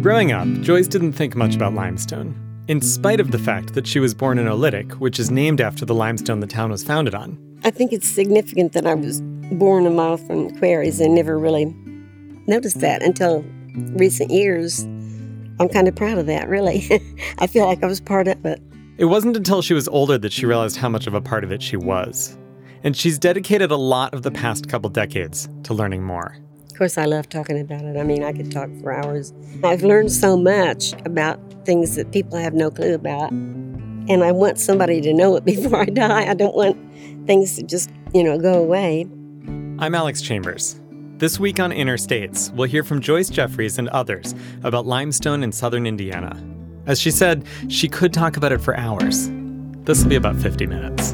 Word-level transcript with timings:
Growing 0.00 0.30
up, 0.30 0.46
Joyce 0.60 0.86
didn't 0.86 1.14
think 1.14 1.34
much 1.34 1.56
about 1.56 1.74
limestone, 1.74 2.32
in 2.68 2.80
spite 2.80 3.18
of 3.18 3.32
the 3.32 3.38
fact 3.38 3.74
that 3.74 3.84
she 3.84 3.98
was 3.98 4.14
born 4.14 4.38
in 4.38 4.46
Oolitic, 4.46 4.92
which 5.00 5.18
is 5.18 5.28
named 5.28 5.60
after 5.60 5.84
the 5.84 5.94
limestone 5.94 6.38
the 6.38 6.46
town 6.46 6.70
was 6.70 6.84
founded 6.84 7.16
on. 7.16 7.36
I 7.64 7.72
think 7.72 7.92
it's 7.92 8.06
significant 8.06 8.74
that 8.74 8.86
I 8.86 8.94
was 8.94 9.20
born 9.50 9.86
a 9.86 9.90
mile 9.90 10.16
from 10.16 10.46
the 10.46 10.58
quarries 10.60 11.00
and 11.00 11.16
never 11.16 11.36
really 11.36 11.64
noticed 12.46 12.78
that 12.78 13.02
until 13.02 13.44
recent 13.96 14.30
years. 14.30 14.84
I'm 15.58 15.68
kind 15.68 15.88
of 15.88 15.96
proud 15.96 16.18
of 16.18 16.26
that, 16.26 16.48
really. 16.48 16.88
I 17.38 17.48
feel 17.48 17.66
like 17.66 17.82
I 17.82 17.86
was 17.86 18.00
part 18.00 18.28
of 18.28 18.46
it. 18.46 18.62
It 18.98 19.06
wasn't 19.06 19.36
until 19.36 19.62
she 19.62 19.74
was 19.74 19.88
older 19.88 20.16
that 20.16 20.32
she 20.32 20.46
realized 20.46 20.76
how 20.76 20.88
much 20.88 21.08
of 21.08 21.14
a 21.14 21.20
part 21.20 21.42
of 21.42 21.50
it 21.50 21.60
she 21.60 21.76
was. 21.76 22.38
And 22.84 22.96
she's 22.96 23.18
dedicated 23.18 23.72
a 23.72 23.76
lot 23.76 24.14
of 24.14 24.22
the 24.22 24.30
past 24.30 24.68
couple 24.68 24.90
decades 24.90 25.48
to 25.64 25.74
learning 25.74 26.04
more. 26.04 26.36
Of 26.78 26.80
course, 26.80 26.96
I 26.96 27.06
love 27.06 27.28
talking 27.28 27.58
about 27.58 27.82
it. 27.82 27.96
I 27.96 28.04
mean, 28.04 28.22
I 28.22 28.32
could 28.32 28.52
talk 28.52 28.70
for 28.80 28.92
hours. 28.92 29.34
I've 29.64 29.82
learned 29.82 30.12
so 30.12 30.36
much 30.36 30.92
about 31.04 31.40
things 31.64 31.96
that 31.96 32.12
people 32.12 32.38
have 32.38 32.54
no 32.54 32.70
clue 32.70 32.94
about. 32.94 33.32
And 33.32 34.22
I 34.22 34.30
want 34.30 34.60
somebody 34.60 35.00
to 35.00 35.12
know 35.12 35.34
it 35.34 35.44
before 35.44 35.80
I 35.80 35.86
die. 35.86 36.30
I 36.30 36.34
don't 36.34 36.54
want 36.54 36.76
things 37.26 37.56
to 37.56 37.64
just, 37.64 37.90
you 38.14 38.22
know, 38.22 38.38
go 38.38 38.62
away. 38.62 39.08
I'm 39.80 39.92
Alex 39.92 40.22
Chambers. 40.22 40.80
This 41.16 41.40
week 41.40 41.58
on 41.58 41.72
Interstates, 41.72 42.54
we'll 42.54 42.68
hear 42.68 42.84
from 42.84 43.00
Joyce 43.00 43.28
Jeffries 43.28 43.80
and 43.80 43.88
others 43.88 44.36
about 44.62 44.86
limestone 44.86 45.42
in 45.42 45.50
southern 45.50 45.84
Indiana. 45.84 46.40
As 46.86 47.00
she 47.00 47.10
said, 47.10 47.44
she 47.68 47.88
could 47.88 48.12
talk 48.12 48.36
about 48.36 48.52
it 48.52 48.60
for 48.60 48.76
hours. 48.76 49.28
This 49.82 50.00
will 50.00 50.10
be 50.10 50.14
about 50.14 50.36
50 50.36 50.66
minutes. 50.68 51.10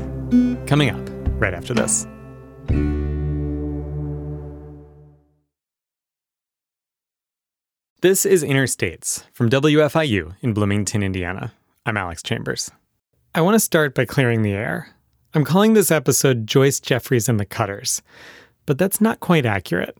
Coming 0.68 0.90
up 0.90 1.08
right 1.40 1.54
after 1.54 1.72
this. 1.72 2.06
This 8.04 8.26
is 8.26 8.44
Interstates 8.44 9.24
from 9.32 9.48
WFIU 9.48 10.34
in 10.42 10.52
Bloomington, 10.52 11.02
Indiana. 11.02 11.54
I'm 11.86 11.96
Alex 11.96 12.22
Chambers. 12.22 12.70
I 13.34 13.40
want 13.40 13.54
to 13.54 13.58
start 13.58 13.94
by 13.94 14.04
clearing 14.04 14.42
the 14.42 14.52
air. 14.52 14.90
I'm 15.32 15.42
calling 15.42 15.72
this 15.72 15.90
episode 15.90 16.46
Joyce 16.46 16.80
Jeffries 16.80 17.30
and 17.30 17.40
the 17.40 17.46
Cutters, 17.46 18.02
but 18.66 18.76
that's 18.76 19.00
not 19.00 19.20
quite 19.20 19.46
accurate. 19.46 19.96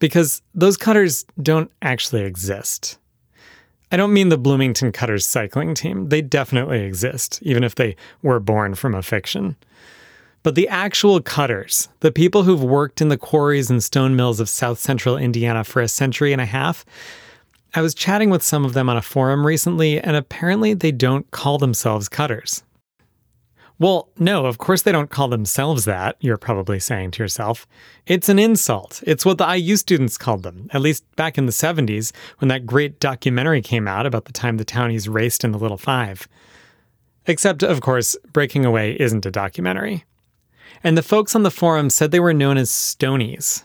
Because 0.00 0.42
those 0.52 0.76
cutters 0.76 1.24
don't 1.40 1.70
actually 1.80 2.22
exist. 2.22 2.98
I 3.92 3.96
don't 3.96 4.12
mean 4.12 4.28
the 4.28 4.36
Bloomington 4.36 4.90
Cutters 4.90 5.24
cycling 5.24 5.74
team. 5.76 6.08
They 6.08 6.22
definitely 6.22 6.80
exist, 6.80 7.38
even 7.42 7.62
if 7.62 7.76
they 7.76 7.94
were 8.22 8.40
born 8.40 8.74
from 8.74 8.96
a 8.96 9.02
fiction. 9.02 9.54
But 10.42 10.56
the 10.56 10.68
actual 10.68 11.20
cutters, 11.20 11.88
the 12.00 12.10
people 12.10 12.42
who've 12.42 12.62
worked 12.62 13.00
in 13.00 13.08
the 13.08 13.16
quarries 13.16 13.70
and 13.70 13.82
stone 13.82 14.16
mills 14.16 14.40
of 14.40 14.48
south 14.48 14.78
central 14.80 15.16
Indiana 15.16 15.62
for 15.62 15.80
a 15.80 15.88
century 15.88 16.32
and 16.32 16.40
a 16.40 16.46
half, 16.46 16.84
I 17.74 17.80
was 17.80 17.94
chatting 17.94 18.28
with 18.28 18.42
some 18.42 18.64
of 18.64 18.74
them 18.74 18.90
on 18.90 18.98
a 18.98 19.02
forum 19.02 19.46
recently, 19.46 19.98
and 19.98 20.14
apparently 20.14 20.74
they 20.74 20.92
don't 20.92 21.30
call 21.30 21.58
themselves 21.58 22.08
cutters. 22.08 22.62
Well, 23.78 24.10
no, 24.18 24.46
of 24.46 24.58
course 24.58 24.82
they 24.82 24.92
don't 24.92 25.10
call 25.10 25.28
themselves 25.28 25.86
that, 25.86 26.16
you're 26.20 26.36
probably 26.36 26.78
saying 26.78 27.12
to 27.12 27.22
yourself. 27.22 27.66
It's 28.06 28.28
an 28.28 28.38
insult. 28.38 29.02
It's 29.06 29.24
what 29.24 29.38
the 29.38 29.56
IU 29.56 29.76
students 29.76 30.18
called 30.18 30.42
them, 30.42 30.68
at 30.72 30.82
least 30.82 31.04
back 31.16 31.38
in 31.38 31.46
the 31.46 31.52
70s 31.52 32.12
when 32.38 32.48
that 32.48 32.66
great 32.66 33.00
documentary 33.00 33.62
came 33.62 33.88
out 33.88 34.06
about 34.06 34.26
the 34.26 34.32
time 34.32 34.58
the 34.58 34.64
townies 34.64 35.08
raced 35.08 35.42
in 35.42 35.52
the 35.52 35.58
Little 35.58 35.78
Five. 35.78 36.28
Except, 37.26 37.62
of 37.62 37.80
course, 37.80 38.16
Breaking 38.32 38.64
Away 38.64 38.96
isn't 39.00 39.26
a 39.26 39.30
documentary. 39.30 40.04
And 40.84 40.96
the 40.96 41.02
folks 41.02 41.34
on 41.34 41.42
the 41.42 41.50
forum 41.50 41.90
said 41.90 42.10
they 42.10 42.20
were 42.20 42.34
known 42.34 42.58
as 42.58 42.70
Stoneys. 42.70 43.64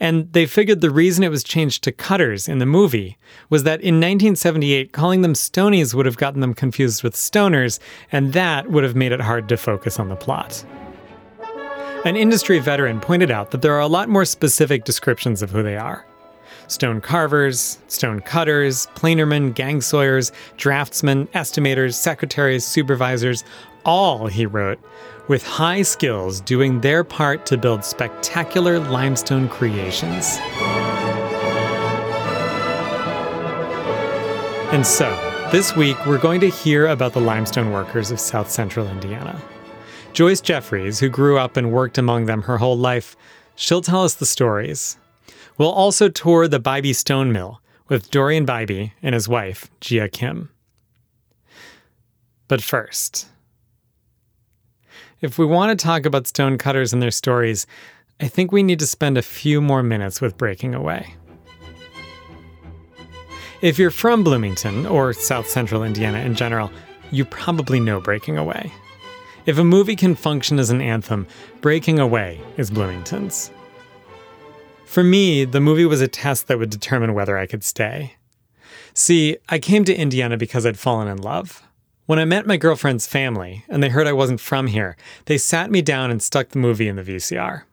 And 0.00 0.32
they 0.32 0.46
figured 0.46 0.80
the 0.80 0.90
reason 0.90 1.24
it 1.24 1.30
was 1.30 1.42
changed 1.42 1.82
to 1.84 1.92
Cutters 1.92 2.48
in 2.48 2.58
the 2.58 2.66
movie 2.66 3.18
was 3.50 3.64
that 3.64 3.80
in 3.80 3.96
1978, 3.96 4.92
calling 4.92 5.22
them 5.22 5.34
Stoneys 5.34 5.94
would 5.94 6.06
have 6.06 6.16
gotten 6.16 6.40
them 6.40 6.54
confused 6.54 7.02
with 7.02 7.14
Stoners, 7.14 7.78
and 8.12 8.32
that 8.32 8.70
would 8.70 8.84
have 8.84 8.94
made 8.94 9.12
it 9.12 9.20
hard 9.20 9.48
to 9.48 9.56
focus 9.56 9.98
on 9.98 10.08
the 10.08 10.16
plot. 10.16 10.64
An 12.04 12.16
industry 12.16 12.60
veteran 12.60 13.00
pointed 13.00 13.30
out 13.30 13.50
that 13.50 13.62
there 13.62 13.74
are 13.74 13.80
a 13.80 13.88
lot 13.88 14.08
more 14.08 14.24
specific 14.24 14.84
descriptions 14.84 15.42
of 15.42 15.50
who 15.50 15.62
they 15.62 15.76
are 15.76 16.04
stone 16.68 17.00
carvers, 17.00 17.78
stone 17.88 18.20
cutters, 18.20 18.86
planermen, 18.94 19.54
gang 19.54 19.80
sawyers, 19.80 20.30
draftsmen, 20.58 21.26
estimators, 21.28 21.94
secretaries, 21.94 22.64
supervisors, 22.64 23.42
all, 23.88 24.26
he 24.26 24.44
wrote, 24.44 24.78
with 25.28 25.42
high 25.42 25.80
skills 25.80 26.42
doing 26.42 26.80
their 26.82 27.02
part 27.02 27.46
to 27.46 27.56
build 27.56 27.82
spectacular 27.82 28.78
limestone 28.78 29.48
creations. 29.48 30.38
And 34.70 34.86
so, 34.86 35.08
this 35.50 35.74
week 35.74 35.96
we're 36.04 36.18
going 36.18 36.40
to 36.40 36.50
hear 36.50 36.88
about 36.88 37.14
the 37.14 37.20
limestone 37.22 37.72
workers 37.72 38.10
of 38.10 38.20
south 38.20 38.50
central 38.50 38.86
Indiana. 38.86 39.40
Joyce 40.12 40.42
Jeffries, 40.42 41.00
who 41.00 41.08
grew 41.08 41.38
up 41.38 41.56
and 41.56 41.72
worked 41.72 41.96
among 41.96 42.26
them 42.26 42.42
her 42.42 42.58
whole 42.58 42.76
life, 42.76 43.16
she'll 43.54 43.80
tell 43.80 44.04
us 44.04 44.14
the 44.14 44.26
stories. 44.26 44.98
We'll 45.56 45.72
also 45.72 46.10
tour 46.10 46.46
the 46.46 46.60
Bybee 46.60 46.94
Stone 46.94 47.32
Mill 47.32 47.62
with 47.88 48.10
Dorian 48.10 48.44
Bybee 48.44 48.92
and 49.02 49.14
his 49.14 49.28
wife, 49.28 49.70
Jeeyea 49.80 50.12
Kim. 50.12 50.50
But 52.48 52.62
first, 52.62 53.28
if 55.20 55.38
we 55.38 55.46
want 55.46 55.76
to 55.76 55.84
talk 55.84 56.06
about 56.06 56.26
stonecutters 56.26 56.92
and 56.92 57.02
their 57.02 57.10
stories, 57.10 57.66
I 58.20 58.28
think 58.28 58.52
we 58.52 58.62
need 58.62 58.78
to 58.78 58.86
spend 58.86 59.18
a 59.18 59.22
few 59.22 59.60
more 59.60 59.82
minutes 59.82 60.20
with 60.20 60.36
Breaking 60.36 60.74
Away. 60.74 61.14
If 63.60 63.78
you're 63.78 63.90
from 63.90 64.22
Bloomington 64.22 64.86
or 64.86 65.12
South 65.12 65.48
Central 65.48 65.82
Indiana 65.82 66.18
in 66.18 66.34
general, 66.34 66.70
you 67.10 67.24
probably 67.24 67.80
know 67.80 68.00
Breaking 68.00 68.38
Away. 68.38 68.72
If 69.46 69.58
a 69.58 69.64
movie 69.64 69.96
can 69.96 70.14
function 70.14 70.58
as 70.58 70.70
an 70.70 70.80
anthem, 70.80 71.26
Breaking 71.60 71.98
Away 71.98 72.40
is 72.56 72.70
Bloomington's. 72.70 73.50
For 74.84 75.02
me, 75.02 75.44
the 75.44 75.60
movie 75.60 75.86
was 75.86 76.00
a 76.00 76.08
test 76.08 76.46
that 76.46 76.58
would 76.58 76.70
determine 76.70 77.14
whether 77.14 77.36
I 77.36 77.46
could 77.46 77.64
stay. 77.64 78.14
See, 78.94 79.36
I 79.48 79.58
came 79.58 79.84
to 79.84 79.94
Indiana 79.94 80.36
because 80.36 80.64
I'd 80.64 80.78
fallen 80.78 81.08
in 81.08 81.18
love. 81.18 81.62
When 82.08 82.18
I 82.18 82.24
met 82.24 82.46
my 82.46 82.56
girlfriend's 82.56 83.06
family 83.06 83.66
and 83.68 83.82
they 83.82 83.90
heard 83.90 84.06
I 84.06 84.14
wasn't 84.14 84.40
from 84.40 84.68
here, 84.68 84.96
they 85.26 85.36
sat 85.36 85.70
me 85.70 85.82
down 85.82 86.10
and 86.10 86.22
stuck 86.22 86.48
the 86.48 86.58
movie 86.58 86.88
in 86.88 86.96
the 86.96 87.02
VCR. 87.02 87.64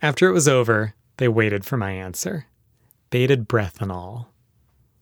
After 0.00 0.26
it 0.26 0.32
was 0.32 0.48
over, 0.48 0.94
they 1.18 1.28
waited 1.28 1.66
for 1.66 1.76
my 1.76 1.90
answer. 1.90 2.46
Bated 3.10 3.46
breath 3.46 3.82
and 3.82 3.92
all. 3.92 4.32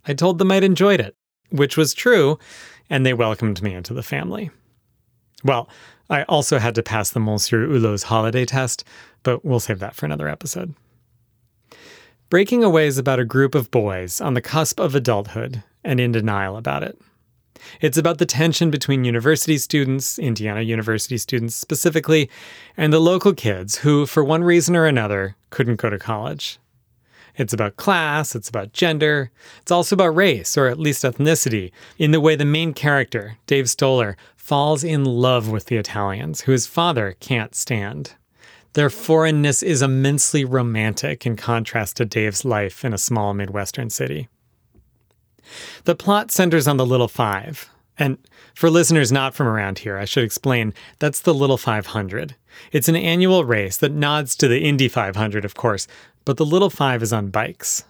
I 0.09 0.15
told 0.15 0.39
them 0.39 0.51
I'd 0.51 0.65
enjoyed 0.65 0.99
it, 0.99 1.15
which 1.51 1.77
was 1.77 1.95
true, 1.95 2.41
and 2.91 3.07
they 3.07 3.15
welcomed 3.15 3.63
me 3.63 3.73
into 3.73 3.95
the 3.95 4.03
family. 4.03 4.51
Well, 5.45 5.69
I 6.11 6.25
also 6.25 6.59
had 6.59 6.75
to 6.75 6.83
pass 6.83 7.11
the 7.11 7.21
Monsieur 7.21 7.69
Hulot's 7.69 8.03
holiday 8.03 8.45
test, 8.45 8.83
but 9.23 9.45
we'll 9.45 9.61
save 9.61 9.79
that 9.79 9.95
for 9.95 10.07
another 10.07 10.27
episode. 10.27 10.75
Breaking 12.31 12.65
Away 12.65 12.89
is 12.89 12.99
about 12.99 13.21
a 13.21 13.25
group 13.25 13.55
of 13.55 13.71
boys 13.71 14.21
on 14.21 14.35
the 14.35 14.43
cusp 14.43 14.81
of 14.81 14.97
adulthood 14.97 15.63
and 15.85 16.01
in 16.01 16.11
denial 16.11 16.57
about 16.57 16.83
it. 16.83 17.01
It's 17.81 17.99
about 17.99 18.19
the 18.19 18.27
tension 18.27 18.71
between 18.71 19.05
university 19.05 19.59
students, 19.59 20.19
Indiana 20.19 20.63
University 20.63 21.19
students 21.19 21.55
specifically, 21.55 22.31
and 22.77 22.93
the 22.93 23.01
local 23.01 23.35
kids 23.35 23.79
who, 23.79 24.07
for 24.07 24.25
one 24.25 24.45
reason 24.45 24.77
or 24.77 24.87
another, 24.87 25.37
couldn't 25.51 25.81
go 25.81 25.91
to 25.91 25.99
college. 25.99 26.59
It's 27.37 27.53
about 27.53 27.77
class, 27.77 28.35
it's 28.35 28.49
about 28.49 28.73
gender, 28.73 29.31
it's 29.61 29.71
also 29.71 29.95
about 29.95 30.17
race, 30.17 30.57
or 30.57 30.69
at 30.69 30.79
least 30.79 31.05
ethnicity, 31.05 31.71
in 31.99 32.11
the 32.11 32.21
way 32.21 32.35
the 32.35 32.47
main 32.47 32.73
character, 32.73 33.37
Dave 33.47 33.69
Stoller, 33.69 34.17
falls 34.37 34.83
in 34.83 35.05
love 35.05 35.51
with 35.51 35.67
the 35.67 35.77
Italians, 35.77 36.43
who 36.43 36.53
his 36.53 36.67
father 36.67 37.17
can't 37.21 37.55
stand. 37.55 38.15
Their 38.73 38.91
foreignness 38.91 39.63
is 39.63 39.83
immensely 39.83 40.45
romantic 40.45 41.27
in 41.27 41.37
contrast 41.37 41.97
to 41.97 42.05
Dave's 42.05 42.45
life 42.45 42.85
in 42.85 42.93
a 42.93 42.99
small 42.99 43.35
Midwestern 43.35 43.91
city. 43.91 44.29
The 45.85 45.95
plot 45.95 46.31
centers 46.31 46.67
on 46.67 46.77
the 46.77 46.87
Little 46.87 47.09
Five. 47.09 47.69
And 47.99 48.19
for 48.55 48.69
listeners 48.69 49.11
not 49.11 49.35
from 49.35 49.47
around 49.47 49.81
here, 49.81 49.97
I 49.97 50.05
should 50.05 50.25
explain 50.25 50.75
that's 50.99 51.21
the 51.21 51.35
Little 51.35 51.57
500. 51.57 52.35
It's 52.73 52.89
an 52.89 52.97
annual 52.97 53.45
race 53.45 53.77
that 53.79 53.93
nods 53.93 54.37
to 54.37 54.49
the 54.49 54.61
Indy 54.61 54.89
500, 54.89 55.45
of 55.45 55.55
course, 55.55 55.87
but 56.25 56.37
the 56.37 56.45
Little 56.45 56.71
Five 56.71 57.03
is 57.03 57.13
on 57.13 57.31
bikes. 57.31 57.85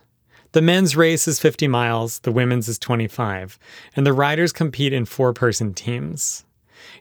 The 0.52 0.62
men's 0.62 0.96
race 0.96 1.28
is 1.28 1.40
50 1.40 1.68
miles, 1.68 2.20
the 2.20 2.32
women's 2.32 2.68
is 2.68 2.78
25, 2.78 3.58
and 3.94 4.06
the 4.06 4.12
riders 4.12 4.52
compete 4.52 4.92
in 4.92 5.04
four 5.04 5.32
person 5.32 5.74
teams. 5.74 6.44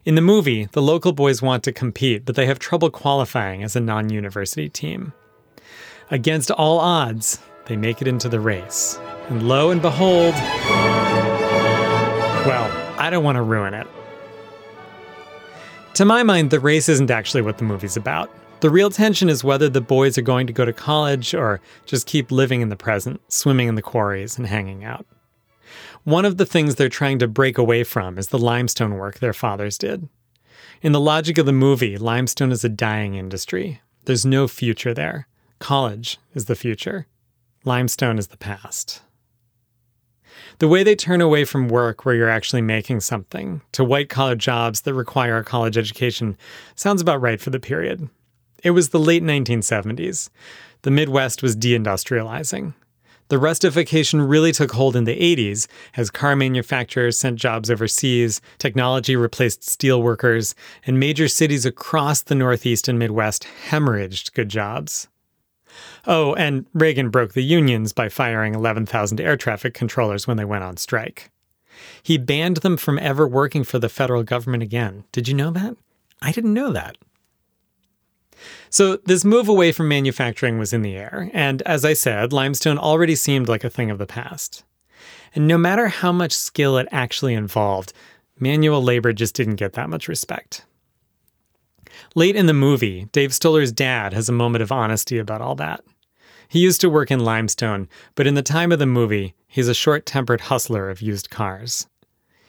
In 0.04 0.16
the 0.16 0.22
movie, 0.22 0.66
the 0.72 0.82
local 0.82 1.14
boys 1.14 1.42
want 1.42 1.64
to 1.64 1.72
compete, 1.72 2.26
but 2.26 2.36
they 2.36 2.48
have 2.48 2.60
trouble 2.60 2.90
qualifying 2.90 3.64
as 3.64 3.76
a 3.76 3.80
non 3.80 4.10
university 4.10 4.68
team. 4.70 5.14
Against 6.12 6.52
all 6.52 6.80
odds, 6.80 7.40
they 7.66 7.76
make 7.76 8.02
it 8.02 8.08
into 8.08 8.30
the 8.30 8.40
race. 8.40 9.00
And 9.30 9.48
lo 9.48 9.72
and 9.72 9.82
behold, 9.82 10.34
well, 12.46 12.72
I 13.00 13.10
don't 13.10 13.24
want 13.24 13.38
to 13.38 13.42
ruin 13.42 13.74
it. 13.74 13.88
To 15.96 16.06
my 16.06 16.24
mind, 16.24 16.52
the 16.52 16.60
race 16.60 16.90
isn't 16.90 17.10
actually 17.10 17.42
what 17.42 17.58
the 17.58 17.64
movie's 17.64 17.98
about. 17.98 18.30
The 18.60 18.70
real 18.70 18.90
tension 18.90 19.30
is 19.30 19.44
whether 19.44 19.70
the 19.70 19.82
boys 19.82 20.18
are 20.18 20.22
going 20.24 20.48
to 20.48 20.54
go 20.54 20.66
to 20.66 20.74
college 20.74 21.34
or 21.34 21.62
just 21.86 22.08
keep 22.08 22.32
living 22.32 22.62
in 22.62 22.70
the 22.70 22.76
present, 22.76 23.22
swimming 23.32 23.68
in 23.68 23.76
the 23.76 23.82
quarries 23.82 24.38
and 24.38 24.48
hanging 24.48 24.84
out. 24.84 25.06
One 26.04 26.26
of 26.26 26.38
the 26.38 26.46
things 26.46 26.76
they're 26.76 26.90
trying 26.90 27.20
to 27.20 27.28
break 27.28 27.58
away 27.58 27.84
from 27.84 28.18
is 28.18 28.28
the 28.28 28.38
limestone 28.38 28.96
work 28.96 29.20
their 29.20 29.34
fathers 29.34 29.78
did. 29.78 30.08
In 30.82 30.92
the 30.92 31.00
logic 31.00 31.38
of 31.38 31.46
the 31.46 31.52
movie, 31.52 31.98
limestone 31.98 32.52
is 32.52 32.64
a 32.64 32.70
dying 32.70 33.16
industry. 33.16 33.82
There's 34.06 34.26
no 34.26 34.48
future 34.48 34.94
there. 34.94 35.28
College 35.60 36.20
is 36.34 36.46
the 36.46 36.56
future. 36.56 37.08
Limestone 37.66 38.20
is 38.20 38.28
the 38.28 38.38
past. 38.38 39.02
The 40.60 40.68
way 40.68 40.84
they 40.84 40.96
turn 40.96 41.20
away 41.20 41.44
from 41.46 41.68
work 41.68 42.06
where 42.06 42.16
you're 42.16 42.30
actually 42.30 42.62
making 42.62 43.00
something 43.02 43.62
to 43.72 43.84
white 43.84 44.08
collar 44.08 44.36
jobs 44.36 44.82
that 44.82 44.94
require 44.94 45.38
a 45.38 45.44
college 45.44 45.78
education 45.78 46.38
sounds 46.76 47.02
about 47.02 47.22
right 47.22 47.42
for 47.42 47.50
the 47.50 47.60
period. 47.60 48.08
It 48.64 48.72
was 48.72 48.90
the 48.90 49.00
late 49.00 49.24
1970s. 49.24 50.30
The 50.84 50.92
Midwest 50.92 51.42
was 51.42 51.58
deindustrializing. 51.58 52.74
The 53.30 53.40
rustification 53.40 54.22
really 54.22 54.52
took 54.52 54.72
hold 54.72 54.96
in 54.96 55.06
the 55.06 55.20
80s 55.20 55.68
as 55.98 56.12
car 56.12 56.36
manufacturers 56.36 57.18
sent 57.18 57.40
jobs 57.40 57.72
overseas, 57.72 58.40
technology 58.60 59.16
replaced 59.16 59.68
steel 59.68 60.04
workers, 60.04 60.54
and 60.86 61.00
major 61.00 61.28
cities 61.28 61.66
across 61.66 62.22
the 62.22 62.36
Northeast 62.36 62.88
and 62.88 63.00
Midwest 63.00 63.48
hemorrhaged 63.70 64.34
good 64.34 64.50
jobs. 64.50 65.08
Oh, 66.08 66.34
and 66.36 66.66
Reagan 66.74 67.10
broke 67.10 67.34
the 67.34 67.44
unions 67.44 67.94
by 67.94 68.10
firing 68.10 68.56
11,000 68.56 69.20
air 69.20 69.38
traffic 69.38 69.74
controllers 69.74 70.28
when 70.28 70.38
they 70.38 70.46
went 70.46 70.64
on 70.64 70.78
strike. 70.78 71.32
He 72.02 72.18
banned 72.18 72.58
them 72.58 72.78
from 72.78 73.00
ever 73.00 73.28
working 73.28 73.64
for 73.64 73.80
the 73.80 73.90
federal 73.90 74.24
government 74.24 74.64
again. 74.64 75.04
Did 75.12 75.28
you 75.28 75.34
know 75.34 75.52
that? 75.52 75.76
I 76.22 76.32
didn't 76.32 76.54
know 76.54 76.72
that. 76.72 76.98
So, 78.70 78.98
this 78.98 79.24
move 79.24 79.48
away 79.48 79.72
from 79.72 79.88
manufacturing 79.88 80.60
was 80.60 80.74
in 80.74 80.82
the 80.82 80.96
air, 80.96 81.30
and 81.34 81.62
as 81.64 81.86
I 81.86 81.94
said, 81.94 82.34
limestone 82.34 82.78
already 82.78 83.16
seemed 83.16 83.48
like 83.48 83.64
a 83.64 83.70
thing 83.70 83.90
of 83.90 83.98
the 83.98 84.06
past. 84.06 84.64
And 85.34 85.48
no 85.48 85.58
matter 85.58 85.88
how 85.88 86.12
much 86.12 86.34
skill 86.34 86.78
it 86.78 86.88
actually 86.92 87.34
involved, 87.34 87.94
manual 88.40 88.84
labor 88.84 89.14
just 89.14 89.36
didn't 89.36 89.56
get 89.56 89.74
that 89.74 89.90
much 89.90 90.08
respect. 90.08 90.66
Late 92.18 92.38
in 92.38 92.46
the 92.46 92.54
movie, 92.54 93.10
Dave 93.12 93.32
Stoller's 93.34 93.74
dad 93.74 94.14
has 94.14 94.30
a 94.30 94.32
moment 94.32 94.62
of 94.62 94.72
honesty 94.72 95.18
about 95.18 95.42
all 95.42 95.54
that. 95.56 95.84
He 96.48 96.60
used 96.60 96.80
to 96.80 96.90
work 96.90 97.12
in 97.12 97.20
limestone, 97.20 97.90
but 98.16 98.26
in 98.26 98.36
the 98.36 98.42
time 98.42 98.72
of 98.72 98.80
the 98.80 98.86
movie, 98.86 99.36
he's 99.50 99.68
a 99.68 99.74
short 99.74 100.06
tempered 100.06 100.40
hustler 100.42 100.90
of 100.90 101.02
used 101.02 101.30
cars. 101.30 101.88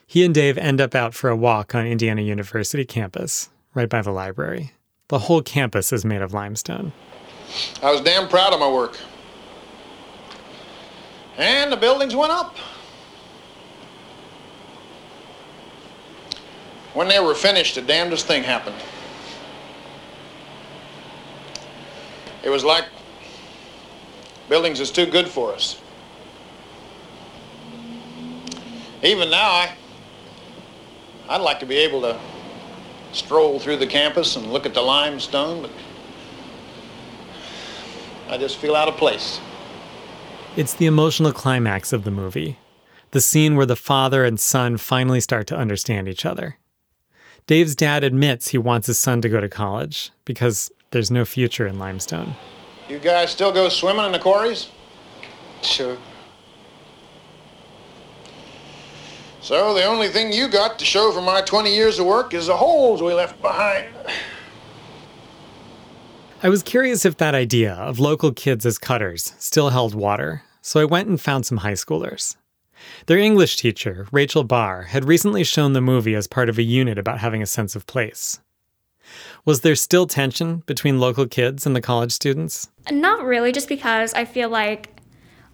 He 0.07 0.25
and 0.25 0.33
Dave 0.33 0.57
end 0.57 0.81
up 0.81 0.95
out 0.95 1.15
for 1.15 1.31
a 1.31 1.37
walk 1.37 1.75
on 1.75 1.85
Indiana 1.85 2.23
University 2.23 2.85
campus, 2.85 3.49
right 3.75 3.89
by 3.89 4.03
the 4.03 4.13
library. 4.13 4.73
The 5.09 5.19
whole 5.19 5.43
campus 5.43 5.93
is 5.93 6.05
made 6.05 6.23
of 6.23 6.33
limestone. 6.33 6.93
I 7.83 7.91
was 7.91 8.03
damn 8.03 8.29
proud 8.29 8.53
of 8.53 8.61
my 8.61 8.71
work. 8.71 8.97
And 11.39 11.73
the 11.73 11.77
buildings 11.77 12.15
went 12.15 12.31
up. 12.31 12.57
When 16.95 17.09
they 17.09 17.19
were 17.19 17.35
finished, 17.35 17.75
the 17.75 17.83
damnedest 17.83 18.29
thing 18.29 18.45
happened. 18.45 18.77
It 22.47 22.51
was 22.51 22.63
like 22.63 22.85
buildings 24.49 24.79
is 24.79 24.93
too 24.93 25.07
good 25.07 25.27
for 25.27 25.53
us. 25.53 25.81
Even 29.03 29.31
now, 29.31 29.51
I, 29.51 29.75
I'd 31.29 31.41
like 31.41 31.59
to 31.59 31.67
be 31.67 31.75
able 31.79 32.03
to 32.03 32.17
stroll 33.11 33.59
through 33.59 33.79
the 33.79 33.87
campus 33.89 34.37
and 34.37 34.53
look 34.53 34.65
at 34.65 34.75
the 34.75 34.81
limestone, 34.81 35.61
but 35.61 35.73
I 38.29 38.39
just 38.39 38.59
feel 38.59 38.77
out 38.77 38.87
of 38.87 38.97
place. 38.97 39.41
It's 40.57 40.75
the 40.75 40.87
emotional 40.87 41.33
climax 41.33 41.93
of 41.93 42.05
the 42.05 42.13
movie, 42.13 42.61
the 43.11 43.21
scene 43.21 43.57
where 43.57 43.67
the 43.67 43.75
father 43.75 44.25
and 44.25 44.39
son 44.39 44.77
finally 44.77 45.21
start 45.21 45.49
to 45.49 45.57
understand 45.57 46.07
each 46.07 46.25
other. 46.25 46.59
Dave's 47.49 47.75
dad 47.75 48.05
admits 48.05 48.49
he 48.49 48.59
wants 48.59 48.87
his 48.87 48.99
son 48.99 49.21
to 49.23 49.29
go 49.29 49.41
to 49.41 49.49
college 49.49 50.13
because 50.25 50.71
there's 50.97 51.11
no 51.11 51.27
future 51.27 51.67
in 51.67 51.79
limestone. 51.79 52.35
You 52.89 52.99
guys 52.99 53.31
still 53.31 53.53
go 53.53 53.69
swimming 53.69 54.07
in 54.07 54.13
the 54.13 54.19
quarries? 54.19 54.71
Sure. 55.61 55.99
So 59.43 59.75
the 59.75 59.85
only 59.85 60.09
thing 60.09 60.33
you 60.33 60.49
got 60.49 60.79
to 60.79 60.87
show 60.87 61.13
for 61.13 61.21
my 61.21 61.43
20 61.43 61.75
years 61.75 61.99
of 61.99 62.07
work 62.07 62.33
is 62.33 62.47
the 62.47 62.57
holes 62.57 63.03
we 63.03 63.13
left 63.13 63.43
behind. 63.43 63.89
I 66.43 66.49
was 66.49 66.63
curious 66.63 67.05
if 67.05 67.19
that 67.19 67.35
idea 67.35 67.75
of 67.75 67.99
local 67.99 68.33
kids 68.33 68.65
as 68.65 68.79
cutters 68.79 69.35
still 69.39 69.69
held 69.69 69.95
water, 69.95 70.45
so 70.63 70.81
I 70.81 70.87
went 70.87 71.09
and 71.11 71.21
found 71.21 71.45
some 71.45 71.59
high 71.59 71.73
schoolers. 71.73 72.37
Their 73.05 73.19
English 73.19 73.57
teacher, 73.57 74.07
Rachel 74.13 74.45
Barr, 74.45 74.85
had 74.85 75.05
recently 75.05 75.45
shown 75.45 75.75
the 75.75 75.83
movie 75.83 76.15
as 76.15 76.27
part 76.27 76.49
of 76.49 76.57
a 76.57 76.63
unit 76.63 76.97
about 76.97 77.19
having 77.19 77.43
a 77.43 77.47
sense 77.47 77.77
of 77.77 77.87
place. 77.87 78.41
Was 79.45 79.61
there 79.61 79.75
still 79.75 80.07
tension 80.07 80.63
between 80.67 80.99
local 80.99 81.27
kids 81.27 81.67
and 81.67 81.75
the 81.75 81.81
college 81.81 82.13
students? 82.13 82.69
Not 82.91 83.25
really, 83.25 83.53
just 83.53 83.69
because 83.69 84.15
I 84.15 84.25
feel 84.25 84.49
like 84.49 85.01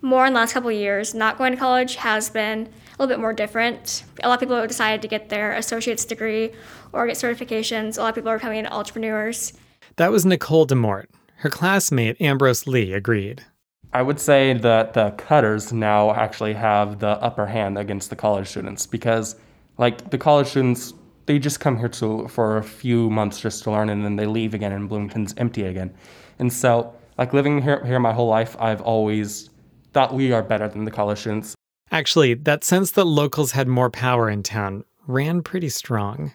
more 0.01 0.27
in 0.27 0.33
the 0.33 0.41
last 0.41 0.53
couple 0.53 0.71
of 0.71 0.77
years, 0.77 1.15
not 1.15 1.39
going 1.39 1.53
to 1.53 1.59
college 1.59 1.95
has 1.97 2.29
been 2.29 2.61
a 2.67 2.69
little 2.99 3.07
bit 3.07 3.21
more 3.21 3.33
different. 3.33 4.05
A 4.23 4.29
lot 4.29 4.35
of 4.35 4.41
people 4.41 4.57
have 4.57 4.69
decided 4.69 5.01
to 5.03 5.09
get 5.09 5.29
their 5.29 5.53
associate's 5.53 6.05
degree 6.05 6.53
or 6.93 7.07
get 7.07 7.17
certifications. 7.17 7.99
A 7.99 8.01
lot 8.01 8.09
of 8.11 8.15
people 8.17 8.31
are 8.31 8.39
becoming 8.39 8.67
entrepreneurs. 8.67 9.53
That 9.97 10.11
was 10.11 10.27
Nicole 10.27 10.67
DeMort. 10.67 11.07
Her 11.37 11.51
classmate, 11.51 12.21
Ambrose 12.21 12.67
Lee, 12.67 12.93
agreed. 12.93 13.45
I 13.93 14.03
would 14.03 14.19
say 14.19 14.55
that 14.55 14.95
the 14.95 15.11
cutters 15.13 15.73
now 15.73 16.13
actually 16.15 16.55
have 16.55 16.99
the 16.99 17.09
upper 17.23 17.47
hand 17.47 17.77
against 17.77 18.11
the 18.11 18.17
college 18.17 18.49
students 18.49 18.87
because, 18.87 19.37
like, 19.77 20.11
the 20.11 20.19
college 20.19 20.49
students, 20.49 20.95
they 21.27 21.39
just 21.39 21.61
come 21.61 21.77
here 21.79 21.89
to 21.89 22.29
for 22.29 22.59
a 22.59 22.63
few 22.63 23.11
months 23.11 23.41
just 23.41 23.63
to 23.65 23.71
learn 23.71 23.89
and 23.89 24.05
then 24.05 24.17
they 24.17 24.27
leave 24.27 24.55
again 24.55 24.73
and 24.73 24.89
Bloomington's 24.89 25.35
empty 25.37 25.65
again. 25.65 25.95
And 26.39 26.53
so, 26.53 26.95
like, 27.19 27.33
living 27.33 27.63
here, 27.63 27.85
here 27.85 28.01
my 28.01 28.13
whole 28.13 28.29
life, 28.29 28.57
I've 28.59 28.81
always 28.81 29.51
thought 29.93 30.15
we 30.15 30.33
are 30.33 30.43
better 30.43 30.69
than 30.69 30.85
the 30.85 30.91
college 30.91 31.19
students. 31.19 31.55
Actually, 31.91 32.35
that 32.35 32.65
sense 32.65 32.91
that 32.93 33.05
locals 33.05 33.53
had 33.53 33.69
more 33.69 33.91
power 33.91 34.31
in 34.31 34.43
town 34.43 34.85
ran 35.07 35.43
pretty 35.43 35.69
strong. 35.69 36.33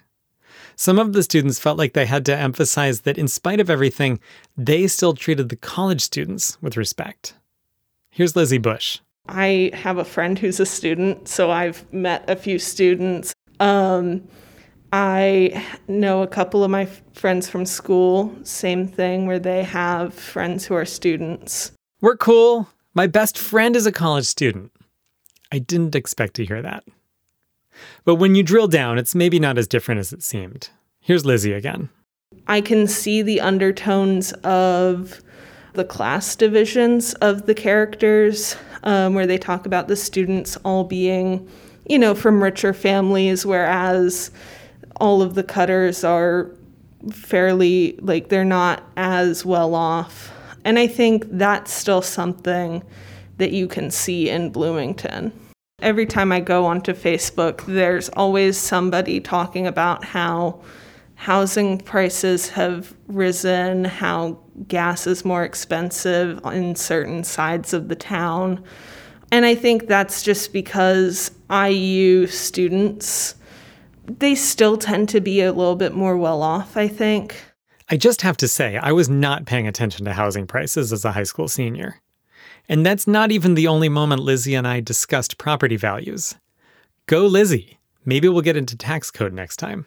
Some 0.76 1.00
of 1.00 1.14
the 1.14 1.24
students 1.24 1.60
felt 1.60 1.78
like 1.78 1.94
they 1.94 2.06
had 2.06 2.26
to 2.28 2.38
emphasize 2.38 3.02
that 3.02 3.18
in 3.18 3.28
spite 3.28 3.60
of 3.60 3.70
everything, 3.70 4.20
they 4.56 4.88
still 4.88 5.14
treated 5.14 5.50
the 5.50 5.56
college 5.56 6.02
students 6.02 6.62
with 6.62 6.78
respect. 6.78 7.34
Here's 8.12 8.36
Lizzie 8.36 8.60
Bush. 8.60 9.00
I 9.28 9.72
have 9.74 9.98
a 9.98 10.06
friend 10.06 10.38
who's 10.38 10.60
a 10.60 10.66
student, 10.66 11.28
so 11.28 11.52
I've 11.52 11.92
met 11.92 12.30
a 12.30 12.36
few 12.36 12.60
students. 12.60 13.34
Um, 13.60 14.28
I 15.00 15.64
know 15.88 16.24
a 16.24 16.28
couple 16.28 16.64
of 16.64 16.72
my 16.72 16.86
friends 17.14 17.48
from 17.48 17.68
school, 17.68 18.36
same 18.42 18.88
thing, 18.88 19.28
where 19.28 19.38
they 19.38 19.62
have 19.62 20.12
friends 20.12 20.66
who 20.66 20.74
are 20.74 20.86
students. 20.86 21.72
We're 22.02 22.18
cool. 22.18 22.68
My 22.96 23.06
best 23.06 23.38
friend 23.38 23.76
is 23.76 23.86
a 23.86 23.92
college 23.92 24.26
student. 24.26 24.72
I 25.52 25.60
didn't 25.60 25.94
expect 25.94 26.34
to 26.38 26.46
hear 26.46 26.64
that. 26.64 26.84
But 28.06 28.16
when 28.16 28.34
you 28.34 28.42
drill 28.42 28.68
down, 28.68 28.98
it's 28.98 29.14
maybe 29.14 29.40
not 29.40 29.60
as 29.60 29.68
different 29.68 30.00
as 30.00 30.12
it 30.12 30.24
seemed. 30.24 30.70
Here's 31.00 31.28
Lizzie 31.28 31.54
again. 31.54 31.90
I 32.48 32.60
can 32.60 32.88
see 32.88 33.22
the 33.22 33.40
undertones 33.40 34.32
of 34.44 35.22
the 35.74 35.86
class 35.86 36.36
divisions 36.36 37.14
of 37.16 37.46
the 37.46 37.54
characters, 37.54 38.56
um, 38.82 39.14
where 39.14 39.28
they 39.28 39.38
talk 39.38 39.68
about 39.68 39.90
the 39.90 39.96
students 39.96 40.58
all 40.66 40.86
being, 40.86 41.48
you 41.88 42.00
know, 42.00 42.16
from 42.16 42.42
richer 42.42 42.74
families, 42.74 43.46
whereas 43.46 44.32
all 45.00 45.22
of 45.22 45.36
the 45.36 45.44
cutters 45.44 46.04
are 46.04 46.52
fairly, 47.12 47.98
like, 48.02 48.30
they're 48.30 48.44
not 48.44 48.84
as 48.98 49.46
well 49.46 49.76
off. 49.76 50.34
And 50.66 50.78
I 50.78 50.88
think 50.88 51.26
that's 51.30 51.72
still 51.72 52.02
something 52.02 52.84
that 53.38 53.52
you 53.52 53.68
can 53.68 53.92
see 53.92 54.30
in 54.30 54.50
Bloomington. 54.50 55.32
Every 55.82 56.06
time 56.06 56.32
I 56.32 56.40
go 56.40 56.66
onto 56.66 56.94
Facebook, 56.94 57.66
there's 57.68 58.10
always 58.10 58.58
somebody 58.58 59.20
talking 59.20 59.68
about 59.68 60.04
how 60.04 60.62
housing 61.16 61.80
prices 61.80 62.50
have 62.50 62.96
risen, 63.08 63.86
how 63.86 64.40
gas 64.68 65.08
is 65.08 65.24
more 65.24 65.44
expensive 65.44 66.40
in 66.46 66.76
certain 66.76 67.24
sides 67.24 67.74
of 67.74 67.90
the 67.90 67.96
town. 67.96 68.64
And 69.32 69.46
I 69.46 69.56
think 69.56 69.88
that's 69.88 70.22
just 70.24 70.54
because 70.54 71.32
IU 71.52 72.28
students, 72.28 73.36
they 74.08 74.36
still 74.36 74.78
tend 74.78 75.10
to 75.10 75.22
be 75.22 75.42
a 75.42 75.52
little 75.52 75.76
bit 75.76 75.94
more 75.94 76.18
well 76.18 76.42
off, 76.42 76.78
I 76.78 76.88
think. 76.88 77.44
I 77.90 77.98
just 77.98 78.22
have 78.22 78.38
to 78.38 78.48
say, 78.48 78.78
I 78.78 78.92
was 78.92 79.08
not 79.08 79.46
paying 79.46 79.68
attention 79.68 80.06
to 80.06 80.14
housing 80.14 80.48
prices 80.48 80.92
as 80.92 81.06
a 81.06 81.12
high 81.12 81.24
school 81.24 81.48
senior. 81.48 82.02
And 82.68 82.86
that's 82.86 83.08
not 83.08 83.32
even 83.32 83.56
the 83.56 83.68
only 83.68 83.88
moment 83.88 84.22
Lizzie 84.22 84.56
and 84.56 84.68
I 84.68 84.82
discussed 84.82 85.38
property 85.38 85.78
values. 85.78 86.36
Go, 87.06 87.26
Lizzie. 87.26 87.80
Maybe 88.04 88.28
we'll 88.28 88.42
get 88.42 88.58
into 88.58 88.76
tax 88.76 89.12
code 89.12 89.34
next 89.34 89.58
time. 89.58 89.86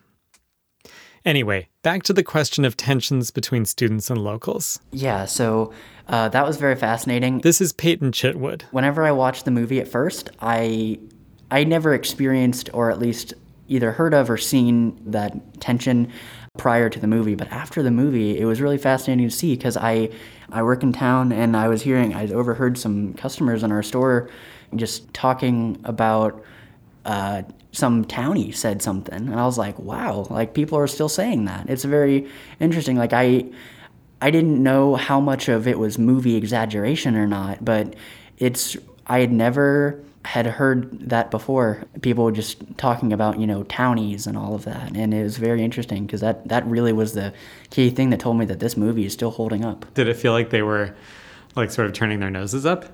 Anyway, 1.25 1.69
back 1.83 2.03
to 2.05 2.15
the 2.15 2.23
question 2.23 2.65
of 2.65 2.77
tensions 2.77 3.31
between 3.31 3.67
students 3.67 4.09
and 4.09 4.25
locals. 4.25 4.81
Yeah, 4.91 5.27
so 5.27 5.73
uh, 6.09 6.31
that 6.31 6.47
was 6.47 6.57
very 6.57 6.77
fascinating. 6.77 7.41
This 7.41 7.61
is 7.61 7.75
Peyton 7.75 8.13
Chitwood. 8.13 8.63
Whenever 8.71 9.05
I 9.05 9.13
watched 9.13 9.45
the 9.45 9.51
movie 9.51 9.81
at 9.81 9.89
first, 9.89 10.31
I 10.41 10.99
I 11.51 11.65
never 11.65 11.93
experienced, 11.93 12.71
or 12.73 12.91
at 12.91 12.99
least 12.99 13.35
either 13.71 13.93
heard 13.93 14.13
of 14.13 14.29
or 14.29 14.37
seen 14.37 15.01
that 15.11 15.61
tension 15.61 16.13
prior 16.59 16.91
to 16.91 16.99
the 16.99 17.07
movie. 17.07 17.37
But 17.37 17.51
after 17.53 17.83
the 17.83 17.91
movie, 17.91 18.39
it 18.39 18.45
was 18.45 18.61
really 18.61 18.77
fascinating 18.77 19.29
to 19.29 19.35
see 19.35 19.55
because 19.57 19.77
I, 19.77 20.11
I 20.51 20.63
work 20.63 20.83
in 20.83 20.93
town 20.93 21.33
and 21.33 21.57
I 21.57 21.69
was 21.69 21.81
hearing, 21.81 22.13
I 22.13 22.27
overheard 22.33 22.77
some 22.77 23.15
customers 23.15 23.63
in 23.63 23.71
our 23.73 23.83
store 23.83 24.29
just 24.75 25.15
talking 25.15 25.81
about 25.85 26.45
uh, 27.05 27.43
some 27.73 28.05
townie 28.05 28.55
said 28.55 28.83
something. 28.83 29.15
And 29.15 29.39
I 29.39 29.45
was 29.45 29.57
like, 29.57 29.79
wow, 29.79 30.27
like 30.29 30.53
people 30.53 30.77
are 30.77 30.89
still 30.89 31.09
saying 31.09 31.45
that. 31.45 31.71
It's 31.71 31.85
very 31.85 32.29
interesting. 32.59 32.97
Like 32.97 33.13
I, 33.13 33.45
I 34.21 34.33
didn't 34.33 34.61
know 34.61 34.97
how 34.97 35.21
much 35.21 35.49
of 35.49 35.69
it 35.69 35.79
was 35.79 35.97
movie 35.97 36.35
exaggeration 36.35 37.17
or 37.17 37.29
not, 37.29 37.65
but 37.65 37.95
it's, 38.37 38.77
I 39.07 39.21
had 39.21 39.33
never 39.33 40.03
had 40.25 40.47
heard 40.47 41.09
that 41.09 41.31
before. 41.31 41.85
People 42.03 42.25
were 42.25 42.33
just 42.33 42.63
talking 42.77 43.13
about 43.13 43.39
you 43.39 43.47
know 43.47 43.63
townies 43.65 44.27
and 44.27 44.37
all 44.37 44.55
of 44.55 44.65
that, 44.65 44.97
and 44.97 45.15
it 45.15 45.23
was 45.23 45.39
very 45.39 45.63
interesting 45.63 46.07
because 46.07 46.21
that 46.21 46.47
that 46.49 46.67
really 46.67 46.93
was 46.93 47.15
the 47.15 47.33
key 47.71 47.91
thing 47.91 48.11
that 48.11 48.21
told 48.21 48.39
me 48.39 48.45
that 48.47 48.61
this 48.61 48.77
movie 48.77 49.07
is 49.07 49.13
still 49.13 49.31
holding 49.31 49.65
up. 49.65 49.93
Did 49.95 50.09
it 50.09 50.15
feel 50.15 50.33
like 50.33 50.51
they 50.51 50.63
were 50.63 50.95
like 51.57 51.71
sort 51.71 51.87
of 51.87 51.95
turning 51.95 52.21
their 52.21 52.31
noses 52.31 52.67
up? 52.67 52.87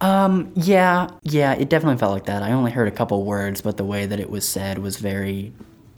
Um, 0.00 0.52
yeah, 0.56 1.08
yeah, 1.22 1.52
it 1.52 1.68
definitely 1.68 1.98
felt 1.98 2.12
like 2.12 2.26
that. 2.26 2.42
I 2.42 2.52
only 2.52 2.72
heard 2.72 2.88
a 2.88 2.90
couple 2.90 3.24
words, 3.24 3.60
but 3.60 3.76
the 3.76 3.84
way 3.84 4.06
that 4.06 4.18
it 4.18 4.28
was 4.28 4.46
said 4.46 4.78
was 4.78 4.96
very 4.96 5.52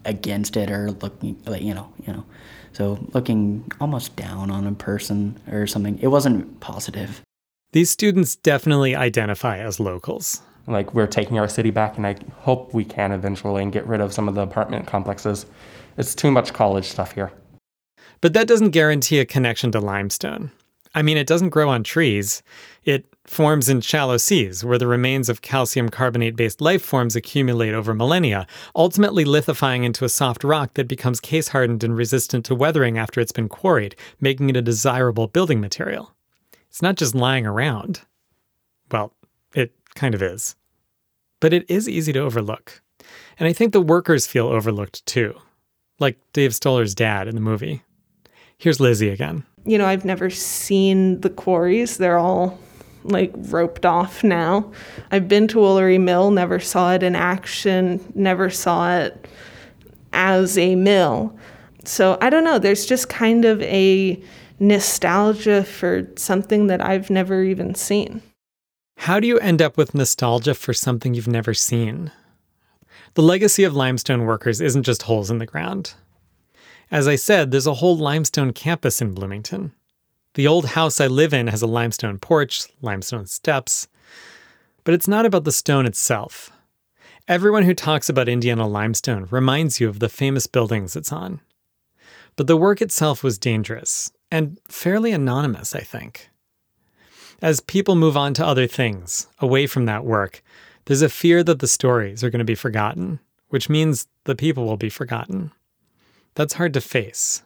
against 0.05 0.57
it 0.57 0.71
or 0.71 0.93
looking 0.93 1.41
like 1.47 1.63
you 1.63 1.75
know, 1.75 1.93
you 2.07 2.13
know. 2.13 2.25
So 2.73 2.99
looking 3.15 3.71
almost 3.81 4.17
down 4.17 4.51
on 4.51 4.67
a 4.67 4.73
person 4.73 5.39
or 5.51 5.67
something. 5.67 5.99
It 6.03 6.09
wasn't 6.09 6.61
positive. 6.61 7.23
These 7.73 7.91
students 7.91 8.37
definitely 8.37 8.95
identify 8.95 9.59
as 9.59 9.81
locals. 9.81 10.43
Like 10.67 10.95
we're 10.95 11.07
taking 11.07 11.39
our 11.39 11.49
city 11.49 11.71
back, 11.71 11.97
and 11.97 12.07
I 12.07 12.17
hope 12.39 12.75
we 12.75 12.85
can 12.85 13.13
eventually 13.13 13.63
and 13.63 13.73
get 13.73 13.87
rid 13.87 14.01
of 14.01 14.13
some 14.13 14.29
of 14.29 14.35
the 14.35 14.43
apartment 14.43 14.87
complexes. 14.87 15.47
It's 15.97 16.15
too 16.15 16.31
much 16.31 16.53
college 16.53 16.87
stuff 16.87 17.13
here. 17.13 17.33
But 18.21 18.33
that 18.33 18.49
doesn't 18.49 18.71
guarantee 18.71 19.21
a 19.21 19.27
connection 19.27 19.71
to 19.73 19.81
limestone. 19.81 20.51
I 20.95 21.03
mean, 21.03 21.19
it 21.19 21.27
doesn't 21.27 21.51
grow 21.51 21.69
on 21.69 21.85
trees. 21.85 22.43
It 22.85 23.05
forms 23.27 23.69
in 23.69 23.83
shallow 23.83 24.17
seas, 24.17 24.65
where 24.65 24.79
the 24.79 24.87
remains 24.87 25.29
of 25.29 25.43
calcium 25.43 25.91
carbonate 25.91 26.37
based 26.37 26.63
life 26.63 26.83
forms 26.83 27.15
accumulate 27.15 27.75
over 27.75 27.93
millennia, 27.93 28.47
ultimately 28.75 29.27
lithifying 29.27 29.85
into 29.85 30.07
a 30.07 30.09
soft 30.09 30.43
rock 30.43 30.73
that 30.75 30.89
becomes 30.89 31.21
case 31.21 31.49
hardened 31.49 31.85
and 31.85 31.97
resistant 31.97 32.47
to 32.47 32.55
weathering 32.55 32.97
after 32.97 33.21
it's 33.21 33.33
been 33.33 33.49
quarried, 33.49 33.95
making 34.21 34.49
it 34.49 34.57
a 34.57 34.63
desirable 34.63 35.27
building 35.27 35.61
material. 35.61 36.15
It's 36.71 36.81
not 36.81 36.97
just 36.97 37.15
lying 37.15 37.47
around. 37.47 38.01
Well, 38.91 39.13
kind 39.97 40.15
of 40.15 40.23
is. 40.23 40.55
But 41.41 41.53
it 41.53 41.69
is 41.69 41.89
easy 41.89 42.13
to 42.13 42.21
overlook. 42.21 42.81
And 43.39 43.49
I 43.49 43.53
think 43.53 43.73
the 43.73 43.81
workers 43.81 44.27
feel 44.27 44.47
overlooked 44.47 45.05
too, 45.07 45.35
like 45.99 46.19
Dave 46.33 46.53
Stoller's 46.53 46.95
dad 46.95 47.29
in 47.29 47.35
the 47.35 47.41
movie. 47.41 47.83
Here's 48.59 48.81
Lizzie 48.81 49.11
again. 49.11 49.45
You 49.65 49.79
know, 49.79 49.87
I've 49.87 50.05
never 50.05 50.31
seen 50.31 51.21
the 51.21 51.31
quarries. 51.31 51.99
They're 51.99 52.19
all 52.19 52.59
like 53.05 53.33
roped 53.35 53.85
off 53.85 54.25
now. 54.25 54.73
I've 55.11 55.29
been 55.29 55.49
to 55.49 55.59
Woolery 55.59 56.01
Mill, 56.01 56.31
never 56.31 56.59
saw 56.59 56.95
it 56.95 57.03
in 57.03 57.15
action, 57.15 58.01
never 58.15 58.51
saw 58.51 58.97
it 58.99 59.29
as 60.13 60.57
a 60.59 60.75
mill. 60.75 61.37
So 61.85 62.19
I 62.21 62.31
don't 62.31 62.45
know, 62.45 62.59
there's 62.59 62.87
just 62.87 63.09
kind 63.09 63.45
of 63.45 63.63
a 63.63 64.21
nostalgia 64.59 65.63
for 65.63 66.09
something 66.17 66.67
that 66.67 66.85
I've 66.85 67.11
never 67.11 67.45
even 67.45 67.75
seen. 67.75 68.23
How 68.97 69.21
do 69.21 69.27
you 69.29 69.39
end 69.39 69.63
up 69.63 69.77
with 69.77 69.95
nostalgia 69.95 70.55
for 70.55 70.75
something 70.75 71.15
you've 71.15 71.29
never 71.29 71.55
seen? 71.55 72.11
The 73.15 73.23
legacy 73.23 73.63
of 73.65 73.75
limestone 73.75 74.25
workers 74.25 74.61
isn't 74.61 74.83
just 74.83 75.03
holes 75.03 75.31
in 75.31 75.39
the 75.39 75.47
ground. 75.47 75.95
As 76.91 77.07
I 77.07 77.17
said, 77.17 77.51
there's 77.51 77.67
a 77.67 77.75
whole 77.75 77.97
limestone 77.97 78.53
campus 78.53 79.01
in 79.01 79.13
Bloomington. 79.13 79.73
The 80.35 80.47
old 80.47 80.67
house 80.67 81.01
I 81.01 81.07
live 81.07 81.33
in 81.33 81.47
has 81.47 81.63
a 81.63 81.67
limestone 81.67 82.19
porch, 82.19 82.67
limestone 82.83 83.27
steps. 83.27 83.89
But 84.85 84.95
it's 84.95 85.09
not 85.09 85.25
about 85.25 85.45
the 85.45 85.53
stone 85.53 85.87
itself. 85.87 86.51
Everyone 87.27 87.65
who 87.65 87.75
talks 87.75 88.09
about 88.09 88.29
Indiana 88.29 88.69
limestone 88.69 89.27
reminds 89.31 89.81
you 89.81 89.89
of 89.89 89.99
the 89.99 90.09
famous 90.09 90.47
buildings 90.47 90.95
it's 90.95 91.11
on. 91.11 91.41
But 92.37 92.47
the 92.47 92.57
work 92.57 92.83
itself 92.83 93.25
was 93.25 93.39
dangerous 93.39 94.13
and 94.31 94.61
fairly 94.69 95.11
anonymous, 95.11 95.75
I 95.75 95.81
think. 95.81 96.31
As 97.43 97.61
people 97.61 97.97
move 97.97 98.17
on 98.17 98.33
to 98.35 98.47
other 98.47 98.67
things, 98.67 99.27
away 99.41 99.67
from 99.67 99.85
that 99.85 100.05
work, 100.05 100.43
there's 100.87 101.03
a 101.03 101.09
fear 101.09 101.45
that 101.45 101.59
the 101.59 101.69
stories 101.69 102.25
are 102.25 102.31
going 102.31 102.39
to 102.39 102.45
be 102.45 102.55
forgotten, 102.55 103.21
which 103.49 103.69
means 103.69 104.07
the 104.25 104.35
people 104.35 104.65
will 104.65 104.79
be 104.79 104.89
forgotten. 104.89 105.53
That's 106.35 106.55
hard 106.55 106.73
to 106.75 106.81
face. 106.81 107.43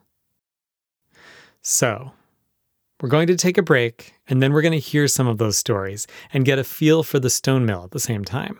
So, 1.60 2.12
we're 3.00 3.08
going 3.08 3.26
to 3.26 3.36
take 3.36 3.58
a 3.58 3.62
break, 3.62 4.14
and 4.28 4.40
then 4.40 4.52
we're 4.52 4.62
going 4.62 4.72
to 4.72 4.78
hear 4.78 5.08
some 5.08 5.26
of 5.26 5.38
those 5.38 5.58
stories 5.58 6.06
and 6.32 6.44
get 6.44 6.58
a 6.58 6.64
feel 6.64 7.02
for 7.02 7.18
the 7.18 7.30
stone 7.30 7.66
mill 7.66 7.82
at 7.84 7.90
the 7.90 7.98
same 7.98 8.24
time. 8.24 8.58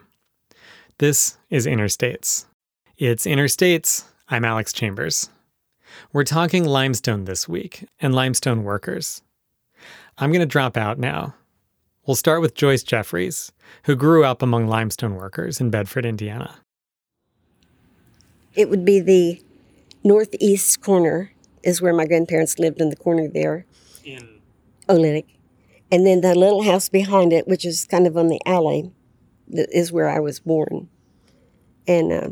This 0.99 1.38
is 1.49 1.66
Interstates. 1.66 2.46
It's 2.99 3.25
Interstates. 3.25 4.04
I'm 4.28 4.44
Alex 4.44 4.72
Chambers. 4.72 5.30
We're 6.12 6.25
talking 6.25 6.64
limestone 6.64 7.25
this 7.25 7.49
week 7.49 7.88
and 8.00 8.14
limestone 8.14 8.64
workers. 8.64 9.22
I'm 10.21 10.31
going 10.31 10.41
to 10.41 10.47
drop 10.47 10.77
out 10.77 10.99
now. 10.99 11.35
We'll 12.07 12.15
start 12.15 12.43
with 12.43 12.55
Joyce 12.55 12.83
Jeffries, 12.83 13.53
who 13.85 13.97
grew 13.97 14.23
up 14.23 14.43
among 14.43 14.69
limestone 14.69 15.15
workers 15.15 15.62
in 15.62 15.71
Bedford, 15.71 16.05
Indiana. 16.05 16.57
It 18.55 18.69
would 18.69 18.85
be 18.85 19.00
the 19.00 19.43
northeast 20.05 20.83
corner, 20.83 21.33
is 21.62 21.81
where 21.81 21.95
my 21.95 22.05
grandparents 22.05 22.59
lived 22.59 22.83
in 22.83 22.91
the 22.91 22.97
corner 22.97 23.29
there. 23.29 23.65
In 24.05 24.41
Oolitic. 24.91 25.25
And 25.91 26.07
then 26.07 26.21
the 26.21 26.35
little 26.35 26.65
house 26.65 26.91
behind 26.91 27.33
it, 27.33 27.49
which 27.49 27.65
is 27.65 27.87
kind 27.87 28.07
of 28.07 28.15
on 28.19 28.29
the 28.29 28.41
alley, 28.45 28.93
is 29.49 29.91
where 29.91 30.09
I 30.09 30.21
was 30.21 30.39
born. 30.39 30.91
And 31.89 32.12
uh, 32.12 32.31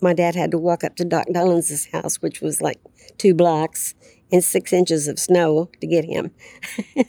my 0.00 0.14
dad 0.14 0.36
had 0.36 0.50
to 0.52 0.58
walk 0.58 0.84
up 0.84 0.96
to 0.96 1.04
Doc 1.04 1.26
Dollins' 1.30 1.88
house, 1.92 2.16
which 2.16 2.40
was 2.40 2.62
like 2.62 2.80
two 3.18 3.34
blocks 3.34 3.94
and 4.32 4.42
six 4.42 4.72
inches 4.72 5.08
of 5.08 5.18
snow 5.18 5.70
to 5.80 5.86
get 5.86 6.04
him. 6.04 6.30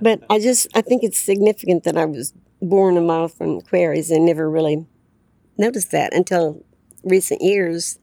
but 0.00 0.22
I 0.30 0.38
just, 0.38 0.66
I 0.74 0.80
think 0.80 1.02
it's 1.02 1.18
significant 1.18 1.84
that 1.84 1.96
I 1.96 2.04
was 2.04 2.32
born 2.60 2.96
a 2.96 3.00
mile 3.00 3.28
from 3.28 3.58
the 3.58 3.64
quarries 3.64 4.10
and 4.10 4.24
never 4.24 4.50
really 4.50 4.86
noticed 5.56 5.90
that 5.92 6.14
until 6.14 6.64
recent 7.04 7.42
years. 7.42 7.98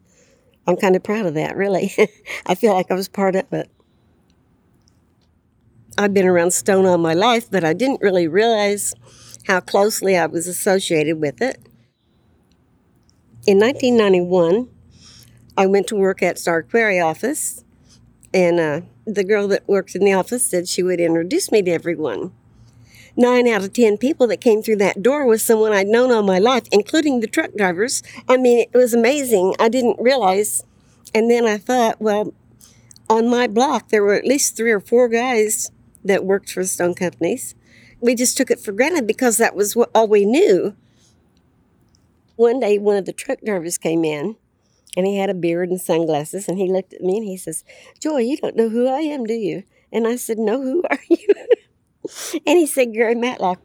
I'm 0.67 0.77
kind 0.77 0.95
of 0.95 1.03
proud 1.03 1.25
of 1.25 1.33
that, 1.35 1.55
really. 1.55 1.93
I 2.45 2.55
feel 2.55 2.73
like 2.73 2.89
I 2.89 2.95
was 2.95 3.07
part 3.07 3.35
of 3.35 3.51
it. 3.53 3.69
I've 5.97 6.13
been 6.13 6.27
around 6.27 6.51
stone 6.51 6.85
all 6.85 6.97
my 6.97 7.13
life, 7.13 7.49
but 7.49 7.63
I 7.63 7.73
didn't 7.73 8.01
really 8.01 8.27
realize 8.27 8.93
how 9.47 9.59
closely 9.59 10.17
I 10.17 10.25
was 10.25 10.47
associated 10.47 11.19
with 11.19 11.41
it. 11.41 11.57
In 13.47 13.59
1991, 13.59 14.67
I 15.57 15.65
went 15.67 15.87
to 15.87 15.95
work 15.95 16.21
at 16.21 16.37
Star 16.37 16.61
Quarry 16.63 16.99
office, 16.99 17.63
and 18.33 18.59
uh, 18.59 18.81
the 19.05 19.23
girl 19.23 19.47
that 19.47 19.67
worked 19.67 19.95
in 19.95 20.03
the 20.03 20.11
office 20.11 20.45
said 20.45 20.67
she 20.67 20.83
would 20.83 20.99
introduce 20.99 21.51
me 21.51 21.61
to 21.61 21.71
everyone. 21.71 22.33
Nine 23.15 23.47
out 23.47 23.63
of 23.63 23.71
ten 23.71 23.97
people 23.97 24.27
that 24.27 24.41
came 24.41 24.61
through 24.61 24.75
that 24.77 25.01
door 25.01 25.25
was 25.25 25.41
someone 25.41 25.71
I'd 25.71 25.87
known 25.87 26.11
all 26.11 26.23
my 26.23 26.39
life, 26.39 26.67
including 26.73 27.21
the 27.21 27.27
truck 27.27 27.51
drivers. 27.55 28.03
I 28.27 28.35
mean, 28.35 28.59
it 28.59 28.77
was 28.77 28.93
amazing. 28.93 29.55
I 29.57 29.69
didn't 29.69 30.01
realize. 30.01 30.63
And 31.13 31.31
then 31.31 31.45
I 31.45 31.57
thought, 31.57 32.01
well, 32.01 32.33
on 33.09 33.29
my 33.29 33.47
block, 33.47 33.87
there 33.87 34.03
were 34.03 34.15
at 34.15 34.25
least 34.25 34.57
three 34.57 34.71
or 34.71 34.81
four 34.81 35.07
guys 35.07 35.71
that 36.03 36.25
worked 36.25 36.51
for 36.51 36.65
stone 36.65 36.93
companies. 36.93 37.55
We 38.01 38.15
just 38.15 38.35
took 38.35 38.51
it 38.51 38.59
for 38.59 38.73
granted 38.73 39.07
because 39.07 39.37
that 39.37 39.55
was 39.55 39.77
what, 39.77 39.91
all 39.95 40.09
we 40.09 40.25
knew. 40.25 40.75
One 42.35 42.59
day, 42.59 42.77
one 42.77 42.97
of 42.97 43.05
the 43.05 43.13
truck 43.13 43.39
drivers 43.45 43.77
came 43.77 44.03
in 44.03 44.35
and 44.95 45.05
he 45.05 45.17
had 45.17 45.29
a 45.29 45.33
beard 45.33 45.69
and 45.69 45.81
sunglasses 45.81 46.47
and 46.47 46.57
he 46.57 46.71
looked 46.71 46.93
at 46.93 47.01
me 47.01 47.17
and 47.17 47.25
he 47.25 47.37
says, 47.37 47.63
Joy, 47.99 48.19
you 48.19 48.37
don't 48.37 48.55
know 48.55 48.69
who 48.69 48.87
I 48.87 48.99
am, 48.99 49.25
do 49.25 49.33
you? 49.33 49.63
And 49.91 50.07
I 50.07 50.15
said, 50.15 50.37
No, 50.37 50.61
who 50.61 50.83
are 50.89 50.99
you? 51.09 51.27
and 52.45 52.57
he 52.57 52.65
said, 52.65 52.93
Gary 52.93 53.15
Matlock. 53.15 53.61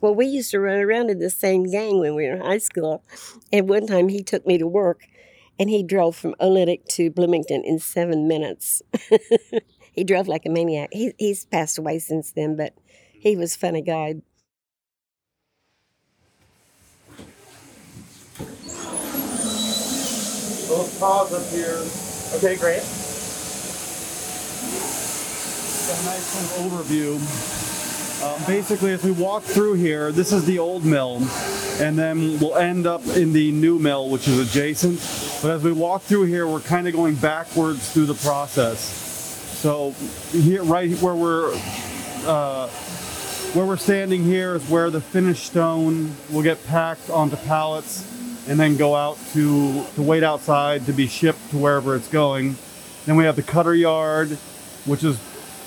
Well, 0.00 0.14
we 0.14 0.26
used 0.26 0.50
to 0.50 0.58
run 0.58 0.80
around 0.80 1.10
in 1.10 1.20
the 1.20 1.30
same 1.30 1.64
gang 1.64 2.00
when 2.00 2.16
we 2.16 2.26
were 2.26 2.34
in 2.34 2.40
high 2.40 2.58
school. 2.58 3.04
And 3.52 3.68
one 3.68 3.86
time 3.86 4.08
he 4.08 4.24
took 4.24 4.44
me 4.44 4.58
to 4.58 4.66
work 4.66 5.02
and 5.60 5.70
he 5.70 5.84
drove 5.84 6.16
from 6.16 6.34
Oolitic 6.40 6.86
to 6.88 7.10
Bloomington 7.10 7.62
in 7.64 7.78
seven 7.78 8.26
minutes. 8.26 8.82
he 9.92 10.02
drove 10.02 10.26
like 10.26 10.44
a 10.44 10.50
maniac. 10.50 10.88
He, 10.92 11.12
he's 11.18 11.44
passed 11.44 11.78
away 11.78 12.00
since 12.00 12.32
then, 12.32 12.56
but 12.56 12.74
he 13.12 13.36
was 13.36 13.54
a 13.54 13.58
funny 13.58 13.82
guy. 13.82 14.16
Little 20.72 20.88
pause 20.98 21.34
up 21.34 21.46
here. 21.50 21.84
Okay, 22.36 22.56
great. 22.56 22.78
A 25.84 25.94
nice 26.06 26.32
of 26.40 26.48
overview. 26.64 27.20
Uh, 28.24 28.46
basically, 28.46 28.92
as 28.92 29.04
we 29.04 29.10
walk 29.10 29.42
through 29.42 29.74
here, 29.74 30.12
this 30.12 30.32
is 30.32 30.46
the 30.46 30.58
old 30.58 30.82
mill, 30.82 31.16
and 31.78 31.98
then 31.98 32.38
we'll 32.40 32.56
end 32.56 32.86
up 32.86 33.06
in 33.08 33.34
the 33.34 33.52
new 33.52 33.78
mill, 33.78 34.08
which 34.08 34.26
is 34.26 34.38
adjacent. 34.38 34.98
But 35.42 35.50
as 35.50 35.62
we 35.62 35.72
walk 35.72 36.04
through 36.04 36.24
here, 36.24 36.48
we're 36.48 36.60
kind 36.60 36.88
of 36.88 36.94
going 36.94 37.16
backwards 37.16 37.92
through 37.92 38.06
the 38.06 38.14
process. 38.14 38.80
So 38.80 39.90
here, 40.30 40.62
right 40.62 40.90
where 41.02 41.14
we're 41.14 41.52
uh, 42.24 42.68
where 42.68 43.66
we're 43.66 43.76
standing 43.76 44.24
here 44.24 44.54
is 44.54 44.66
where 44.70 44.88
the 44.88 45.02
finished 45.02 45.44
stone 45.44 46.14
will 46.30 46.42
get 46.42 46.66
packed 46.66 47.10
onto 47.10 47.36
pallets 47.36 48.11
and 48.48 48.58
then 48.58 48.76
go 48.76 48.94
out 48.94 49.18
to, 49.32 49.84
to 49.94 50.02
wait 50.02 50.22
outside 50.22 50.86
to 50.86 50.92
be 50.92 51.06
shipped 51.06 51.50
to 51.50 51.58
wherever 51.58 51.94
it's 51.94 52.08
going. 52.08 52.56
Then 53.06 53.16
we 53.16 53.24
have 53.24 53.36
the 53.36 53.42
cutter 53.42 53.74
yard, 53.74 54.30
which 54.84 55.04
is 55.04 55.18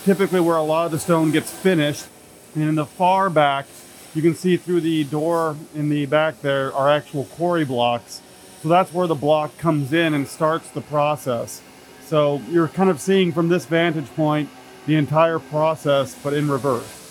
typically 0.03 0.39
where 0.39 0.57
a 0.57 0.63
lot 0.63 0.85
of 0.85 0.91
the 0.91 0.99
stone 0.99 1.31
gets 1.31 1.51
finished. 1.51 2.05
And 2.53 2.63
in 2.63 2.75
the 2.75 2.85
far 2.85 3.29
back, 3.29 3.65
you 4.13 4.21
can 4.21 4.35
see 4.35 4.57
through 4.57 4.81
the 4.81 5.03
door 5.05 5.57
in 5.73 5.89
the 5.89 6.05
back 6.05 6.41
there 6.41 6.73
are 6.73 6.89
actual 6.89 7.25
quarry 7.25 7.65
blocks. 7.65 8.21
So 8.61 8.69
that's 8.69 8.93
where 8.93 9.07
the 9.07 9.15
block 9.15 9.57
comes 9.57 9.93
in 9.93 10.13
and 10.13 10.27
starts 10.27 10.69
the 10.69 10.81
process. 10.81 11.61
So 12.05 12.41
you're 12.49 12.67
kind 12.67 12.89
of 12.89 13.01
seeing 13.01 13.31
from 13.31 13.49
this 13.49 13.65
vantage 13.65 14.07
point 14.15 14.49
the 14.85 14.95
entire 14.95 15.39
process, 15.39 16.17
but 16.23 16.33
in 16.33 16.49
reverse. 16.49 17.04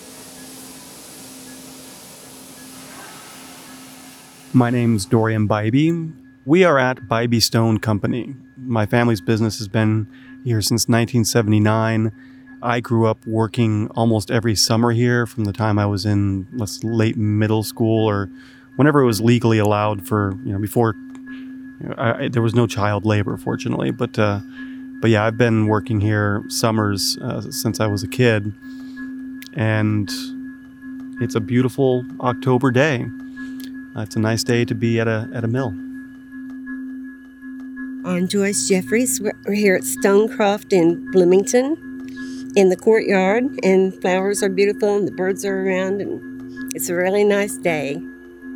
My 4.55 4.69
name's 4.69 5.05
Dorian 5.05 5.49
Bybee. 5.49 6.13
We 6.45 6.63
are 6.63 6.79
at 6.79 7.09
Bybee 7.09 7.41
Stone 7.41 7.79
Company. 7.79 8.37
My 8.55 8.85
family's 8.85 9.19
business 9.19 9.57
has 9.57 9.67
been 9.67 10.07
here 10.45 10.61
since 10.61 10.87
1979. 10.87 12.13
I 12.61 12.79
grew 12.79 13.05
up 13.05 13.17
working 13.27 13.89
almost 13.97 14.31
every 14.31 14.55
summer 14.55 14.91
here 14.91 15.25
from 15.25 15.43
the 15.43 15.51
time 15.51 15.77
I 15.77 15.85
was 15.85 16.05
in 16.05 16.47
late 16.83 17.17
middle 17.17 17.63
school 17.63 18.09
or 18.09 18.29
whenever 18.77 19.01
it 19.01 19.05
was 19.05 19.19
legally 19.19 19.57
allowed 19.57 20.07
for, 20.07 20.39
you 20.45 20.53
know, 20.53 20.59
before 20.59 20.95
you 20.95 21.89
know, 21.89 21.95
I, 21.97 22.29
there 22.29 22.41
was 22.41 22.55
no 22.55 22.65
child 22.65 23.05
labor, 23.05 23.35
fortunately. 23.35 23.91
But, 23.91 24.17
uh, 24.17 24.39
but 25.01 25.09
yeah, 25.09 25.25
I've 25.25 25.37
been 25.37 25.67
working 25.67 25.99
here 25.99 26.45
summers 26.47 27.17
uh, 27.21 27.41
since 27.51 27.81
I 27.81 27.87
was 27.87 28.03
a 28.03 28.07
kid. 28.07 28.53
And 29.57 30.09
it's 31.19 31.35
a 31.35 31.41
beautiful 31.41 32.05
October 32.21 32.71
day. 32.71 33.05
Uh, 33.95 34.01
it's 34.01 34.17
a 34.17 34.19
nice 34.19 34.43
day 34.43 34.65
to 34.65 34.75
be 34.75 34.99
at 34.99 35.07
a, 35.07 35.29
at 35.33 35.45
a 35.45 35.47
mill. 35.47 35.69
I'm 38.05 38.27
Joyce 38.27 38.67
Jeffries. 38.67 39.21
We're 39.21 39.53
here 39.53 39.75
at 39.75 39.83
Stonecroft 39.83 40.73
in 40.73 41.09
Bloomington 41.11 41.77
in 42.57 42.67
the 42.67 42.75
courtyard, 42.75 43.45
and 43.63 43.93
flowers 44.01 44.43
are 44.43 44.49
beautiful, 44.49 44.97
and 44.97 45.07
the 45.07 45.13
birds 45.13 45.45
are 45.45 45.65
around, 45.65 46.01
and 46.01 46.75
it's 46.75 46.89
a 46.89 46.95
really 46.95 47.23
nice 47.23 47.55
day. 47.55 48.01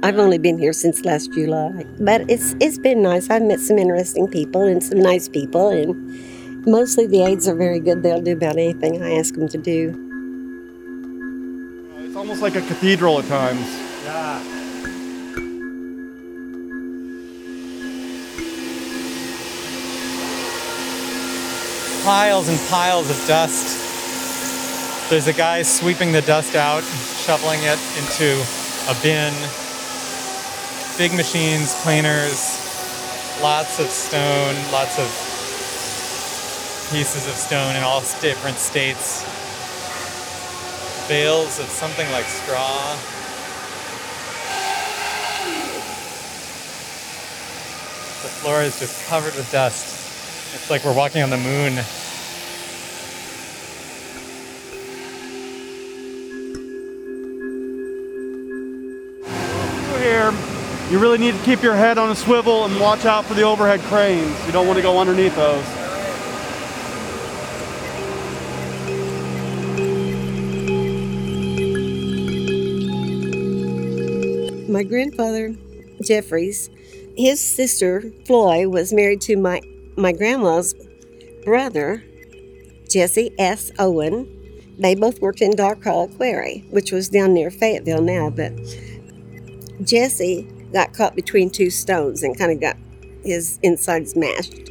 I've 0.04 0.18
only 0.18 0.40
been 0.40 0.60
here 0.60 0.74
since 0.74 1.06
last 1.06 1.32
July, 1.32 1.86
but 2.02 2.30
it's 2.30 2.54
it's 2.60 2.78
been 2.78 3.02
nice. 3.02 3.30
I've 3.30 3.42
met 3.42 3.62
some 3.62 3.78
interesting 3.78 4.28
people 4.28 4.64
and 4.64 4.84
some 4.84 5.00
nice 5.00 5.30
people, 5.30 5.70
and 5.70 6.68
mostly 6.68 7.08
the 7.08 7.24
aides 7.24 7.48
are 7.48 7.56
very 7.56 7.80
good. 7.80 8.04
They'll 8.04 8.22
do 8.22 8.34
about 8.34 8.58
anything 8.58 9.02
I 9.02 9.16
ask 9.16 9.36
them 9.36 9.48
to 9.48 9.58
do. 9.58 9.96
It's 11.98 12.16
almost 12.18 12.42
like 12.42 12.56
a 12.56 12.62
cathedral 12.62 13.20
at 13.20 13.26
times. 13.26 13.89
Piles 22.10 22.50
and 22.50 22.60
piles 22.70 23.08
of 23.08 23.28
dust. 23.28 23.78
There's 25.12 25.28
a 25.28 25.34
guy 25.34 25.62
sweeping 25.62 26.12
the 26.12 26.24
dust 26.24 26.56
out, 26.56 26.82
shoveling 26.82 27.60
it 27.62 27.78
into 28.02 28.34
a 28.90 28.96
bin. 29.04 29.32
Big 30.98 31.14
machines, 31.14 31.80
planers, 31.84 32.58
lots 33.44 33.80
of 33.80 33.86
stone, 33.86 34.56
lots 34.72 34.98
of 34.98 35.06
pieces 36.90 37.28
of 37.28 37.36
stone 37.36 37.76
in 37.76 37.84
all 37.84 38.02
different 38.22 38.58
states. 38.58 39.22
Bales 41.08 41.60
of 41.60 41.68
something 41.68 42.10
like 42.12 42.26
straw. 42.26 42.96
The 48.24 48.34
floor 48.42 48.64
is 48.64 48.80
just 48.80 49.06
covered 49.06 49.36
with 49.36 49.52
dust. 49.52 49.98
It's 50.56 50.72
like 50.72 50.84
we're 50.84 50.96
walking 50.96 51.22
on 51.22 51.30
the 51.30 51.38
moon. 51.38 51.78
You 60.90 60.98
really 60.98 61.20
need 61.20 61.36
to 61.36 61.44
keep 61.44 61.62
your 61.62 61.76
head 61.76 62.00
on 62.00 62.10
a 62.10 62.16
swivel 62.16 62.66
and 62.66 62.80
watch 62.80 63.06
out 63.06 63.24
for 63.26 63.36
the 63.36 63.44
overhead 63.44 63.80
cranes. 63.82 64.46
You 64.48 64.52
don't 64.52 64.66
want 64.66 64.78
to 64.78 64.82
go 64.82 65.00
underneath 65.00 65.36
those. 65.36 65.64
My 74.68 74.84
grandfather, 74.84 75.56
Jeffries, 76.04 76.72
his 77.16 77.40
sister, 77.40 78.12
Floy, 78.26 78.68
was 78.68 78.92
married 78.92 79.22
to 79.22 79.36
my, 79.36 79.62
my 79.96 80.12
grandma's 80.12 80.74
brother, 81.44 82.04
Jesse 82.90 83.32
S. 83.38 83.72
Owen. 83.78 84.28
They 84.80 84.96
both 84.96 85.20
worked 85.22 85.42
in 85.42 85.56
Dark 85.56 85.84
Hollow 85.84 86.08
Quarry, 86.08 86.66
which 86.72 86.92
was 86.92 87.10
down 87.10 87.34
near 87.34 87.52
Fayetteville 87.52 88.02
now, 88.02 88.30
but 88.30 88.54
Jesse 89.84 90.48
got 90.74 90.94
caught 90.94 91.16
between 91.16 91.50
two 91.50 91.70
stones 91.70 92.24
and 92.24 92.38
kind 92.38 92.52
of 92.52 92.60
got 92.60 92.78
his 93.24 93.60
insides 93.64 94.16
mashed. 94.16 94.70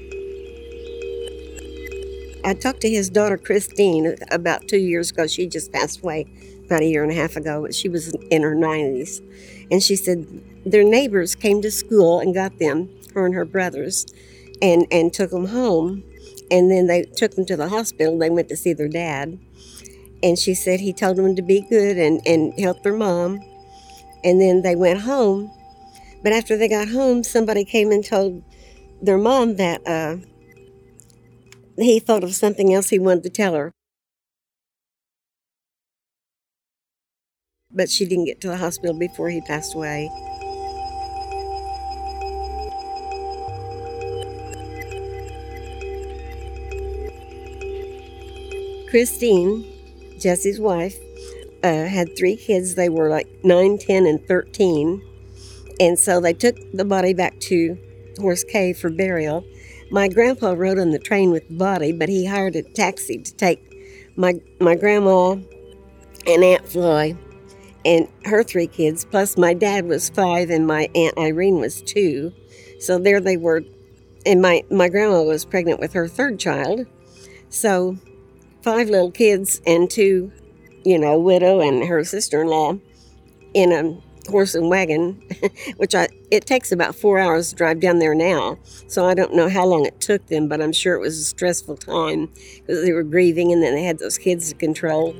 I 2.44 2.54
talked 2.54 2.80
to 2.82 2.90
his 2.90 3.10
daughter 3.10 3.36
Christine 3.36 4.16
about 4.30 4.68
two 4.68 4.78
years 4.78 5.10
ago. 5.10 5.26
She 5.26 5.46
just 5.46 5.72
passed 5.72 6.00
away 6.00 6.26
about 6.64 6.82
a 6.82 6.86
year 6.86 7.02
and 7.02 7.10
a 7.10 7.14
half 7.14 7.36
ago, 7.36 7.62
but 7.62 7.74
she 7.74 7.88
was 7.88 8.14
in 8.30 8.42
her 8.42 8.54
90s. 8.54 9.20
And 9.70 9.82
she 9.82 9.96
said 9.96 10.26
their 10.64 10.84
neighbors 10.84 11.34
came 11.34 11.60
to 11.62 11.70
school 11.70 12.20
and 12.20 12.32
got 12.32 12.58
them, 12.58 12.88
her 13.14 13.26
and 13.26 13.34
her 13.34 13.44
brothers, 13.44 14.06
and, 14.62 14.86
and 14.90 15.12
took 15.12 15.30
them 15.30 15.46
home. 15.46 16.04
And 16.50 16.70
then 16.70 16.86
they 16.86 17.02
took 17.02 17.34
them 17.34 17.44
to 17.46 17.56
the 17.56 17.68
hospital. 17.68 18.18
They 18.18 18.30
went 18.30 18.48
to 18.48 18.56
see 18.56 18.72
their 18.72 18.88
dad. 18.88 19.38
And 20.22 20.38
she 20.38 20.54
said 20.54 20.80
he 20.80 20.92
told 20.92 21.16
them 21.16 21.36
to 21.36 21.42
be 21.42 21.60
good 21.60 21.98
and, 21.98 22.20
and 22.26 22.58
help 22.58 22.82
their 22.82 22.96
mom. 22.96 23.40
And 24.24 24.40
then 24.40 24.62
they 24.62 24.76
went 24.76 25.00
home. 25.00 25.50
But 26.22 26.32
after 26.32 26.56
they 26.56 26.68
got 26.68 26.88
home, 26.88 27.22
somebody 27.22 27.64
came 27.64 27.90
and 27.92 28.04
told 28.04 28.42
their 29.00 29.18
mom 29.18 29.56
that 29.56 29.86
uh, 29.86 30.16
he 31.76 32.00
thought 32.00 32.24
of 32.24 32.34
something 32.34 32.74
else 32.74 32.88
he 32.88 32.98
wanted 32.98 33.22
to 33.24 33.30
tell 33.30 33.54
her. 33.54 33.72
But 37.70 37.90
she 37.90 38.06
didn't 38.06 38.24
get 38.24 38.40
to 38.40 38.48
the 38.48 38.56
hospital 38.56 38.98
before 38.98 39.30
he 39.30 39.40
passed 39.40 39.74
away. 39.74 40.10
Christine, 48.90 49.66
Jesse's 50.18 50.58
wife, 50.58 50.96
uh, 51.62 51.84
had 51.84 52.16
three 52.16 52.36
kids. 52.36 52.74
They 52.74 52.88
were 52.88 53.10
like 53.10 53.28
9, 53.44 53.76
10, 53.78 54.06
and 54.06 54.26
13. 54.26 55.07
And 55.80 55.98
so 55.98 56.20
they 56.20 56.32
took 56.32 56.56
the 56.72 56.84
body 56.84 57.14
back 57.14 57.38
to 57.40 57.78
Horse 58.18 58.44
Cave 58.44 58.78
for 58.78 58.90
burial. 58.90 59.44
My 59.90 60.08
grandpa 60.08 60.52
rode 60.52 60.78
on 60.78 60.90
the 60.90 60.98
train 60.98 61.30
with 61.30 61.48
the 61.48 61.54
body, 61.54 61.92
but 61.92 62.08
he 62.08 62.26
hired 62.26 62.56
a 62.56 62.62
taxi 62.62 63.18
to 63.18 63.34
take 63.34 63.60
my, 64.16 64.34
my 64.60 64.74
grandma 64.74 65.36
and 66.26 66.44
Aunt 66.44 66.68
Floy 66.68 67.16
and 67.84 68.08
her 68.24 68.42
three 68.42 68.66
kids, 68.66 69.04
plus 69.04 69.38
my 69.38 69.54
dad 69.54 69.86
was 69.86 70.10
five 70.10 70.50
and 70.50 70.66
my 70.66 70.90
Aunt 70.94 71.16
Irene 71.16 71.60
was 71.60 71.80
two. 71.80 72.32
So 72.80 72.98
there 72.98 73.20
they 73.20 73.36
were. 73.36 73.62
And 74.26 74.42
my, 74.42 74.62
my 74.70 74.88
grandma 74.88 75.22
was 75.22 75.44
pregnant 75.44 75.80
with 75.80 75.92
her 75.94 76.08
third 76.08 76.38
child. 76.38 76.86
So 77.48 77.96
five 78.62 78.90
little 78.90 79.10
kids 79.10 79.62
and 79.66 79.88
two, 79.88 80.32
you 80.84 80.98
know, 80.98 81.18
widow 81.18 81.60
and 81.60 81.86
her 81.88 82.04
sister 82.04 82.42
in 82.42 82.48
law 82.48 82.78
in 83.54 83.72
a 83.72 84.07
horse 84.28 84.54
and 84.54 84.70
wagon, 84.70 85.22
which 85.76 85.94
I 85.94 86.08
it 86.30 86.46
takes 86.46 86.72
about 86.72 86.94
four 86.94 87.18
hours 87.18 87.50
to 87.50 87.56
drive 87.56 87.80
down 87.80 87.98
there 87.98 88.14
now. 88.14 88.58
So 88.86 89.06
I 89.06 89.14
don't 89.14 89.34
know 89.34 89.48
how 89.48 89.66
long 89.66 89.84
it 89.86 90.00
took 90.00 90.26
them, 90.26 90.48
but 90.48 90.60
I'm 90.60 90.72
sure 90.72 90.94
it 90.94 91.00
was 91.00 91.18
a 91.18 91.24
stressful 91.24 91.76
time 91.78 92.30
because 92.56 92.84
they 92.84 92.92
were 92.92 93.02
grieving 93.02 93.52
and 93.52 93.62
then 93.62 93.74
they 93.74 93.84
had 93.84 93.98
those 93.98 94.18
kids 94.18 94.48
to 94.50 94.54
control. 94.54 95.14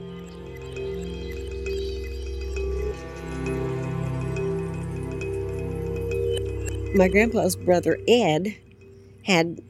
My 6.94 7.06
grandpa's 7.08 7.54
brother 7.54 7.98
Ed 8.08 8.56
had 9.24 9.60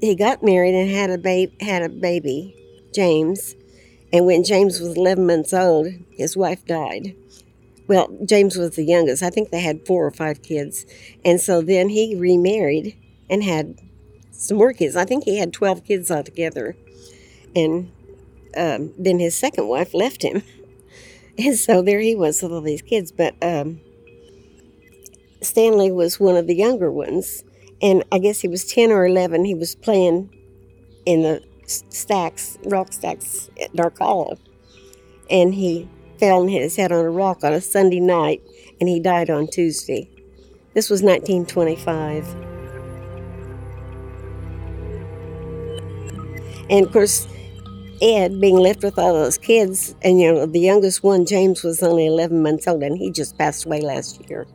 he 0.00 0.14
got 0.14 0.42
married 0.42 0.74
and 0.74 0.90
had 0.90 1.10
a 1.10 1.18
babe 1.18 1.60
had 1.60 1.82
a 1.82 1.88
baby, 1.88 2.54
James, 2.94 3.54
And 4.12 4.26
when 4.26 4.44
James 4.44 4.78
was 4.80 4.96
11 4.96 5.26
months 5.26 5.52
old, 5.52 5.88
his 6.10 6.36
wife 6.36 6.64
died. 6.66 7.16
Well, 7.86 8.16
James 8.24 8.56
was 8.56 8.76
the 8.76 8.84
youngest. 8.84 9.22
I 9.22 9.30
think 9.30 9.50
they 9.50 9.60
had 9.60 9.86
four 9.86 10.06
or 10.06 10.10
five 10.10 10.42
kids. 10.42 10.86
And 11.24 11.40
so 11.40 11.60
then 11.60 11.90
he 11.90 12.14
remarried 12.14 12.96
and 13.28 13.42
had 13.42 13.78
some 14.30 14.56
more 14.56 14.72
kids. 14.72 14.96
I 14.96 15.04
think 15.04 15.24
he 15.24 15.38
had 15.38 15.52
12 15.52 15.84
kids 15.84 16.10
altogether. 16.10 16.76
And 17.54 17.92
um, 18.56 18.92
then 18.98 19.18
his 19.18 19.36
second 19.36 19.68
wife 19.68 19.94
left 19.94 20.22
him. 20.22 20.42
And 21.36 21.56
so 21.56 21.82
there 21.82 21.98
he 21.98 22.14
was 22.14 22.40
with 22.40 22.52
all 22.52 22.60
these 22.60 22.80
kids. 22.80 23.10
But 23.10 23.34
um, 23.42 23.80
Stanley 25.42 25.90
was 25.90 26.20
one 26.20 26.36
of 26.36 26.46
the 26.46 26.54
younger 26.54 26.92
ones. 26.92 27.42
And 27.82 28.04
I 28.12 28.20
guess 28.20 28.40
he 28.42 28.46
was 28.46 28.64
10 28.64 28.92
or 28.92 29.04
11. 29.04 29.44
He 29.44 29.52
was 29.56 29.74
playing 29.74 30.30
in 31.04 31.22
the 31.22 31.42
stacks, 31.66 32.56
rock 32.66 32.92
stacks 32.92 33.50
at 33.60 33.74
Dark 33.74 33.98
Hollow. 33.98 34.38
And 35.28 35.54
he 35.54 35.88
fell 36.24 36.40
and 36.40 36.50
hit 36.50 36.62
his 36.62 36.76
head 36.76 36.90
on 36.90 37.04
a 37.04 37.10
rock 37.10 37.44
on 37.44 37.52
a 37.52 37.60
Sunday 37.60 38.00
night, 38.00 38.40
and 38.80 38.88
he 38.88 38.98
died 38.98 39.28
on 39.28 39.46
Tuesday. 39.46 40.08
This 40.72 40.88
was 40.88 41.02
1925. 41.02 42.26
And 46.70 46.86
of 46.86 46.92
course, 46.92 47.28
Ed 48.00 48.40
being 48.40 48.56
left 48.56 48.82
with 48.82 48.98
all 48.98 49.12
those 49.12 49.36
kids, 49.36 49.94
and 50.00 50.18
you 50.18 50.32
know, 50.32 50.46
the 50.46 50.60
youngest 50.60 51.02
one, 51.02 51.26
James, 51.26 51.62
was 51.62 51.82
only 51.82 52.06
11 52.06 52.42
months 52.42 52.66
old, 52.66 52.82
and 52.82 52.96
he 52.96 53.10
just 53.10 53.36
passed 53.36 53.66
away 53.66 53.82
last 53.82 54.26
year. 54.30 54.46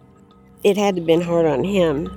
It 0.64 0.76
had 0.76 0.96
to 0.96 1.02
have 1.02 1.08
been 1.08 1.22
hard 1.22 1.46
on 1.46 1.64
him. 1.64 2.08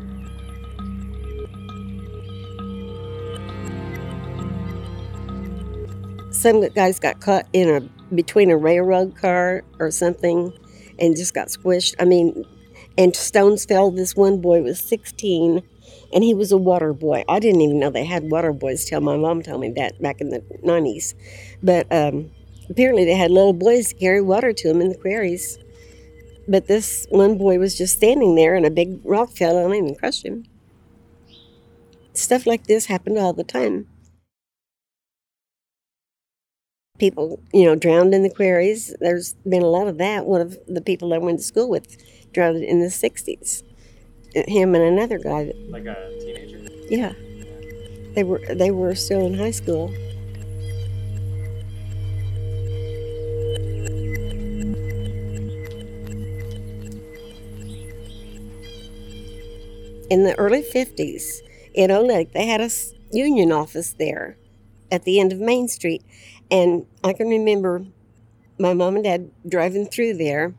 Some 6.30 6.66
guys 6.68 6.98
got 6.98 7.20
caught 7.20 7.46
in 7.52 7.68
a 7.68 8.01
between 8.14 8.50
a 8.50 8.56
railroad 8.56 9.16
car 9.16 9.62
or 9.78 9.90
something 9.90 10.52
and 10.98 11.16
just 11.16 11.34
got 11.34 11.48
squished. 11.48 11.94
I 11.98 12.04
mean, 12.04 12.44
and 12.98 13.14
stones 13.14 13.64
fell. 13.64 13.90
This 13.90 14.14
one 14.14 14.40
boy 14.40 14.62
was 14.62 14.80
16 14.80 15.62
and 16.12 16.24
he 16.24 16.34
was 16.34 16.52
a 16.52 16.58
water 16.58 16.92
boy. 16.92 17.24
I 17.28 17.38
didn't 17.38 17.62
even 17.62 17.78
know 17.78 17.90
they 17.90 18.04
had 18.04 18.30
water 18.30 18.52
boys 18.52 18.84
till 18.84 19.00
my 19.00 19.16
mom 19.16 19.42
told 19.42 19.60
me 19.60 19.70
that 19.76 20.00
back 20.00 20.20
in 20.20 20.28
the 20.30 20.40
90s. 20.62 21.14
But 21.62 21.90
um, 21.90 22.30
apparently 22.68 23.04
they 23.04 23.16
had 23.16 23.30
little 23.30 23.54
boys 23.54 23.88
to 23.88 23.94
carry 23.94 24.20
water 24.20 24.52
to 24.52 24.68
them 24.68 24.80
in 24.80 24.90
the 24.90 24.96
quarries. 24.96 25.58
But 26.46 26.66
this 26.66 27.06
one 27.08 27.38
boy 27.38 27.58
was 27.58 27.78
just 27.78 27.96
standing 27.96 28.34
there 28.34 28.54
and 28.54 28.66
a 28.66 28.70
big 28.70 29.00
rock 29.04 29.30
fell 29.30 29.56
on 29.56 29.72
him 29.72 29.86
and 29.86 29.98
crushed 29.98 30.24
him. 30.24 30.44
Stuff 32.12 32.46
like 32.46 32.66
this 32.66 32.86
happened 32.86 33.18
all 33.18 33.32
the 33.32 33.44
time. 33.44 33.86
People, 37.02 37.40
you 37.52 37.64
know, 37.64 37.74
drowned 37.74 38.14
in 38.14 38.22
the 38.22 38.30
quarries. 38.30 38.94
There's 39.00 39.34
been 39.42 39.62
a 39.62 39.66
lot 39.66 39.88
of 39.88 39.98
that. 39.98 40.24
One 40.24 40.40
of 40.40 40.56
the 40.68 40.80
people 40.80 41.12
I 41.12 41.18
went 41.18 41.40
to 41.40 41.44
school 41.44 41.68
with 41.68 41.96
drowned 42.32 42.62
in 42.62 42.78
the 42.78 42.86
60s 42.86 43.64
him 44.34 44.76
and 44.76 44.84
another 44.84 45.18
guy. 45.18 45.52
Like 45.68 45.86
a 45.86 45.96
teenager? 46.20 46.60
Yeah. 46.88 47.12
They 48.14 48.22
were 48.22 48.40
they 48.48 48.70
were 48.70 48.94
still 48.94 49.26
in 49.26 49.34
high 49.34 49.50
school. 49.50 49.92
In 60.08 60.24
the 60.24 60.34
early 60.38 60.62
50s, 60.62 61.40
in 61.74 61.90
Oolitic, 61.90 62.32
they 62.32 62.46
had 62.46 62.60
a 62.60 62.70
union 63.10 63.50
office 63.50 63.94
there 63.98 64.36
at 64.90 65.04
the 65.04 65.18
end 65.18 65.32
of 65.32 65.40
Main 65.40 65.68
Street. 65.68 66.04
And 66.52 66.84
I 67.02 67.14
can 67.14 67.28
remember 67.28 67.86
my 68.58 68.74
mom 68.74 68.96
and 68.96 69.04
dad 69.04 69.30
driving 69.48 69.86
through 69.86 70.18
there, 70.18 70.54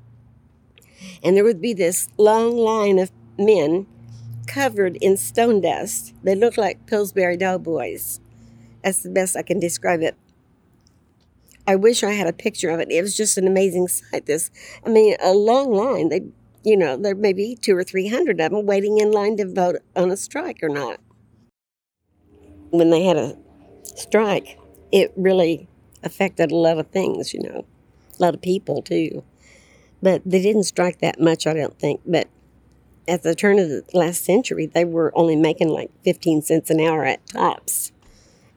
and 1.24 1.38
there 1.38 1.44
would 1.44 1.62
be 1.62 1.74
this 1.74 2.10
long 2.18 2.58
line 2.58 2.98
of 2.98 3.12
men 3.38 3.86
covered 4.48 4.98
in 4.98 5.18
stone 5.18 5.62
dust. 5.62 6.16
They 6.24 6.34
looked 6.34 6.58
like 6.58 6.88
Pillsbury 6.88 7.38
Doughboys. 7.38 8.20
That's 8.84 9.04
the 9.04 9.12
best 9.12 9.38
I 9.38 9.44
can 9.44 9.60
describe 9.60 10.02
it. 10.02 10.16
I 11.68 11.76
wish 11.76 12.04
I 12.04 12.12
had 12.12 12.28
a 12.28 12.34
picture 12.34 12.72
of 12.72 12.80
it. 12.80 12.92
It 12.92 13.02
was 13.02 13.16
just 13.16 13.38
an 13.38 13.48
amazing 13.48 13.88
sight. 13.88 14.26
This, 14.26 14.50
I 14.84 14.90
mean, 14.90 15.16
a 15.22 15.32
long 15.32 15.72
line. 15.72 16.10
They, 16.10 16.22
you 16.64 16.76
know, 16.76 16.98
there 16.98 17.16
may 17.16 17.34
be 17.34 17.56
two 17.56 17.78
or 17.78 17.84
three 17.84 18.10
hundred 18.10 18.42
of 18.42 18.52
them 18.52 18.66
waiting 18.66 18.98
in 18.98 19.12
line 19.12 19.38
to 19.38 19.46
vote 19.46 19.78
on 19.96 20.10
a 20.10 20.18
strike 20.18 20.62
or 20.64 20.70
not. 20.70 21.00
When 22.72 22.90
they 22.90 23.04
had 23.04 23.18
a 23.18 23.38
strike, 23.96 24.58
it 24.92 25.14
really 25.16 25.70
affected 26.04 26.52
a 26.52 26.56
lot 26.56 26.78
of 26.78 26.88
things. 26.88 27.34
You 27.34 27.42
know, 27.42 27.66
a 28.20 28.22
lot 28.22 28.34
of 28.34 28.42
people 28.42 28.82
too. 28.82 29.24
But 30.02 30.22
they 30.26 30.42
didn't 30.42 30.64
strike 30.64 31.00
that 31.00 31.20
much, 31.20 31.48
I 31.48 31.54
don't 31.54 31.80
think. 31.80 32.02
But 32.06 32.28
at 33.08 33.24
the 33.24 33.36
turn 33.36 33.60
of 33.60 33.70
the 33.70 33.84
last 33.94 34.24
century, 34.24 34.66
they 34.66 34.86
were 34.86 35.12
only 35.16 35.36
making 35.36 35.70
like 35.70 35.92
15 36.04 36.42
cents 36.42 36.70
an 36.70 36.80
hour 36.80 37.06
at 37.06 37.26
tops. 37.28 37.92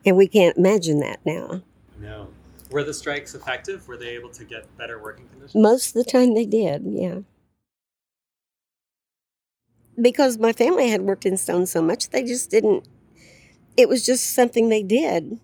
And 0.05 0.17
we 0.17 0.29
can't 0.29 0.57
imagine 0.57 1.01
that 1.01 1.21
now. 1.25 1.63
No. 2.01 2.29
Were 2.71 2.85
the 2.85 2.95
strikes 2.95 3.35
effective? 3.35 3.87
Were 3.87 3.97
they 3.97 4.09
able 4.09 4.31
to 4.31 4.45
get 4.45 4.77
better 4.77 5.01
working 5.01 5.29
conditions? 5.29 5.55
Most 5.55 5.89
of 5.89 6.05
the 6.05 6.11
time 6.11 6.35
they 6.35 6.47
did, 6.47 6.83
yeah. 6.85 7.21
Because 10.01 10.39
my 10.39 10.53
family 10.53 10.91
had 10.91 11.03
worked 11.03 11.27
in 11.27 11.37
stone 11.37 11.67
so 11.67 11.81
much, 11.81 12.11
they 12.11 12.23
just 12.23 12.51
didn't, 12.51 12.87
it 13.77 13.89
was 13.89 14.05
just 14.05 14.35
something 14.35 14.69
they 14.69 14.83
did. 14.83 15.39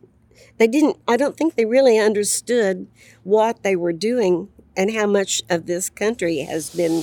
They 0.62 0.68
didn't, 0.68 0.96
I 1.08 1.16
don't 1.16 1.36
think 1.36 1.56
they 1.56 1.64
really 1.64 1.98
understood 1.98 2.86
what 3.24 3.64
they 3.64 3.74
were 3.74 3.92
doing 3.92 4.46
and 4.76 4.92
how 4.92 5.08
much 5.08 5.42
of 5.50 5.66
this 5.66 5.90
country 5.90 6.38
has 6.42 6.70
been 6.70 7.02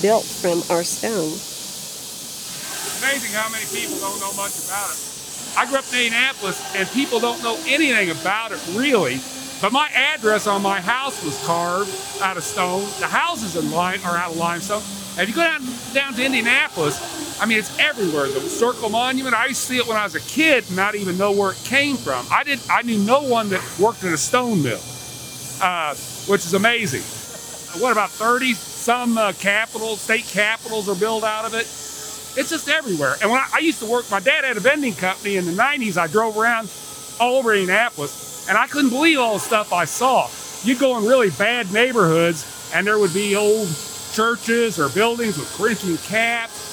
built 0.00 0.24
from 0.24 0.62
our 0.74 0.82
stone. 0.82 1.28
It's 1.28 3.02
amazing 3.04 3.36
how 3.36 3.50
many 3.52 3.66
people 3.66 3.98
don't 3.98 4.18
know 4.20 4.32
much 4.40 4.56
about 4.56 4.88
it. 4.88 5.54
I 5.54 5.66
grew 5.68 5.80
up 5.80 5.84
in 5.92 5.98
Indianapolis 5.98 6.74
and 6.74 6.88
people 6.92 7.20
don't 7.20 7.42
know 7.42 7.58
anything 7.66 8.08
about 8.08 8.52
it 8.52 8.60
really. 8.72 9.20
But 9.60 9.70
my 9.70 9.90
address 9.90 10.46
on 10.46 10.62
my 10.62 10.80
house 10.80 11.22
was 11.22 11.38
carved 11.44 11.92
out 12.22 12.38
of 12.38 12.42
stone. 12.42 12.88
The 13.00 13.06
houses 13.06 13.54
in 13.54 13.70
line 13.70 14.00
are 14.06 14.16
out 14.16 14.30
of 14.30 14.38
limestone. 14.38 14.82
And 15.18 15.28
if 15.28 15.28
you 15.28 15.34
go 15.34 15.42
down 15.44 15.60
down 15.92 16.14
to 16.14 16.24
Indianapolis, 16.24 16.96
I 17.40 17.46
mean 17.46 17.58
it's 17.58 17.78
everywhere. 17.78 18.28
The 18.28 18.40
Circle 18.40 18.90
Monument, 18.90 19.34
I 19.34 19.46
used 19.46 19.60
to 19.62 19.66
see 19.66 19.78
it 19.78 19.86
when 19.86 19.96
I 19.96 20.04
was 20.04 20.14
a 20.14 20.20
kid 20.20 20.64
and 20.68 20.76
not 20.76 20.94
even 20.94 21.18
know 21.18 21.32
where 21.32 21.52
it 21.52 21.62
came 21.64 21.96
from. 21.96 22.26
I 22.30 22.44
did 22.44 22.60
I 22.70 22.82
knew 22.82 22.98
no 22.98 23.22
one 23.22 23.48
that 23.50 23.62
worked 23.78 24.02
in 24.04 24.12
a 24.12 24.16
stone 24.16 24.62
mill. 24.62 24.80
Uh, 25.62 25.94
which 26.26 26.44
is 26.44 26.54
amazing. 26.54 27.02
What 27.80 27.92
about 27.92 28.10
30 28.10 28.54
some 28.54 29.18
uh, 29.18 29.32
capitals, 29.32 30.00
state 30.00 30.24
capitals 30.24 30.88
are 30.88 30.94
built 30.94 31.24
out 31.24 31.44
of 31.44 31.54
it? 31.54 31.66
It's 32.36 32.50
just 32.50 32.68
everywhere. 32.68 33.14
And 33.22 33.30
when 33.30 33.40
I, 33.40 33.48
I, 33.54 33.58
used 33.60 33.78
to 33.80 33.86
work, 33.86 34.10
my 34.10 34.20
dad 34.20 34.44
had 34.44 34.56
a 34.56 34.60
vending 34.60 34.94
company 34.94 35.36
in 35.36 35.46
the 35.46 35.52
90s. 35.52 35.96
I 35.96 36.06
drove 36.08 36.36
around 36.36 36.70
all 37.20 37.38
over 37.38 37.54
Indianapolis 37.54 38.48
and 38.48 38.58
I 38.58 38.66
couldn't 38.66 38.90
believe 38.90 39.18
all 39.18 39.34
the 39.34 39.40
stuff 39.40 39.72
I 39.72 39.84
saw. 39.84 40.28
You'd 40.64 40.80
go 40.80 40.98
in 40.98 41.04
really 41.04 41.30
bad 41.30 41.72
neighborhoods 41.72 42.70
and 42.74 42.86
there 42.86 42.98
would 42.98 43.14
be 43.14 43.36
old 43.36 43.68
churches 44.12 44.78
or 44.80 44.88
buildings 44.88 45.38
with 45.38 45.52
Corinthian 45.56 45.98
caps. 45.98 46.63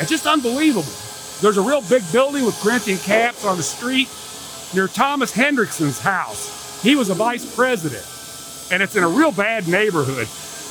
It's 0.00 0.10
just 0.10 0.26
unbelievable. 0.26 0.92
There's 1.40 1.56
a 1.56 1.62
real 1.62 1.82
big 1.82 2.02
building 2.12 2.44
with 2.44 2.58
Corinthian 2.60 2.98
caps 2.98 3.44
on 3.44 3.56
the 3.56 3.62
street 3.62 4.08
near 4.74 4.88
Thomas 4.88 5.32
Hendrickson's 5.32 6.00
house. 6.00 6.82
He 6.82 6.96
was 6.96 7.10
a 7.10 7.14
vice 7.14 7.54
president 7.54 8.06
and 8.70 8.82
it's 8.82 8.96
in 8.96 9.02
a 9.02 9.08
real 9.08 9.32
bad 9.32 9.66
neighborhood. 9.68 10.28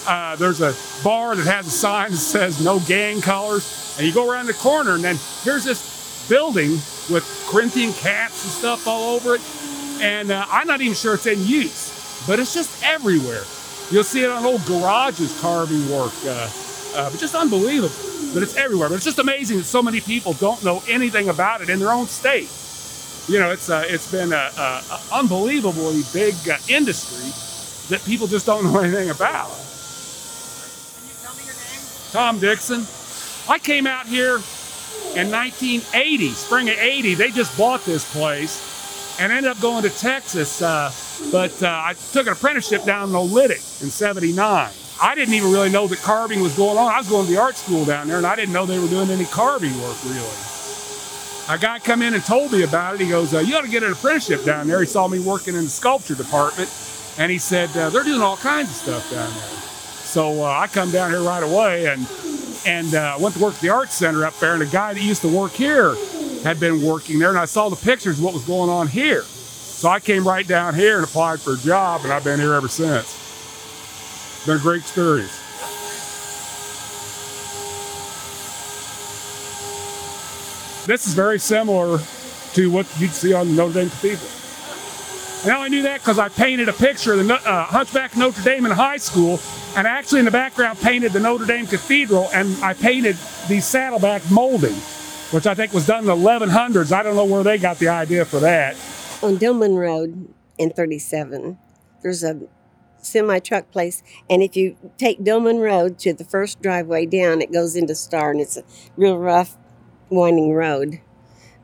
Uh, 0.08 0.36
there's 0.36 0.62
a 0.62 0.74
bar 1.04 1.36
that 1.36 1.46
has 1.46 1.68
a 1.68 1.72
sign 1.72 2.12
that 2.12 2.18
says 2.18 2.63
no 2.63 2.80
gang 2.82 3.22
colors, 3.22 3.96
and 3.98 4.08
you 4.08 4.13
go 4.13 4.32
around 4.32 4.46
the 4.46 4.54
corner, 4.54 4.96
and 4.96 5.04
then 5.04 5.18
here's 5.44 5.63
this 5.63 6.28
building 6.30 6.72
with 7.10 7.26
Corinthian 7.50 7.92
caps 7.94 8.44
and 8.44 8.52
stuff 8.52 8.88
all 8.88 9.16
over 9.16 9.36
it. 9.36 9.42
And 10.02 10.32
uh, 10.32 10.46
I'm 10.50 10.68
not 10.68 10.82
even 10.82 10.94
sure 10.94 11.16
it's 11.16 11.26
in 11.26 11.44
use, 11.44 12.24
but 12.28 12.40
it's 12.40 12.54
just 12.54 12.84
everywhere. 12.84 13.44
You'll 13.90 14.04
see 14.04 14.24
it 14.24 14.30
on 14.30 14.46
old 14.46 14.63
garages 14.66 15.40
carving 15.42 15.90
work, 15.90 16.13
uh, 16.26 16.50
uh, 16.96 17.10
but 17.10 17.20
just 17.20 17.36
unbelievable 17.36 18.16
that 18.38 18.43
it's 18.43 18.56
everywhere. 18.56 18.88
But 18.88 18.95
it's 18.95 19.06
just 19.06 19.17
amazing 19.17 19.58
that 19.58 19.63
so 19.63 19.82
many 19.82 20.00
people 20.00 20.34
don't 20.34 20.63
know 20.63 20.84
anything 20.88 21.30
about 21.30 21.62
it 21.62 21.69
in 21.69 21.80
their 21.80 21.91
own 21.91 22.06
state. 22.06 22.50
You 23.28 23.39
know, 23.39 23.52
it's 23.52 23.69
uh, 23.69 23.84
it's 23.88 24.12
been 24.12 24.32
an 24.32 24.84
unbelievably 25.12 26.04
big 26.13 26.36
uh, 26.47 26.58
industry 26.69 27.32
that 27.89 28.06
people 28.06 28.28
just 28.28 28.45
don't 28.45 28.63
know 28.71 28.80
anything 28.80 29.10
about. 29.10 29.50
Can 29.50 31.08
you 31.08 31.15
tell 31.23 31.36
me 31.36 31.43
your 31.45 31.56
name? 31.56 31.82
Tom 32.12 32.39
Dixon. 32.39 32.86
I 33.50 33.58
came 33.58 33.88
out 33.88 34.06
here 34.06 34.36
in 35.15 35.32
1980, 35.32 36.30
spring 36.30 36.69
of 36.69 36.78
80. 36.78 37.15
They 37.15 37.32
just 37.32 37.58
bought 37.58 37.84
this 37.86 38.10
place 38.13 39.17
and 39.19 39.32
ended 39.32 39.52
up 39.52 39.60
going 39.62 39.84
to 39.84 39.89
Texas. 39.89 40.62
Uh, 40.62 40.91
but 41.32 41.63
uh, 41.63 41.67
I 41.67 41.95
took 42.12 42.28
an 42.28 42.34
apprenticeship 42.34 42.84
down 42.84 43.10
in 43.10 43.15
Oolitic 43.15 43.82
in 43.82 43.89
79. 43.89 44.69
I 45.02 45.16
didn't 45.16 45.36
even 45.36 45.52
really 45.52 45.70
know 45.70 45.88
that 45.88 46.00
carving 46.00 46.42
was 46.42 46.56
going 46.56 46.78
on. 46.78 46.92
I 46.92 46.98
was 46.98 47.10
going 47.10 47.26
to 47.26 47.32
the 47.32 47.40
art 47.40 47.56
school 47.58 47.86
down 47.86 48.08
there 48.08 48.18
and 48.18 48.26
I 48.28 48.36
didn't 48.36 48.54
know 48.54 48.66
they 48.66 48.80
were 48.80 48.88
doing 48.88 49.10
any 49.10 49.26
carving 49.26 49.80
work 49.82 49.98
really. 50.06 50.28
A 51.50 51.58
guy 51.58 51.80
come 51.80 52.02
in 52.02 52.14
and 52.14 52.24
told 52.26 52.52
me 52.52 52.64
about 52.64 52.96
it. 52.96 53.02
He 53.02 53.10
goes, 53.10 53.34
uh, 53.34 53.40
You 53.40 53.56
ought 53.56 53.62
to 53.62 53.70
get 53.70 53.84
an 53.84 53.92
apprenticeship 53.92 54.44
down 54.44 54.68
there. 54.68 54.80
He 54.82 54.86
saw 54.88 55.08
me 55.08 55.20
working 55.20 55.56
in 55.56 55.66
the 55.66 55.70
sculpture 55.70 56.16
department 56.16 56.70
And 57.18 57.32
he 57.32 57.38
said, 57.38 57.70
uh, 57.78 57.90
they're 57.90 58.04
doing 58.04 58.22
all 58.22 58.38
kinds 58.38 58.70
of 58.70 58.76
stuff 58.76 59.12
down 59.12 59.32
there. 59.34 59.60
So 60.04 60.44
uh, 60.44 60.60
I 60.60 60.68
come 60.68 60.92
down 60.92 61.12
here 61.12 61.22
right 61.22 61.44
away 61.44 61.88
and 61.88 62.08
and 62.66 62.96
uh, 62.96 63.18
went 63.20 63.36
to 63.36 63.42
work 63.42 63.56
at 63.56 63.62
the 63.62 63.70
art 63.70 63.92
center 63.92 64.26
up 64.26 64.38
there. 64.40 64.54
And 64.54 64.64
a 64.64 64.68
guy 64.68 64.94
that 64.94 65.02
used 65.02 65.22
to 65.22 65.30
work 65.30 65.54
here 65.54 65.96
had 66.44 66.60
been 66.60 66.82
working 66.84 67.20
there, 67.20 67.30
and 67.30 67.38
I 67.38 67.46
saw 67.46 67.70
the 67.70 67.76
pictures 67.78 68.20
of 68.20 68.26
what 68.26 68.34
was 68.34 68.44
going 68.46 68.70
on 68.70 68.88
here. 68.88 69.24
So 69.24 69.90
I 69.90 70.00
came 70.00 70.28
right 70.28 70.48
down 70.48 70.76
here 70.76 70.96
and 70.98 71.04
applied 71.04 71.42
for 71.42 71.54
a 71.54 71.58
job, 71.58 72.02
and 72.04 72.12
I've 72.12 72.24
been 72.24 72.40
here 72.40 72.54
ever 72.54 72.68
since. 72.68 73.27
A 74.45 74.58
great 74.60 74.84
stories. 74.84 75.30
This 80.88 81.06
is 81.06 81.13
very 81.13 81.38
similar 81.38 82.00
to 82.54 82.71
what 82.71 82.88
you'd 82.97 83.12
see 83.12 83.34
on 83.34 83.58
Notre 83.58 83.73
Dame 83.73 83.89
Cathedral. 83.89 84.30
And 85.43 85.52
I 85.52 85.67
knew 85.67 85.82
that 85.82 86.00
because 86.00 86.17
I 86.17 86.30
painted 86.30 86.69
a 86.69 86.73
picture 86.73 87.13
of 87.13 87.28
the 87.28 87.34
uh, 87.34 87.65
Hunchback 87.65 88.13
of 88.13 88.19
Notre 88.19 88.41
Dame 88.41 88.65
in 88.65 88.71
high 88.71 88.95
school, 88.95 89.39
and 89.76 89.86
actually 89.86 90.19
in 90.19 90.26
the 90.26 90.32
background 90.32 90.80
painted 90.80 91.12
the 91.12 91.19
Notre 91.19 91.45
Dame 91.45 91.67
Cathedral, 91.67 92.30
and 92.34 92.56
I 92.63 92.73
painted 92.73 93.17
the 93.50 93.60
saddleback 93.60 94.21
molding, 94.32 94.76
which 95.32 95.45
I 95.45 95.54
think 95.54 95.73
was 95.73 95.86
done 95.86 96.00
in 96.00 96.06
the 96.06 96.15
1100s. 96.15 96.93
I 96.93 97.04
don't 97.04 97.17
know 97.17 97.26
where 97.26 97.43
they 97.43 97.58
got 97.58 97.80
the 97.80 97.89
idea 97.89 98.23
for 98.23 98.39
that. 98.39 98.76
On 99.21 99.38
Dillman 99.38 99.78
Road 99.78 100.34
in 100.58 100.69
37, 100.69 101.58
there's 102.02 102.23
a 102.23 102.39
semi 103.08 103.39
truck 103.39 103.72
place, 103.72 104.04
and 104.30 104.41
if 104.41 104.56
you 104.56 104.78
take 104.98 105.20
Dillman 105.20 105.62
Road 105.62 105.98
to 106.00 106.13
the 106.13 106.24
first 106.24 106.62
driveway 106.62 107.06
down, 107.06 107.41
it 107.41 107.52
goes 107.52 107.76
into 107.76 107.96
Star, 107.96 108.32
and 108.32 108.41
it's 108.41 108.58
a 108.58 108.63
real 108.96 109.17
rough, 109.17 109.58
winding 110.10 110.54
road. 110.54 111.00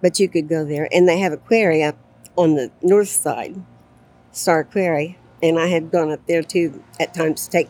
But 0.01 0.19
you 0.19 0.27
could 0.27 0.49
go 0.49 0.65
there, 0.65 0.87
and 0.91 1.07
they 1.07 1.19
have 1.19 1.31
a 1.31 1.37
quarry 1.37 1.83
up 1.83 1.97
on 2.35 2.55
the 2.55 2.71
north 2.81 3.09
side, 3.09 3.61
Star 4.31 4.63
Quarry, 4.63 5.17
and 5.41 5.59
I 5.59 5.67
had 5.67 5.91
gone 5.91 6.11
up 6.11 6.25
there 6.27 6.43
too 6.43 6.83
at 6.99 7.13
times 7.13 7.45
to 7.45 7.51
take 7.51 7.69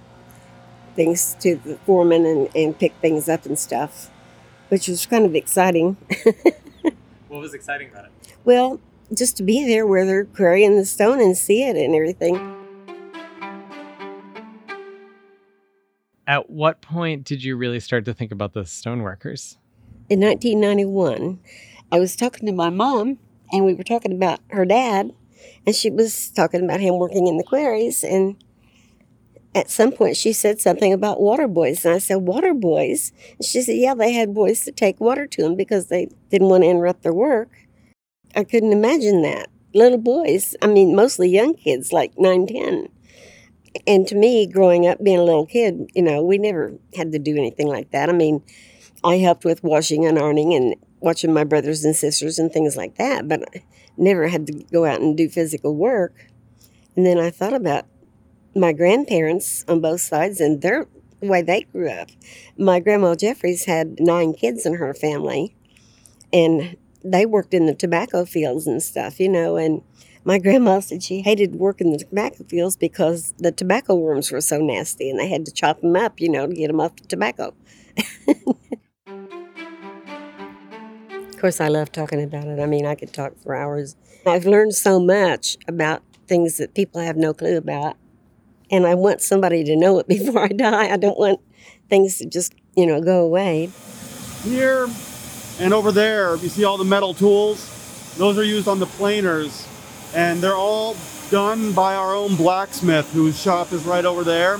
things 0.96 1.36
to 1.40 1.56
the 1.56 1.78
foreman 1.86 2.26
and, 2.26 2.50
and 2.56 2.78
pick 2.78 2.94
things 3.02 3.28
up 3.28 3.46
and 3.46 3.58
stuff, 3.58 4.10
which 4.70 4.88
was 4.88 5.06
kind 5.06 5.26
of 5.26 5.36
exciting. 5.36 5.98
what 7.28 7.42
was 7.42 7.54
exciting 7.54 7.90
about 7.90 8.06
it? 8.06 8.12
Well, 8.46 8.80
just 9.14 9.38
to 9.38 9.44
be 9.44 9.66
there 9.66 9.86
where 9.86 10.06
they're 10.06 10.26
quarrying 10.26 10.78
the 10.78 10.86
stone 10.86 11.20
and 11.20 11.38
see 11.38 11.64
it 11.64 11.76
and 11.76 11.96
everything. 11.96 12.63
At 16.26 16.50
what 16.50 16.82
point 16.82 17.26
did 17.26 17.44
you 17.44 17.58
really 17.58 17.80
start 17.80 18.06
to 18.06 18.14
think 18.14 18.32
about 18.32 18.54
the 18.54 18.62
stoneworkers? 18.62 19.58
In 20.10 20.22
1991, 20.22 21.40
I 21.92 22.00
was 22.00 22.16
talking 22.16 22.46
to 22.46 22.54
my 22.54 22.70
mom 22.70 23.20
and 23.52 23.66
we 23.66 23.74
were 23.74 23.84
talking 23.84 24.14
about 24.14 24.40
her 24.50 24.66
dad, 24.66 25.14
and 25.66 25.76
she 25.76 25.90
was 25.90 26.30
talking 26.30 26.64
about 26.64 26.80
him 26.80 26.98
working 26.98 27.28
in 27.28 27.38
the 27.38 27.44
quarries. 27.44 28.04
And 28.04 28.38
at 29.54 29.70
some 29.70 29.92
point, 29.92 30.16
she 30.16 30.34
said 30.34 30.62
something 30.62 30.94
about 30.94 31.22
water 31.22 31.48
boys, 31.48 31.86
and 31.86 31.94
I 31.94 32.00
said, 32.00 32.16
"Water 32.16 32.54
boys?" 32.54 33.12
And 33.38 33.46
she 33.46 33.62
said, 33.62 33.76
"Yeah, 33.76 33.94
they 33.94 34.14
had 34.14 34.34
boys 34.34 34.64
to 34.66 34.72
take 34.72 35.00
water 35.00 35.28
to 35.28 35.42
them 35.44 35.56
because 35.56 35.88
they 35.88 36.08
didn't 36.30 36.50
want 36.50 36.64
to 36.64 36.70
interrupt 36.70 37.04
their 37.04 37.14
work." 37.14 37.50
I 38.36 38.44
couldn't 38.44 38.72
imagine 38.72 39.22
that 39.22 39.50
little 39.74 40.00
boys. 40.00 40.56
I 40.62 40.68
mean, 40.68 40.96
mostly 40.96 41.30
young 41.30 41.54
kids, 41.54 41.94
like 41.94 42.18
nine, 42.18 42.48
ten. 42.48 42.88
And 43.88 44.08
to 44.08 44.16
me, 44.16 44.46
growing 44.46 44.88
up, 44.88 45.04
being 45.04 45.20
a 45.20 45.24
little 45.24 45.46
kid, 45.46 45.90
you 45.94 46.02
know, 46.02 46.24
we 46.24 46.38
never 46.38 46.74
had 46.96 47.12
to 47.12 47.20
do 47.20 47.36
anything 47.36 47.68
like 47.68 47.92
that. 47.92 48.10
I 48.10 48.14
mean, 48.14 48.44
I 49.04 49.18
helped 49.18 49.46
with 49.46 49.64
washing 49.64 50.06
and 50.06 50.18
ironing 50.18 50.54
and 50.54 50.76
watching 51.00 51.34
my 51.34 51.44
brothers 51.44 51.84
and 51.84 51.96
sisters 51.96 52.40
and 52.40 52.52
things 52.52 52.78
like 52.78 52.96
that, 52.96 53.28
but 53.28 53.44
I 53.54 53.64
never 53.98 54.28
had 54.28 54.48
to 54.48 54.54
go 54.72 54.86
out 54.86 55.02
and 55.02 55.18
do 55.18 55.28
physical 55.28 55.76
work. 55.76 56.14
And 56.96 57.06
then 57.06 57.20
I 57.20 57.30
thought 57.30 57.54
about 57.54 57.86
my 58.56 58.72
grandparents 58.72 59.66
on 59.68 59.82
both 59.82 60.02
sides 60.02 60.40
and 60.40 60.62
their 60.62 60.88
the 61.24 61.30
way 61.30 61.42
they 61.42 61.62
grew 61.62 61.90
up. 61.90 62.10
My 62.58 62.80
grandma 62.80 63.16
Jeffries 63.16 63.66
had 63.66 64.00
nine 64.00 64.34
kids 64.34 64.66
in 64.66 64.76
her 64.76 64.94
family, 64.94 65.56
and 66.32 66.76
they 67.04 67.26
worked 67.26 67.54
in 67.54 67.66
the 67.66 67.74
tobacco 67.74 68.26
fields 68.26 68.68
and 68.68 68.84
stuff, 68.84 69.20
you 69.20 69.30
know. 69.30 69.56
And 69.56 69.82
my 70.26 70.40
grandma 70.40 70.80
said 70.80 71.04
she 71.04 71.22
hated 71.22 71.56
working 71.56 71.92
the 71.92 71.98
tobacco 71.98 72.44
fields 72.46 72.78
because 72.78 73.34
the 73.38 73.52
tobacco 73.52 73.96
worms 73.96 74.32
were 74.32 74.42
so 74.42 74.60
nasty, 74.60 75.10
and 75.10 75.20
they 75.20 75.28
had 75.28 75.46
to 75.46 75.52
chop 75.52 75.82
them 75.82 75.96
up, 75.96 76.20
you 76.20 76.30
know, 76.30 76.48
to 76.48 76.54
get 76.54 76.68
them 76.68 76.80
off 76.80 76.96
the 76.96 77.08
tobacco. 77.08 77.54
Of 81.18 81.38
course, 81.40 81.60
I 81.60 81.68
love 81.68 81.92
talking 81.92 82.24
about 82.24 82.48
it. 82.48 82.60
I 82.60 82.66
mean, 82.66 82.86
I 82.86 82.96
could 82.96 83.12
talk 83.12 83.38
for 83.44 83.54
hours. 83.54 83.98
I've 84.26 84.46
learned 84.46 84.76
so 84.76 84.98
much 84.98 85.58
about 85.68 86.02
things 86.26 86.58
that 86.58 86.74
people 86.74 87.02
have 87.02 87.18
no 87.18 87.34
clue 87.34 87.58
about. 87.58 87.98
And 88.72 88.88
I 88.88 88.96
want 88.96 89.22
somebody 89.22 89.66
to 89.66 89.76
know 89.76 90.00
it 90.00 90.08
before 90.08 90.46
I 90.46 90.48
die. 90.48 90.90
I 90.90 90.96
don't 90.96 91.18
want 91.18 91.42
things 91.90 92.20
to 92.20 92.26
just, 92.26 92.54
you 92.78 92.86
know, 92.86 93.02
go 93.02 93.26
away. 93.26 93.72
Here 94.44 94.88
and 95.60 95.74
over 95.74 95.92
there, 95.92 96.38
you 96.38 96.48
see 96.48 96.64
all 96.64 96.78
the 96.78 96.86
metal 96.86 97.14
tools? 97.14 98.16
Those 98.18 98.38
are 98.38 98.44
used 98.44 98.70
on 98.70 98.80
the 98.80 98.86
planers. 98.86 99.68
And 100.14 100.42
they're 100.42 100.56
all 100.56 100.96
done 101.30 101.74
by 101.74 101.96
our 101.96 102.14
own 102.16 102.36
blacksmith, 102.36 103.12
whose 103.14 103.40
shop 103.40 103.74
is 103.74 103.84
right 103.84 104.06
over 104.06 104.24
there. 104.24 104.60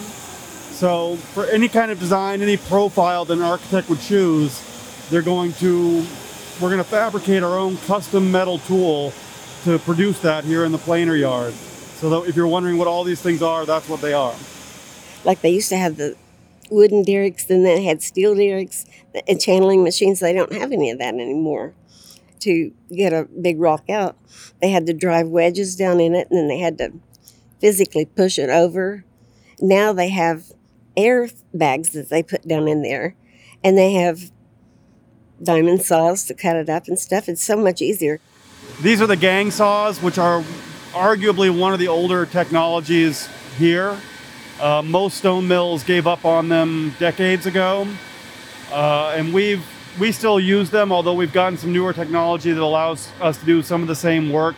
So, 0.72 1.18
for 1.18 1.46
any 1.46 1.68
kind 1.68 1.92
of 1.92 2.00
design, 2.00 2.42
any 2.42 2.58
profile 2.58 3.26
that 3.26 3.34
an 3.34 3.44
architect 3.44 3.90
would 3.90 4.02
choose, 4.02 4.60
they're 5.10 5.22
going 5.22 5.54
to 5.54 6.06
we're 6.60 6.70
going 6.70 6.84
to 6.84 6.90
fabricate 6.90 7.44
our 7.44 7.58
own 7.58 7.78
custom 7.78 8.32
metal 8.32 8.60
tool 8.60 9.14
to 9.64 9.80
produce 9.80 10.20
that 10.22 10.44
here 10.44 10.66
in 10.66 10.72
the 10.72 10.78
planer 10.78 11.16
yard. 11.16 11.54
So 11.54 12.24
if 12.26 12.36
you're 12.36 12.48
wondering 12.48 12.78
what 12.78 12.88
all 12.88 13.04
these 13.04 13.22
things 13.22 13.42
are, 13.42 13.66
that's 13.66 13.88
what 13.88 14.02
they 14.02 14.14
are. 14.14 14.36
Like 15.24 15.42
they 15.42 15.52
used 15.52 15.70
to 15.70 15.78
have 15.78 15.98
the 15.98 16.16
wooden 16.70 17.04
derricks, 17.04 17.46
then 17.46 17.64
they 17.64 17.84
had 17.84 18.02
steel 18.02 18.36
derricks 18.36 18.86
and 19.28 19.40
channeling 19.40 19.84
machines. 19.84 20.20
They 20.20 20.34
don't 20.34 20.52
have 20.54 20.72
any 20.72 20.90
of 20.90 21.00
that 21.00 21.14
anymore. 21.14 21.74
To 22.44 22.74
get 22.94 23.14
a 23.14 23.24
big 23.42 23.60
rock 23.60 23.90
out, 23.90 24.18
they 24.62 24.70
had 24.70 24.86
to 24.88 24.94
drive 24.94 25.28
wedges 25.28 25.78
down 25.78 26.02
in 26.02 26.14
it, 26.14 26.28
and 26.30 26.38
then 26.38 26.48
they 26.50 26.60
had 26.60 26.78
to 26.80 26.92
physically 27.62 28.06
push 28.06 28.38
it 28.38 28.50
over. 28.50 29.06
Now 29.62 29.94
they 29.94 30.10
have 30.10 30.52
air 30.98 31.30
bags 31.54 31.92
that 31.92 32.10
they 32.10 32.22
put 32.22 32.46
down 32.46 32.68
in 32.68 32.82
there, 32.82 33.16
and 33.64 33.78
they 33.78 33.94
have 33.94 34.30
diamond 35.42 35.84
saws 35.84 36.26
to 36.26 36.34
cut 36.34 36.58
it 36.58 36.70
up 36.70 36.90
and 36.90 37.00
stuff. 37.00 37.30
It's 37.30 37.42
so 37.44 37.56
much 37.56 37.82
easier. 37.82 38.20
These 38.82 39.02
are 39.02 39.08
the 39.08 39.16
gang 39.16 39.50
saws, 39.50 40.02
which 40.02 40.18
are 40.18 40.44
arguably 40.92 41.58
one 41.58 41.72
of 41.72 41.80
the 41.80 41.88
older 41.88 42.26
technologies 42.26 43.30
here. 43.58 43.98
Uh, 44.60 44.82
most 44.82 45.18
stone 45.18 45.48
mills 45.48 45.84
gave 45.84 46.08
up 46.08 46.26
on 46.26 46.50
them 46.50 46.94
decades 47.00 47.46
ago, 47.46 47.88
uh, 48.72 49.14
and 49.16 49.34
we've 49.34 49.66
we 50.00 50.12
still 50.12 50.40
use 50.40 50.70
them. 50.70 50.92
Although 50.92 51.14
we've 51.14 51.34
gotten 51.34 51.58
some 51.58 51.72
newer 51.72 51.94
technology 51.94 52.52
that 52.52 52.62
allows 52.62 53.10
us 53.22 53.38
to 53.38 53.46
do 53.46 53.62
some 53.62 53.82
of 53.82 53.88
the 53.88 53.96
same 53.96 54.32
work, 54.32 54.56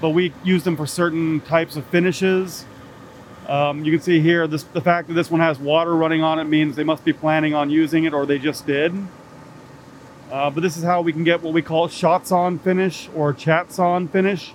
but 0.00 0.10
we 0.10 0.32
use 0.42 0.64
them 0.64 0.76
for 0.76 0.86
certain 0.86 1.40
types 1.40 1.76
of 1.76 1.84
finishes. 1.86 2.64
Um, 3.48 3.84
you 3.84 3.92
can 3.92 4.00
see 4.00 4.20
here 4.20 4.46
this, 4.46 4.62
the 4.62 4.80
fact 4.80 5.08
that 5.08 5.14
this 5.14 5.30
one 5.30 5.40
has 5.40 5.58
water 5.58 5.94
running 5.94 6.22
on 6.22 6.38
it 6.38 6.44
means 6.44 6.76
they 6.76 6.84
must 6.84 7.04
be 7.04 7.12
planning 7.12 7.54
on 7.54 7.70
using 7.70 8.04
it, 8.04 8.14
or 8.14 8.24
they 8.24 8.38
just 8.38 8.66
did. 8.66 8.94
Uh, 10.30 10.48
but 10.48 10.62
this 10.62 10.76
is 10.76 10.84
how 10.84 11.02
we 11.02 11.12
can 11.12 11.24
get 11.24 11.42
what 11.42 11.52
we 11.52 11.60
call 11.60 11.88
shot 11.88 12.26
sawn 12.26 12.58
finish 12.58 13.10
or 13.14 13.34
chat 13.34 13.70
sawn 13.70 14.08
finish, 14.08 14.50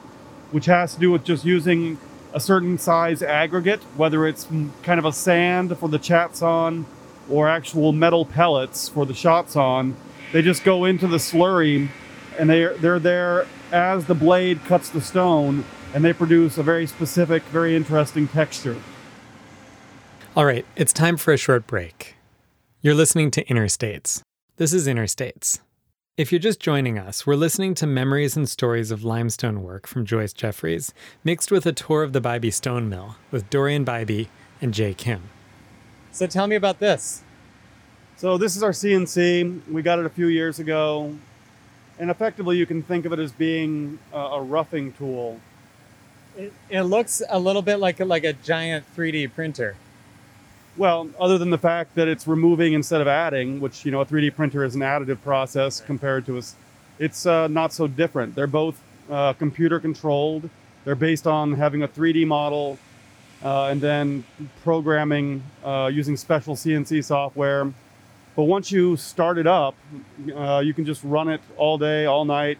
which 0.51 0.65
has 0.65 0.95
to 0.95 0.99
do 0.99 1.12
with 1.12 1.23
just 1.23 1.45
using 1.45 1.99
a 2.34 2.39
certain 2.39 2.77
size 2.77 3.21
aggregate, 3.21 3.82
whether 3.95 4.25
it's 4.25 4.47
kind 4.84 4.99
of 4.99 5.06
a 5.06 5.13
sand 5.13 5.77
for 5.77 5.88
the 5.89 5.99
chat 5.99 6.36
sawn 6.36 6.86
or 7.30 7.48
actual 7.48 7.92
metal 7.94 8.26
pellets 8.26 8.90
for 8.90 9.06
the 9.06 9.13
shot 9.13 9.50
sawn. 9.50 9.96
They 10.34 10.42
just 10.42 10.63
go 10.63 10.86
into 10.86 11.08
the 11.08 11.18
slurry 11.18 11.90
and 12.38 12.50
they're, 12.50 12.76
they're 12.78 13.00
there 13.00 13.48
as 13.72 14.06
the 14.06 14.16
blade 14.16 14.63
cuts 14.66 14.90
the 14.90 15.02
stone 15.02 15.66
and 15.94 16.04
they 16.04 16.13
produce 16.13 16.58
a 16.58 16.63
very 16.63 16.86
specific, 16.86 17.44
very 17.44 17.76
interesting 17.76 18.28
texture. 18.28 18.78
All 20.36 20.46
right, 20.46 20.66
it's 20.76 20.94
time 20.94 21.18
for 21.18 21.34
a 21.34 21.38
short 21.38 21.66
break. 21.66 22.16
You're 22.82 22.94
listening 22.94 23.32
to 23.32 23.44
Interstates. 23.46 24.22
This 24.58 24.74
is 24.74 24.88
Interstates. 24.88 25.60
If 26.18 26.32
you're 26.32 26.40
just 26.40 26.60
joining 26.60 26.98
us, 26.98 27.28
we're 27.28 27.36
listening 27.36 27.76
to 27.76 27.88
memories 27.88 28.36
and 28.36 28.50
stories 28.50 28.90
of 28.90 29.04
limestone 29.04 29.62
work 29.62 29.86
from 29.86 30.06
Joyce 30.06 30.34
Jeffries, 30.34 30.94
mixed 31.24 31.52
with 31.52 31.66
a 31.66 31.74
tour 31.74 32.02
of 32.02 32.13
the 32.13 32.22
Bybee 32.22 32.54
Stone 32.54 32.90
Mill 32.90 33.16
with 33.30 33.50
Dorian 33.50 33.86
Bybee 33.86 34.28
and 34.62 34.74
Jeeyea 34.74 34.98
Kim. 34.98 35.30
So 36.12 36.28
tell 36.28 36.48
me 36.48 36.56
about 36.56 36.80
this. 36.80 37.22
So 38.17 38.38
this 38.38 38.56
is 38.56 38.63
our 38.63 38.72
CNC. 38.72 39.67
We 39.70 39.82
got 39.82 40.00
it 40.00 40.06
a 40.06 40.10
few 40.10 40.28
years 40.28 40.58
ago, 40.60 41.15
and 42.00 42.10
effectively 42.10 42.58
you 42.58 42.65
can 42.65 42.82
think 42.82 43.06
of 43.06 43.13
it 43.13 43.20
as 43.20 43.32
being 43.32 44.00
a, 44.12 44.17
a 44.17 44.41
roughing 44.41 44.93
tool. 44.93 45.39
It, 46.36 46.52
it 46.70 46.82
looks 46.82 47.22
a 47.30 47.38
little 47.38 47.62
bit 47.62 47.78
like 47.78 48.00
a, 48.00 48.06
like 48.06 48.24
a 48.24 48.34
giant 48.34 48.86
3D 48.96 49.34
printer. 49.34 49.76
Well, 50.78 51.10
other 51.20 51.38
than 51.38 51.50
the 51.50 51.58
fact 51.58 51.96
that 51.96 52.08
it's 52.08 52.28
removing 52.28 52.74
instead 52.74 53.02
of 53.02 53.08
adding, 53.08 53.60
which 53.60 53.86
you 53.86 53.91
know 53.91 54.02
a 54.02 54.06
3D 54.06 54.36
printer 54.36 54.63
is 54.63 54.76
an 54.76 54.82
additive 54.82 55.22
process 55.22 55.82
compared 55.82 56.26
to 56.28 56.38
us, 56.38 56.56
it's 57.00 57.26
uh, 57.26 57.48
not 57.48 57.74
so 57.74 57.88
different. 57.88 58.36
They're 58.36 58.48
both 58.48 58.82
uh, 59.10 59.34
computer 59.34 59.80
controlled. 59.80 60.50
They're 60.86 60.96
based 60.96 61.28
on 61.28 61.54
having 61.54 61.84
a 61.84 61.88
3D 61.88 62.26
model 62.28 62.78
and 63.43 63.82
then 63.82 64.23
programming 64.63 65.43
uh, 65.63 65.89
using 65.93 66.17
special 66.17 66.56
CNC 66.56 67.04
software. 67.04 67.71
But 68.36 68.43
once 68.43 68.71
you 68.71 68.97
start 68.97 69.38
it 69.38 69.47
up, 69.47 69.76
uh, 70.36 70.62
you 70.63 70.73
can 70.73 70.86
just 70.86 71.04
run 71.04 71.28
it 71.28 71.41
all 71.58 71.78
day, 71.78 72.06
all 72.06 72.26
night. 72.26 72.60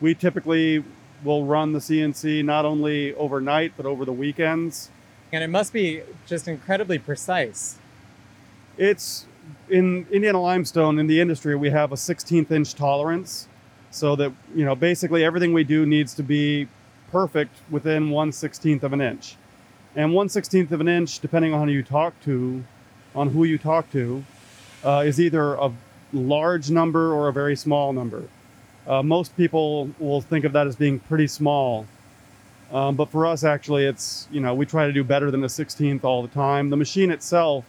We 0.00 0.14
typically 0.14 0.82
will 1.24 1.44
run 1.44 1.72
the 1.72 1.80
CNC 1.80 2.44
not 2.44 2.64
only 2.64 3.14
overnight, 3.14 3.72
but 3.76 3.84
over 3.84 4.04
the 4.04 4.12
weekends. 4.12 4.90
And 5.32 5.44
it 5.44 5.48
must 5.48 5.72
be 5.72 6.02
just 6.26 6.48
incredibly 6.48 6.98
precise. 6.98 7.76
It's 8.78 9.26
in 9.68 10.06
Indiana 10.10 10.40
limestone 10.40 10.98
in 10.98 11.06
the 11.06 11.20
industry, 11.20 11.56
we 11.56 11.70
have 11.70 11.92
a 11.92 11.96
16th 11.96 12.50
inch 12.50 12.74
tolerance. 12.74 13.48
So 13.90 14.16
that, 14.16 14.32
you 14.54 14.64
know, 14.64 14.74
basically 14.74 15.24
everything 15.24 15.52
we 15.52 15.64
do 15.64 15.86
needs 15.86 16.14
to 16.14 16.22
be 16.22 16.68
perfect 17.10 17.56
within 17.70 18.10
1 18.10 18.30
16th 18.30 18.82
of 18.82 18.92
an 18.92 19.00
inch. 19.00 19.36
And 19.98 20.14
1 20.14 20.28
16th 20.28 20.70
of 20.70 20.80
an 20.80 20.86
inch, 20.86 21.18
depending 21.18 21.52
on 21.52 21.66
who 21.66 21.74
you 21.74 21.82
talk 21.82 22.14
to, 22.22 22.62
on 23.16 23.30
who 23.30 23.42
you 23.42 23.58
talk 23.58 23.90
to, 23.90 24.24
uh, 24.84 25.02
is 25.04 25.20
either 25.20 25.54
a 25.54 25.72
large 26.12 26.70
number 26.70 27.12
or 27.12 27.26
a 27.26 27.32
very 27.32 27.56
small 27.56 27.92
number. 27.92 28.22
Uh, 28.86 29.02
most 29.02 29.36
people 29.36 29.90
will 29.98 30.20
think 30.20 30.44
of 30.44 30.52
that 30.52 30.68
as 30.68 30.76
being 30.76 31.00
pretty 31.00 31.26
small. 31.26 31.84
Um, 32.70 32.94
but 32.94 33.10
for 33.10 33.26
us, 33.26 33.42
actually, 33.42 33.86
it's, 33.86 34.28
you 34.30 34.40
know, 34.40 34.54
we 34.54 34.66
try 34.66 34.86
to 34.86 34.92
do 34.92 35.02
better 35.02 35.32
than 35.32 35.42
a 35.42 35.48
16th 35.48 36.04
all 36.04 36.22
the 36.22 36.28
time. 36.28 36.70
The 36.70 36.76
machine 36.76 37.10
itself 37.10 37.64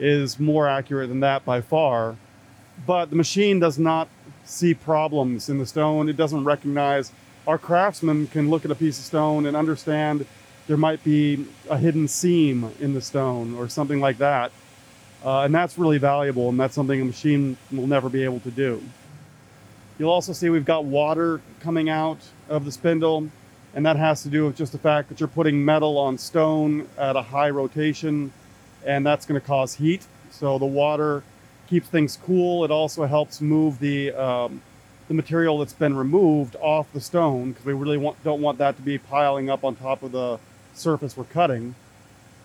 is 0.00 0.40
more 0.40 0.66
accurate 0.66 1.08
than 1.08 1.20
that 1.20 1.44
by 1.44 1.60
far. 1.60 2.16
But 2.88 3.10
the 3.10 3.16
machine 3.16 3.60
does 3.60 3.78
not 3.78 4.08
see 4.44 4.74
problems 4.74 5.48
in 5.48 5.58
the 5.58 5.66
stone. 5.66 6.08
It 6.08 6.16
doesn't 6.16 6.42
recognize. 6.42 7.12
Our 7.46 7.56
craftsmen 7.56 8.26
can 8.26 8.50
look 8.50 8.64
at 8.64 8.72
a 8.72 8.74
piece 8.74 8.98
of 8.98 9.04
stone 9.04 9.46
and 9.46 9.56
understand 9.56 10.26
there 10.68 10.76
might 10.76 11.02
be 11.02 11.46
a 11.68 11.78
hidden 11.78 12.06
seam 12.06 12.70
in 12.78 12.94
the 12.94 13.00
stone 13.00 13.56
or 13.56 13.68
something 13.68 14.00
like 14.00 14.18
that. 14.18 14.52
Uh, 15.24 15.40
and 15.40 15.52
that's 15.52 15.76
really 15.78 15.98
valuable, 15.98 16.50
and 16.50 16.60
that's 16.60 16.74
something 16.74 17.00
a 17.00 17.04
machine 17.04 17.56
will 17.72 17.88
never 17.88 18.08
be 18.08 18.22
able 18.22 18.38
to 18.40 18.50
do. 18.52 18.80
You'll 19.98 20.10
also 20.10 20.32
see 20.32 20.48
we've 20.48 20.64
got 20.64 20.84
water 20.84 21.40
coming 21.58 21.88
out 21.88 22.18
of 22.48 22.64
the 22.64 22.70
spindle, 22.70 23.28
and 23.74 23.84
that 23.84 23.96
has 23.96 24.22
to 24.22 24.28
do 24.28 24.46
with 24.46 24.56
just 24.56 24.70
the 24.70 24.78
fact 24.78 25.08
that 25.08 25.18
you're 25.18 25.28
putting 25.28 25.64
metal 25.64 25.98
on 25.98 26.18
stone 26.18 26.86
at 26.96 27.16
a 27.16 27.22
high 27.22 27.50
rotation, 27.50 28.32
and 28.86 29.04
that's 29.04 29.26
going 29.26 29.40
to 29.40 29.44
cause 29.44 29.74
heat. 29.74 30.06
So 30.30 30.58
the 30.58 30.66
water 30.66 31.24
keeps 31.68 31.88
things 31.88 32.16
cool. 32.24 32.64
It 32.64 32.70
also 32.70 33.06
helps 33.06 33.40
move 33.40 33.80
the 33.80 34.12
um, 34.12 34.62
the 35.08 35.14
material 35.14 35.58
that's 35.58 35.72
been 35.72 35.96
removed 35.96 36.54
off 36.60 36.92
the 36.92 37.00
stone 37.00 37.52
because 37.52 37.64
we 37.64 37.72
really 37.72 37.96
want, 37.96 38.22
don't 38.22 38.42
want 38.42 38.58
that 38.58 38.76
to 38.76 38.82
be 38.82 38.98
piling 38.98 39.48
up 39.48 39.64
on 39.64 39.74
top 39.74 40.02
of 40.02 40.12
the 40.12 40.38
surface 40.78 41.16
we're 41.16 41.24
cutting. 41.24 41.74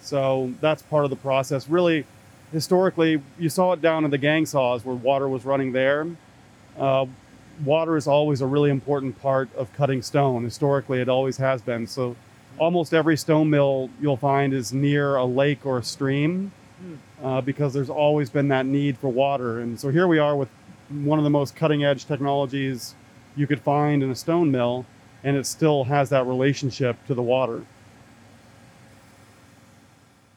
So 0.02 0.54
that's 0.60 0.82
part 0.82 1.06
of 1.06 1.10
the 1.10 1.16
process. 1.16 1.70
Really, 1.70 2.06
historically, 2.52 3.22
you 3.40 3.50
saw 3.50 3.74
it 3.74 3.82
down 3.82 4.06
in 4.06 4.12
the 4.12 4.18
gang 4.18 4.46
saws 4.46 4.84
where 4.84 4.96
water 4.96 5.30
was 5.30 5.46
running 5.46 5.72
there. 5.72 6.08
Uh, 6.78 7.06
water 7.64 7.96
is 7.98 8.08
always 8.08 8.42
a 8.42 8.46
really 8.46 8.70
important 8.70 9.22
part 9.22 9.54
of 9.56 9.72
cutting 9.74 10.02
stone. 10.02 10.44
Historically, 10.44 11.00
it 11.00 11.10
always 11.10 11.38
has 11.38 11.62
been. 11.62 11.88
So 11.88 12.16
almost 12.58 12.94
every 12.94 13.18
stone 13.18 13.50
mill 13.50 13.90
you'll 14.02 14.18
find 14.18 14.54
is 14.54 14.74
near 14.74 15.16
a 15.16 15.26
lake 15.26 15.66
or 15.66 15.78
a 15.78 15.84
stream 15.84 16.52
uh, 17.24 17.42
because 17.42 17.74
there's 17.74 17.90
always 17.90 18.30
been 18.30 18.50
that 18.50 18.66
need 18.66 18.98
for 18.98 19.08
water. 19.08 19.60
And 19.60 19.80
so 19.80 19.90
here 19.90 20.08
we 20.08 20.20
are 20.20 20.36
with 20.36 20.50
one 20.90 21.18
of 21.20 21.24
the 21.24 21.30
most 21.30 21.56
cutting 21.56 21.84
edge 21.84 22.06
technologies 22.06 22.96
you 23.36 23.48
could 23.48 23.62
find 23.62 24.04
in 24.04 24.12
a 24.12 24.16
stone 24.16 24.52
mill, 24.52 24.86
and 25.24 25.38
it 25.38 25.46
still 25.46 25.86
has 25.86 26.10
that 26.10 26.26
relationship 26.26 26.98
to 27.08 27.14
the 27.14 27.22
water. 27.22 27.64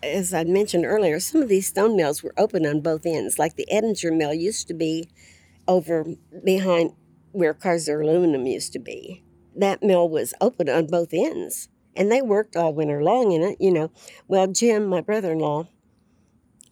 As 0.07 0.33
I 0.33 0.45
mentioned 0.45 0.87
earlier, 0.87 1.19
some 1.19 1.43
of 1.43 1.49
these 1.49 1.67
stone 1.67 1.97
mills 1.97 2.23
were 2.23 2.33
open 2.39 2.65
on 2.65 2.81
both 2.81 3.05
ends. 3.05 3.39
Like 3.39 3.57
the 3.57 3.67
Edinger 3.73 4.17
mill 4.17 4.33
used 4.33 4.69
to 4.69 4.75
be 4.75 5.09
over 5.67 6.05
behind 6.45 6.93
where 7.33 7.53
Kaiser 7.53 8.01
Aluminum 8.01 8.47
used 8.47 8.73
to 8.75 8.79
be. 8.79 9.25
That 9.55 9.83
mill 9.83 10.09
was 10.09 10.33
open 10.41 10.69
on 10.69 10.87
both 10.87 11.13
ends, 11.13 11.69
and 11.97 12.11
they 12.11 12.23
worked 12.23 12.57
all 12.57 12.73
winter 12.73 13.03
long 13.03 13.33
in 13.33 13.43
it, 13.43 13.57
you 13.61 13.73
know. 13.73 13.91
Well, 14.29 14.47
Jim, 14.47 14.87
my 14.87 15.01
brother 15.01 15.33
in 15.33 15.41
law, 15.41 15.69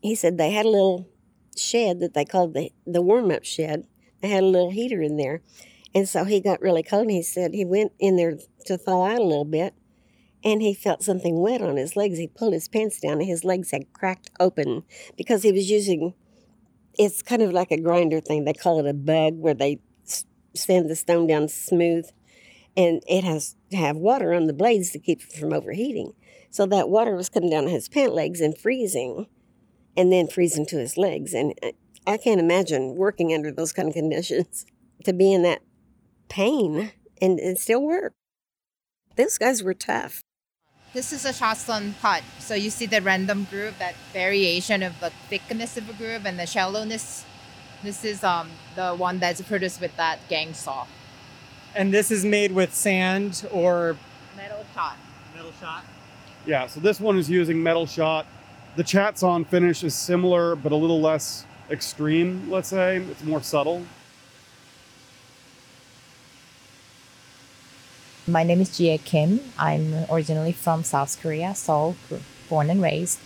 he 0.00 0.14
said 0.14 0.38
they 0.38 0.52
had 0.52 0.66
a 0.66 0.70
little 0.70 1.08
shed 1.56 1.98
that 2.00 2.14
they 2.14 2.24
called 2.24 2.54
the, 2.54 2.70
the 2.86 3.02
warm 3.02 3.30
up 3.30 3.44
shed. 3.44 3.86
They 4.22 4.28
had 4.28 4.44
a 4.44 4.46
little 4.46 4.70
heater 4.70 5.02
in 5.02 5.16
there. 5.16 5.42
And 5.94 6.08
so 6.08 6.24
he 6.24 6.40
got 6.40 6.60
really 6.60 6.82
cold 6.82 7.02
and 7.02 7.10
he 7.10 7.22
said 7.22 7.54
he 7.54 7.64
went 7.64 7.92
in 7.98 8.16
there 8.16 8.38
to 8.66 8.76
thaw 8.76 9.06
out 9.06 9.20
a 9.20 9.24
little 9.24 9.44
bit 9.44 9.74
and 10.44 10.60
he 10.60 10.74
felt 10.74 11.02
something 11.02 11.40
wet 11.40 11.62
on 11.62 11.76
his 11.76 11.96
legs. 11.96 12.18
He 12.18 12.28
pulled 12.28 12.52
his 12.52 12.68
pants 12.68 13.00
down 13.00 13.14
and 13.14 13.26
his 13.26 13.44
legs 13.44 13.70
had 13.70 13.92
cracked 13.92 14.30
open 14.38 14.84
because 15.16 15.42
he 15.42 15.52
was 15.52 15.70
using 15.70 16.14
it's 16.96 17.22
kind 17.22 17.42
of 17.42 17.52
like 17.52 17.72
a 17.72 17.80
grinder 17.80 18.20
thing. 18.20 18.44
They 18.44 18.52
call 18.52 18.78
it 18.78 18.88
a 18.88 18.94
bug 18.94 19.38
where 19.38 19.54
they 19.54 19.80
sand 20.54 20.88
the 20.88 20.94
stone 20.94 21.26
down 21.26 21.48
smooth 21.48 22.08
and 22.76 23.02
it 23.08 23.24
has 23.24 23.56
to 23.70 23.76
have 23.76 23.96
water 23.96 24.32
on 24.32 24.46
the 24.46 24.52
blades 24.52 24.90
to 24.90 24.98
keep 24.98 25.22
it 25.22 25.32
from 25.32 25.52
overheating. 25.52 26.12
So 26.50 26.66
that 26.66 26.88
water 26.88 27.16
was 27.16 27.28
coming 27.28 27.50
down 27.50 27.66
his 27.66 27.88
pant 27.88 28.14
legs 28.14 28.40
and 28.40 28.56
freezing 28.56 29.26
and 29.96 30.12
then 30.12 30.28
freezing 30.28 30.66
to 30.66 30.78
his 30.78 30.96
legs. 30.96 31.34
And 31.34 31.54
uh, 31.62 31.72
I 32.06 32.16
can't 32.16 32.40
imagine 32.40 32.96
working 32.96 33.32
under 33.32 33.50
those 33.50 33.72
kind 33.72 33.88
of 33.88 33.94
conditions 33.94 34.66
to 35.04 35.12
be 35.12 35.32
in 35.32 35.42
that 35.42 35.62
pain 36.28 36.92
and, 37.20 37.38
and 37.40 37.58
still 37.58 37.82
work. 37.82 38.12
Those 39.16 39.38
guys 39.38 39.62
were 39.62 39.74
tough. 39.74 40.22
This 40.94 41.12
is 41.12 41.24
a 41.24 41.32
shot 41.32 41.56
sawn 41.56 41.96
cut. 42.00 42.22
So 42.38 42.54
you 42.54 42.70
see 42.70 42.86
the 42.86 43.02
random 43.02 43.48
groove, 43.50 43.74
that 43.80 43.96
variation 44.12 44.80
of 44.84 45.00
the 45.00 45.10
thickness 45.28 45.76
of 45.76 45.90
a 45.90 45.92
groove 45.92 46.24
and 46.24 46.38
the 46.38 46.46
shallowness. 46.46 47.24
This 47.82 48.04
is 48.04 48.22
um, 48.22 48.48
the 48.76 48.94
one 48.94 49.18
that's 49.18 49.42
produced 49.42 49.80
with 49.80 49.96
that 49.96 50.20
gang 50.28 50.54
saw. 50.54 50.86
And 51.74 51.92
this 51.92 52.12
is 52.12 52.24
made 52.24 52.52
with 52.52 52.72
sand 52.72 53.44
or 53.50 53.96
metal 54.36 54.64
shot. 54.72 54.96
Metal 55.34 55.50
shot. 55.60 55.84
Yeah, 56.46 56.68
so 56.68 56.78
this 56.78 57.00
one 57.00 57.18
is 57.18 57.28
using 57.28 57.60
metal 57.60 57.86
shot. 57.86 58.24
The 58.76 58.84
chat 58.84 59.18
sawn 59.18 59.44
finish 59.44 59.82
is 59.82 59.96
similar, 59.96 60.54
but 60.54 60.70
a 60.70 60.76
little 60.76 61.00
less 61.00 61.44
extreme, 61.70 62.48
let's 62.48 62.68
say. 62.68 62.98
It's 62.98 63.24
more 63.24 63.42
subtle. 63.42 63.84
My 68.26 68.42
name 68.42 68.62
is 68.62 68.70
Jeeyea 68.70 69.04
Kim. 69.04 69.40
I'm 69.58 70.06
originally 70.10 70.52
from 70.52 70.82
South 70.82 71.20
Korea, 71.20 71.54
Seoul, 71.54 71.94
born 72.48 72.70
and 72.70 72.80
raised. 72.80 73.18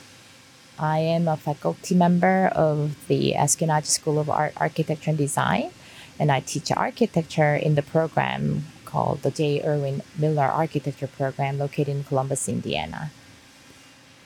I 0.76 0.98
am 0.98 1.28
a 1.28 1.36
faculty 1.36 1.94
member 1.94 2.48
of 2.48 2.96
the 3.06 3.34
Eskenazi 3.36 3.86
School 3.86 4.18
of 4.18 4.28
Art, 4.28 4.54
Architecture 4.56 5.10
and 5.10 5.18
Design, 5.18 5.70
and 6.18 6.32
I 6.32 6.40
teach 6.40 6.72
architecture 6.72 7.54
in 7.54 7.76
the 7.76 7.82
program 7.82 8.64
called 8.86 9.22
the 9.22 9.30
J. 9.30 9.62
Irwin 9.64 10.02
Miller 10.18 10.42
Architecture 10.42 11.06
Program 11.06 11.58
located 11.58 11.88
in 11.90 12.02
Columbus, 12.02 12.48
Indiana. 12.48 13.12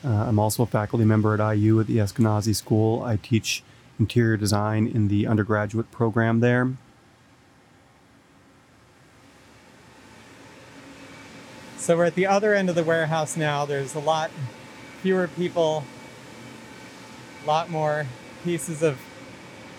Uh, 0.03 0.07
I'm 0.07 0.39
also 0.39 0.63
a 0.63 0.65
faculty 0.65 1.05
member 1.05 1.39
at 1.39 1.55
IU 1.55 1.81
at 1.81 1.85
the 1.85 1.97
Eskenazi 1.97 2.55
School. 2.55 3.03
I 3.03 3.17
teach 3.17 3.61
interior 3.99 4.37
design 4.37 4.87
in 4.87 5.07
the 5.07 5.27
undergraduate 5.27 5.91
program 5.91 6.39
there. 6.39 6.73
So 11.83 11.97
we're 11.97 12.05
at 12.05 12.15
the 12.15 12.27
other 12.27 12.53
end 12.53 12.69
of 12.69 12.75
the 12.75 12.83
warehouse 12.85 13.35
now. 13.35 13.65
There's 13.65 13.93
a 13.93 13.99
lot 13.99 14.31
fewer 15.01 15.27
people, 15.27 15.83
a 17.43 17.45
lot 17.45 17.69
more 17.69 18.07
pieces 18.45 18.81
of, 18.81 18.97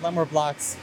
a 0.01 0.05
lot 0.05 0.13
more 0.13 0.27
blocks. 0.27 0.77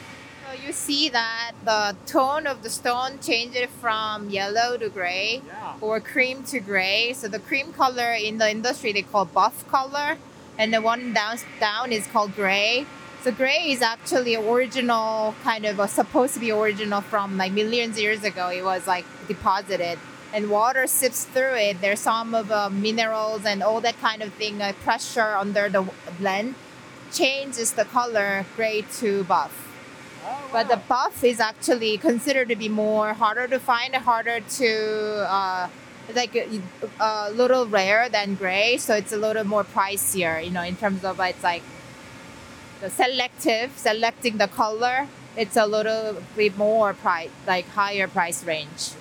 So 0.47 0.65
you 0.65 0.73
see 0.73 1.09
that 1.09 1.51
the 1.63 1.95
tone 2.07 2.47
of 2.47 2.63
the 2.63 2.71
stone 2.71 3.19
changes 3.19 3.67
from 3.79 4.31
yellow 4.31 4.77
to 4.77 4.89
gray 4.89 5.43
yeah. 5.45 5.75
or 5.79 5.99
cream 5.99 6.41
to 6.45 6.59
gray. 6.59 7.13
So 7.13 7.27
the 7.27 7.37
cream 7.37 7.71
color 7.71 8.13
in 8.13 8.39
the 8.39 8.49
industry 8.49 8.91
they 8.91 9.03
call 9.03 9.25
buff 9.25 9.67
color, 9.69 10.17
and 10.57 10.73
the 10.73 10.81
one 10.81 11.13
down 11.13 11.37
down 11.59 11.91
is 11.91 12.07
called 12.07 12.33
gray. 12.33 12.87
So 13.21 13.31
gray 13.31 13.69
is 13.69 13.83
actually 13.83 14.35
original, 14.37 15.35
kind 15.43 15.67
of 15.67 15.77
a, 15.77 15.87
supposed 15.87 16.33
to 16.33 16.39
be 16.39 16.49
original 16.51 17.01
from 17.01 17.37
like 17.37 17.51
millions 17.51 17.97
of 17.97 18.01
years 18.01 18.23
ago. 18.23 18.49
It 18.49 18.63
was 18.63 18.87
like 18.87 19.05
deposited 19.27 19.99
and 20.33 20.49
water 20.49 20.87
sips 20.87 21.25
through 21.25 21.55
it. 21.55 21.81
There's 21.81 21.99
some 21.99 22.33
of 22.33 22.51
uh, 22.51 22.69
minerals 22.69 23.45
and 23.45 23.61
all 23.61 23.81
that 23.81 23.99
kind 23.99 24.21
of 24.21 24.33
thing. 24.33 24.61
Uh, 24.61 24.73
pressure 24.83 25.35
under 25.35 25.69
the 25.69 25.89
blend 26.19 26.55
changes 27.11 27.73
the 27.73 27.85
color 27.85 28.45
gray 28.55 28.83
to 28.99 29.23
buff. 29.25 29.67
Oh, 30.23 30.27
wow. 30.29 30.49
But 30.53 30.69
the 30.69 30.77
buff 30.77 31.23
is 31.23 31.39
actually 31.39 31.97
considered 31.97 32.49
to 32.49 32.55
be 32.55 32.69
more 32.69 33.13
harder 33.13 33.47
to 33.47 33.59
find, 33.59 33.93
harder 33.95 34.39
to 34.39 35.25
uh, 35.27 35.67
like 36.15 36.35
a, 36.35 36.61
a 36.99 37.31
little 37.31 37.65
rare 37.65 38.07
than 38.09 38.35
gray. 38.35 38.77
So 38.77 38.95
it's 38.95 39.11
a 39.11 39.17
little 39.17 39.43
more 39.43 39.63
pricier, 39.63 40.43
you 40.43 40.51
know, 40.51 40.63
in 40.63 40.75
terms 40.75 41.03
of 41.03 41.19
it's 41.19 41.43
like 41.43 41.63
the 42.79 42.89
selective, 42.89 43.77
selecting 43.77 44.37
the 44.37 44.47
color. 44.47 45.07
It's 45.37 45.55
a 45.55 45.65
little 45.65 46.17
bit 46.35 46.57
more 46.57 46.93
price, 46.93 47.29
like 47.47 47.65
higher 47.69 48.07
price 48.07 48.43
range. 48.43 48.91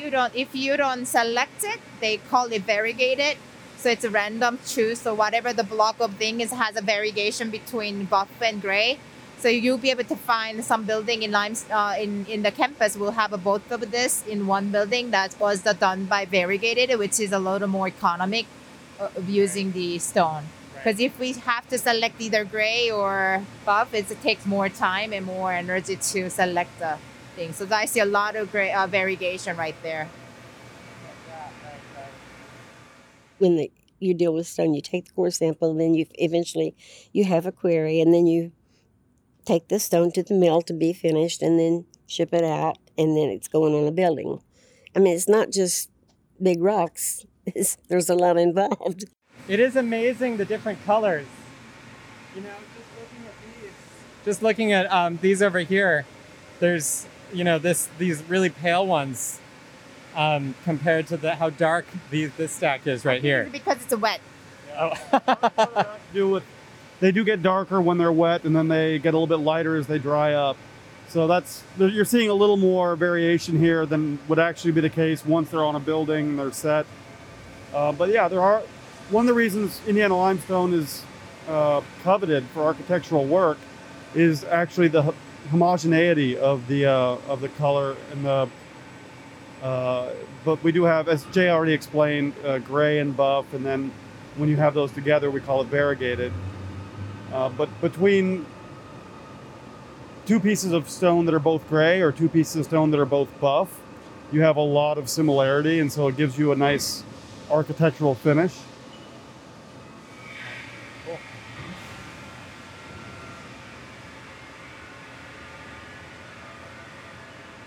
You 0.00 0.10
don't 0.10 0.34
if 0.34 0.54
you 0.54 0.76
don't 0.76 1.06
select 1.06 1.64
it, 1.64 1.80
they 2.00 2.16
call 2.16 2.46
it 2.52 2.62
variegated. 2.62 3.36
So 3.76 3.88
it's 3.90 4.04
a 4.04 4.10
random 4.10 4.58
choose. 4.66 5.00
So 5.00 5.14
whatever 5.14 5.52
the 5.52 5.64
block 5.64 5.96
of 6.00 6.14
thing 6.14 6.40
is 6.40 6.52
has 6.52 6.76
a 6.76 6.82
variegation 6.82 7.50
between 7.50 8.04
buff 8.04 8.30
and 8.42 8.60
gray. 8.60 8.98
So 9.38 9.48
you'll 9.48 9.78
be 9.78 9.90
able 9.90 10.04
to 10.04 10.16
find 10.16 10.62
some 10.62 10.84
building 10.84 11.22
in 11.22 11.30
Limes 11.30 11.64
uh, 11.70 11.94
in 11.98 12.26
in 12.26 12.42
the 12.42 12.52
campus 12.52 12.96
will 12.96 13.12
have 13.12 13.32
a 13.32 13.38
both 13.38 13.70
of 13.72 13.90
this 13.90 14.24
in 14.26 14.46
one 14.46 14.70
building 14.70 15.10
that 15.12 15.38
was 15.40 15.62
done 15.86 16.04
by 16.04 16.24
variegated, 16.26 16.98
which 16.98 17.18
is 17.20 17.32
a 17.32 17.38
little 17.38 17.68
more 17.68 17.88
economic 17.88 18.46
of 18.98 19.28
using 19.28 19.72
the 19.72 19.98
stone. 19.98 20.44
Because 20.74 21.00
if 21.00 21.18
we 21.18 21.32
have 21.32 21.68
to 21.68 21.76
select 21.78 22.20
either 22.20 22.44
gray 22.44 22.90
or 22.90 23.42
buff, 23.66 23.92
it 23.92 24.08
takes 24.22 24.46
more 24.46 24.68
time 24.68 25.12
and 25.12 25.26
more 25.26 25.52
energy 25.52 25.96
to 25.96 26.30
select 26.30 26.78
the 26.78 26.96
thing. 27.30 27.52
So 27.52 27.66
I 27.70 27.84
see 27.84 28.00
a 28.00 28.04
lot 28.04 28.36
of 28.36 28.50
gray 28.50 28.72
uh, 28.72 28.86
variegation 28.86 29.56
right 29.56 29.76
there. 29.82 30.08
When 33.38 33.56
the, 33.56 33.70
you 33.98 34.14
deal 34.14 34.34
with 34.34 34.46
stone, 34.46 34.74
you 34.74 34.82
take 34.82 35.06
the 35.06 35.12
core 35.12 35.30
sample, 35.30 35.70
and 35.70 35.80
then 35.80 35.94
you 35.94 36.06
eventually 36.14 36.76
you 37.12 37.24
have 37.24 37.46
a 37.46 37.52
query, 37.52 38.00
and 38.00 38.12
then 38.12 38.26
you 38.26 38.52
take 39.44 39.68
the 39.68 39.80
stone 39.80 40.12
to 40.12 40.22
the 40.22 40.34
mill 40.34 40.62
to 40.62 40.74
be 40.74 40.92
finished, 40.92 41.42
and 41.42 41.58
then 41.58 41.86
ship 42.06 42.34
it 42.34 42.44
out, 42.44 42.78
and 42.98 43.16
then 43.16 43.28
it's 43.28 43.48
going 43.48 43.74
on 43.74 43.86
a 43.86 43.92
building. 43.92 44.40
I 44.94 44.98
mean, 44.98 45.14
it's 45.14 45.28
not 45.28 45.50
just 45.50 45.90
big 46.42 46.62
rocks. 46.62 47.24
It's, 47.52 47.78
there's 47.88 48.10
a 48.10 48.14
lot 48.14 48.36
involved. 48.36 49.06
It 49.48 49.58
is 49.58 49.74
amazing 49.74 50.36
the 50.36 50.44
different 50.44 50.78
colors. 50.84 51.26
You 52.36 52.42
know, 52.42 52.48
just 52.76 52.90
looking 53.00 53.26
at 53.26 53.62
these, 53.62 53.72
just 54.24 54.42
looking 54.42 54.72
at 54.72 54.92
um, 54.92 55.18
these 55.20 55.42
over 55.42 55.58
here, 55.58 56.04
there's 56.60 57.06
you 57.32 57.44
know 57.44 57.58
this 57.58 57.88
these 57.98 58.22
really 58.24 58.50
pale 58.50 58.86
ones 58.86 59.40
um, 60.14 60.54
compared 60.64 61.06
to 61.08 61.16
the 61.16 61.34
how 61.34 61.50
dark 61.50 61.86
these 62.10 62.32
this 62.36 62.52
stack 62.52 62.86
is 62.86 63.04
right 63.04 63.22
here. 63.22 63.48
Because 63.50 63.82
it's 63.82 63.92
a 63.92 63.98
wet. 63.98 64.20
do 66.12 66.28
with 66.28 66.44
they 67.00 67.10
do 67.12 67.24
get 67.24 67.42
darker 67.42 67.80
when 67.80 67.98
they're 67.98 68.12
wet 68.12 68.44
and 68.44 68.54
then 68.54 68.68
they 68.68 68.98
get 68.98 69.14
a 69.14 69.18
little 69.18 69.26
bit 69.26 69.42
lighter 69.42 69.76
as 69.76 69.86
they 69.86 69.98
dry 69.98 70.32
up 70.34 70.56
so 71.08 71.26
that's 71.26 71.64
you're 71.76 72.04
seeing 72.04 72.30
a 72.30 72.34
little 72.34 72.56
more 72.56 72.96
variation 72.96 73.58
here 73.58 73.84
than 73.84 74.18
would 74.28 74.38
actually 74.38 74.70
be 74.70 74.80
the 74.80 74.90
case 74.90 75.24
once 75.26 75.50
they're 75.50 75.64
on 75.64 75.76
a 75.76 75.80
building 75.80 76.36
they're 76.36 76.52
set 76.52 76.86
uh, 77.74 77.92
but 77.92 78.10
yeah 78.10 78.28
there 78.28 78.40
are 78.40 78.62
one 79.10 79.24
of 79.24 79.26
the 79.26 79.34
reasons 79.34 79.80
indiana 79.86 80.16
limestone 80.16 80.72
is 80.72 81.04
uh, 81.48 81.80
coveted 82.02 82.44
for 82.54 82.62
architectural 82.62 83.26
work 83.26 83.58
is 84.14 84.44
actually 84.44 84.88
the 84.88 85.02
h- 85.02 85.14
homogeneity 85.50 86.36
of 86.38 86.66
the 86.68 86.86
uh, 86.86 87.16
of 87.28 87.40
the 87.40 87.48
color 87.50 87.96
and 88.12 88.24
the 88.24 88.48
uh, 89.62 90.10
but 90.44 90.62
we 90.62 90.72
do 90.72 90.84
have 90.84 91.08
as 91.08 91.24
jay 91.26 91.50
already 91.50 91.72
explained 91.72 92.32
uh, 92.44 92.58
gray 92.58 92.98
and 92.98 93.16
buff 93.16 93.52
and 93.52 93.64
then 93.64 93.92
when 94.36 94.48
you 94.48 94.56
have 94.56 94.74
those 94.74 94.92
together 94.92 95.30
we 95.30 95.40
call 95.40 95.60
it 95.60 95.66
variegated 95.66 96.32
uh, 97.32 97.48
but 97.48 97.68
between 97.80 98.46
two 100.30 100.38
pieces 100.38 100.72
of 100.72 100.88
stone 100.88 101.24
that 101.24 101.34
are 101.34 101.40
both 101.40 101.68
gray 101.68 102.00
or 102.00 102.12
two 102.12 102.28
pieces 102.28 102.54
of 102.54 102.64
stone 102.64 102.92
that 102.92 103.00
are 103.00 103.04
both 103.04 103.28
buff, 103.40 103.80
you 104.30 104.40
have 104.42 104.56
a 104.56 104.60
lot 104.60 104.96
of 104.96 105.08
similarity, 105.08 105.80
and 105.80 105.90
so 105.90 106.06
it 106.06 106.16
gives 106.16 106.38
you 106.38 106.52
a 106.52 106.56
nice 106.56 107.02
architectural 107.50 108.14
finish. 108.14 108.56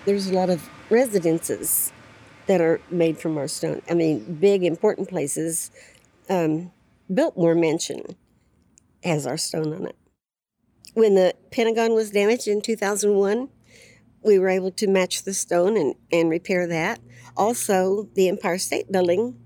There's 0.05 0.27
a 0.27 0.33
lot 0.33 0.49
of 0.49 0.67
residences 0.89 1.93
that 2.47 2.59
are 2.59 2.81
made 2.89 3.17
from 3.17 3.37
our 3.37 3.47
stone. 3.47 3.81
I 3.89 3.93
mean, 3.93 4.35
big 4.35 4.63
important 4.63 5.07
places. 5.09 5.71
Um, 6.29 6.71
Biltmore 7.13 7.55
Mansion 7.55 8.15
has 9.03 9.25
our 9.25 9.37
stone 9.37 9.73
on 9.73 9.85
it. 9.87 9.95
When 10.93 11.15
the 11.15 11.33
Pentagon 11.51 11.93
was 11.93 12.11
damaged 12.11 12.47
in 12.47 12.61
2001, 12.61 13.49
we 14.23 14.39
were 14.39 14.49
able 14.49 14.71
to 14.71 14.87
match 14.87 15.23
the 15.23 15.33
stone 15.33 15.77
and, 15.77 15.95
and 16.11 16.29
repair 16.29 16.67
that. 16.67 16.99
Also, 17.35 18.09
the 18.13 18.29
Empire 18.29 18.57
State 18.57 18.91
Building 18.91 19.39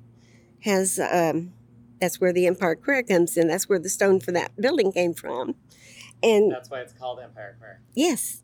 has, 0.62 1.00
um, 1.00 1.54
that's 2.02 2.20
where 2.20 2.34
the 2.34 2.48
Empire 2.48 2.78
Square 2.82 3.04
comes 3.04 3.38
in. 3.38 3.48
That's 3.48 3.70
where 3.70 3.80
the 3.80 3.90
stone 3.90 4.20
for 4.20 4.32
that 4.34 4.60
building 4.60 4.92
came 4.92 5.14
from. 5.14 5.56
And 6.22 6.52
That's 6.52 6.70
why 6.70 6.82
it's 6.82 6.94
called 6.94 7.20
Empire 7.20 7.54
Square. 7.58 7.82
yes, 7.96 8.44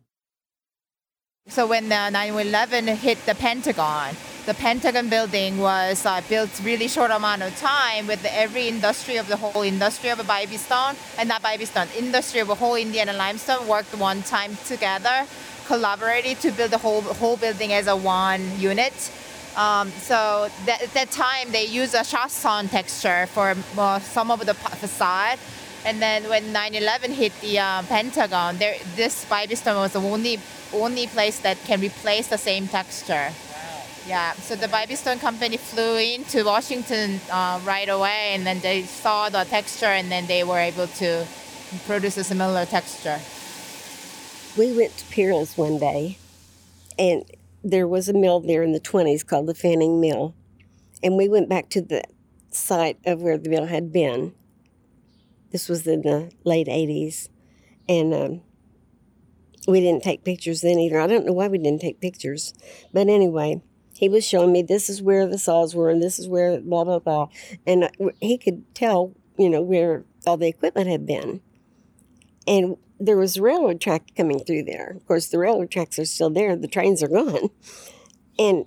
So 1.50 1.68
when 1.68 1.90
the 1.90 2.10
9/11 2.10 2.88
hit 2.96 3.26
the 3.26 3.36
Pentagon, 3.36 4.16
the 4.46 4.54
Pentagon 4.54 5.10
building 5.10 5.58
was 5.58 6.06
uh, 6.06 6.22
built 6.30 6.50
really 6.64 6.88
short 6.88 7.12
amount 7.12 7.44
of 7.44 7.54
time 7.58 8.08
with 8.08 8.24
every 8.26 8.70
industry 8.70 9.18
of 9.18 9.28
the 9.28 9.36
whole 9.36 9.62
industry 9.62 10.10
of 10.10 10.20
Bybee 10.20 10.58
Stone 10.58 10.96
and 11.18 11.28
not 11.28 11.44
Bybee 11.44 11.68
Stone 11.68 11.90
industry 11.98 12.40
of 12.40 12.50
a 12.50 12.56
whole 12.56 12.76
Indiana 12.76 13.12
limestone 13.12 13.68
worked 13.68 13.94
one 13.94 14.24
time 14.24 14.58
together, 14.66 15.28
collaborated 15.68 16.40
to 16.40 16.52
build 16.52 16.72
the 16.72 16.78
whole 16.78 17.02
whole 17.02 17.36
building 17.36 17.74
as 17.74 17.88
a 17.88 17.96
one 17.96 18.42
unit. 18.58 19.12
Um, 19.58 19.92
so 19.92 20.50
that, 20.66 20.82
at 20.82 20.94
that 20.94 21.12
time 21.12 21.52
they 21.52 21.66
used 21.66 21.94
a 21.94 22.06
chat 22.06 22.32
sawn 22.32 22.70
texture 22.70 23.28
for 23.28 23.54
uh, 23.78 24.00
some 24.00 24.32
of 24.32 24.46
the 24.46 24.54
facade. 24.54 25.40
And 25.86 26.02
then 26.02 26.30
when 26.30 26.54
9/11 26.54 27.14
hit 27.14 27.34
the 27.42 27.60
uh, 27.60 27.84
Pentagon, 27.84 28.58
there 28.58 28.76
this 28.96 29.26
Bybee 29.26 29.58
Stone 29.58 29.78
was 29.78 29.94
the 29.94 30.02
only 30.02 30.40
only 30.74 31.08
place 31.08 31.40
that 31.40 31.58
can 31.66 31.82
replace 31.82 32.28
the 32.28 32.38
same 32.38 32.68
texture. 32.68 33.32
Yeah, 34.08 34.34
so 34.34 34.56
the 34.56 34.68
Bybee 34.68 34.98
Stone 34.98 35.20
company 35.20 35.56
flew 35.56 35.98
into 35.98 36.44
Washington 36.44 37.22
uh, 37.32 37.60
right 37.64 37.88
away, 37.88 38.34
and 38.34 38.46
then 38.46 38.60
they 38.60 38.84
saw 38.84 39.30
the 39.30 39.46
texture, 39.46 39.86
and 40.00 40.12
then 40.12 40.28
they 40.28 40.44
were 40.44 40.60
able 40.60 40.88
to 41.00 41.26
produce 41.86 42.18
a 42.18 42.24
similar 42.24 42.66
texture. 42.66 43.20
we 44.58 44.76
went 44.76 44.98
to 44.98 45.06
Peerless 45.06 45.58
one 45.58 45.80
day, 45.80 46.18
and 47.00 47.24
there 47.64 47.88
was 47.88 48.10
a 48.10 48.14
mill 48.14 48.42
there 48.42 48.62
in 48.62 48.74
the 48.74 48.80
20s 48.80 49.26
called 49.26 49.48
the 49.48 49.56
Fanning 49.56 50.02
Mill. 50.02 50.36
And 51.02 51.18
we 51.18 51.30
went 51.30 51.50
back 51.50 51.70
to 51.70 51.82
the 51.82 52.04
site 52.52 52.98
of 53.06 53.22
where 53.22 53.38
the 53.38 53.50
mill 53.50 53.66
had 53.66 53.92
been. 53.92 54.34
This 55.54 55.70
was 55.70 55.88
in 55.88 56.02
the 56.02 56.32
late 56.44 56.68
80s. 56.68 57.30
And 57.88 58.14
um, 58.14 58.42
we 59.68 59.80
didn't 59.80 60.04
take 60.04 60.26
pictures 60.26 60.62
then 60.62 60.80
either. 60.80 61.00
I 61.00 61.08
don't 61.08 61.26
know 61.26 61.32
why 61.32 61.48
we 61.48 61.60
didn't 61.60 61.80
take 61.80 62.02
pictures. 62.02 62.54
But 62.92 63.08
anyway, 63.08 63.62
he 63.94 64.10
was 64.10 64.26
showing 64.26 64.52
me 64.52 64.64
this 64.64 64.90
is 64.90 65.02
where 65.02 65.28
the 65.28 65.38
saws 65.38 65.76
were 65.76 65.90
and 65.90 66.02
this 66.02 66.20
is 66.20 66.28
where 66.28 66.60
blah, 66.60 66.84
blah, 66.84 67.00
blah. 67.00 67.30
And 67.66 67.90
he 68.20 68.38
could 68.38 68.74
tell, 68.76 69.14
you 69.38 69.50
know, 69.50 69.62
where 69.62 70.04
all 70.26 70.38
the 70.38 70.48
equipment 70.48 70.88
had 70.88 71.06
been. 71.06 71.42
And 72.46 72.76
there 73.00 73.18
was 73.18 73.40
railroad 73.40 73.80
track 73.80 74.12
coming 74.18 74.40
through 74.40 74.64
there. 74.64 74.94
Of 74.96 75.06
course, 75.06 75.28
the 75.28 75.38
railroad 75.38 75.72
tracks 75.72 76.00
are 76.00 76.06
still 76.06 76.30
there, 76.30 76.56
the 76.56 76.68
trains 76.68 77.04
are 77.04 77.08
gone. 77.08 77.50
And 78.40 78.66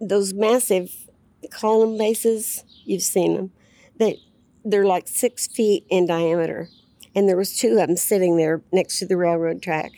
those 0.00 0.34
massive 0.34 1.08
column 1.50 1.96
bases, 1.96 2.62
you've 2.84 3.02
seen 3.02 3.34
them, 3.34 3.52
they, 3.96 4.20
they're 4.64 4.86
like 4.86 5.08
six 5.08 5.46
feet 5.46 5.86
in 5.88 6.06
diameter. 6.06 6.68
And 7.14 7.28
there 7.28 7.36
was 7.36 7.56
two 7.56 7.72
of 7.72 7.86
them 7.86 7.96
sitting 7.96 8.36
there 8.36 8.62
next 8.72 8.98
to 8.98 9.06
the 9.06 9.16
railroad 9.16 9.62
track. 9.62 9.92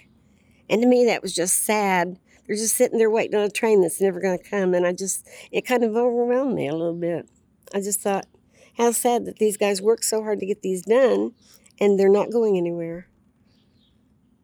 And 0.69 0.83
to 0.83 0.89
me, 0.89 1.07
that 1.07 1.23
was 1.23 1.35
just 1.35 1.65
sad. 1.65 2.19
They're 2.47 2.57
just 2.57 2.77
sitting 2.77 2.99
there 2.99 3.11
waiting 3.11 3.39
on 3.39 3.45
a 3.45 3.51
train 3.51 3.81
that's 3.81 4.01
never 4.01 4.21
going 4.21 4.39
to 4.39 4.51
come. 4.51 4.75
And 4.75 4.87
I 4.87 4.93
just, 4.93 5.27
it 5.51 5.67
kind 5.67 5.83
of 5.83 5.97
overwhelmed 5.97 6.55
me 6.55 6.69
a 6.69 6.75
little 6.75 6.95
bit. 6.95 7.29
I 7.75 7.81
just 7.81 8.01
thought, 8.01 8.27
how 8.77 8.91
sad 8.93 9.25
that 9.25 9.39
these 9.39 9.57
guys 9.57 9.81
work 9.81 10.03
so 10.03 10.23
hard 10.23 10.41
to 10.41 10.47
get 10.47 10.63
these 10.63 10.83
done 10.83 11.33
and 11.81 11.99
they're 11.99 12.09
not 12.09 12.31
going 12.31 12.57
anywhere. 12.57 13.09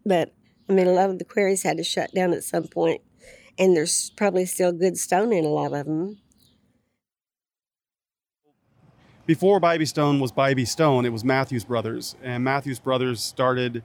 But 0.05 0.33
I 0.69 0.73
mean, 0.73 0.87
a 0.87 0.93
lot 0.93 1.11
of 1.11 1.19
the 1.19 1.25
quarries 1.25 1.63
had 1.63 1.77
to 1.77 1.85
shut 1.85 2.15
down 2.15 2.33
at 2.33 2.45
some 2.45 2.67
point, 2.67 3.03
and 3.59 3.77
there's 3.77 4.11
probably 4.17 4.47
still 4.47 4.73
good 4.73 4.97
stone 4.97 5.33
in 5.33 5.45
a 5.45 5.49
lot 5.49 5.75
of 5.75 5.87
them. 5.87 6.19
Before 9.33 9.59
Bybee 9.59 9.89
Stone 9.89 10.21
was 10.21 10.31
Bybee 10.31 10.69
Stone, 10.69 11.07
it 11.07 11.09
was 11.09 11.25
Matthews 11.25 11.65
Brothers, 11.65 12.17
and 12.23 12.45
Matthews 12.45 12.79
Brothers 12.79 13.23
started 13.23 13.83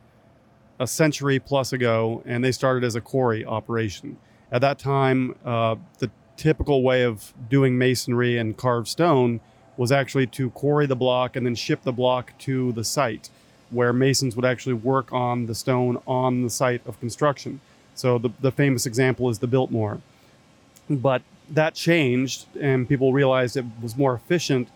a 0.78 0.86
century 0.86 1.40
plus 1.40 1.72
ago, 1.72 2.22
and 2.26 2.44
they 2.44 2.52
started 2.52 2.84
as 2.84 2.96
a 2.96 3.00
quarry 3.00 3.46
operation. 3.46 4.18
At 4.52 4.60
that 4.60 4.78
time, 4.78 5.36
uh, 5.46 5.78
the 6.00 6.12
typical 6.36 6.84
way 6.84 7.04
of 7.04 7.34
doing 7.50 7.78
masonry 7.78 8.38
and 8.38 8.58
carved 8.58 8.90
stone 8.90 9.40
was 9.78 9.90
actually 9.90 10.28
to 10.28 10.50
quarry 10.50 10.86
the 10.86 10.98
block 10.98 11.38
and 11.38 11.46
then 11.46 11.56
ship 11.56 11.82
the 11.84 11.94
block 11.94 12.38
to 12.40 12.74
the 12.74 12.84
site 12.84 13.30
where 13.70 13.94
masons 13.94 14.36
would 14.36 14.44
actually 14.44 14.74
work 14.74 15.14
on 15.14 15.46
the 15.46 15.56
stone 15.56 15.98
on 16.06 16.42
the 16.42 16.50
site 16.50 16.82
of 16.86 17.00
construction. 17.00 17.62
So 17.96 18.18
the, 18.18 18.32
the 18.42 18.52
famous 18.52 18.86
example 18.86 19.30
is 19.30 19.40
the 19.40 19.48
Biltmore. 19.48 20.02
But 20.90 21.22
that 21.50 21.74
changed, 21.74 22.48
and 22.60 22.86
people 22.90 23.14
realized 23.14 23.56
it 23.56 23.64
was 23.82 23.96
more 23.96 24.14
efficient 24.14 24.68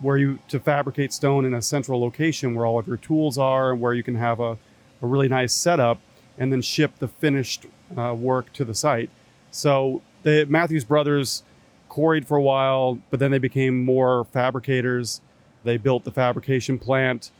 where 0.00 0.16
you 0.16 0.38
to 0.48 0.60
fabricate 0.60 1.12
stone 1.12 1.44
in 1.44 1.54
a 1.54 1.62
central 1.62 2.00
location 2.00 2.54
where 2.54 2.66
all 2.66 2.78
of 2.78 2.86
your 2.86 2.96
tools 2.96 3.38
are, 3.38 3.72
and 3.72 3.80
where 3.80 3.94
you 3.94 4.02
can 4.02 4.16
have 4.16 4.40
a, 4.40 4.58
a 5.02 5.06
really 5.06 5.28
nice 5.28 5.52
setup, 5.52 6.00
and 6.38 6.52
then 6.52 6.62
ship 6.62 6.98
the 6.98 7.08
finished 7.08 7.66
uh, 7.96 8.14
work 8.14 8.52
to 8.52 8.64
the 8.64 8.74
site. 8.74 9.10
So 9.50 10.02
the 10.22 10.44
Matthews 10.48 10.84
brothers 10.84 11.42
quarried 11.88 12.26
for 12.26 12.36
a 12.36 12.42
while, 12.42 12.98
but 13.10 13.20
then 13.20 13.30
they 13.30 13.38
became 13.38 13.84
more 13.84 14.24
fabricators. 14.24 15.20
They 15.64 15.76
built 15.76 16.04
the 16.04 16.10
fabrication 16.10 16.78
plant. 16.78 17.30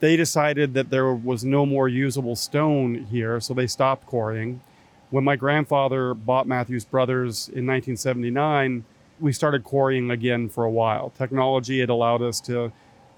They 0.00 0.16
decided 0.16 0.74
that 0.74 0.90
there 0.90 1.14
was 1.14 1.44
no 1.44 1.66
more 1.66 1.88
usable 1.88 2.34
stone 2.34 3.06
here, 3.10 3.40
so 3.40 3.54
they 3.54 3.66
stopped 3.66 4.06
quarrying. 4.06 4.62
When 5.10 5.24
my 5.24 5.36
grandfather 5.36 6.14
bought 6.14 6.46
Matthews 6.46 6.84
Brothers 6.84 7.48
in 7.48 7.66
1979, 7.66 8.84
we 9.20 9.32
started 9.32 9.64
quarrying 9.64 10.10
again 10.10 10.48
for 10.48 10.64
a 10.64 10.70
while. 10.70 11.12
Technology 11.16 11.80
had 11.80 11.90
allowed 11.90 12.22
us 12.22 12.40
to 12.42 12.72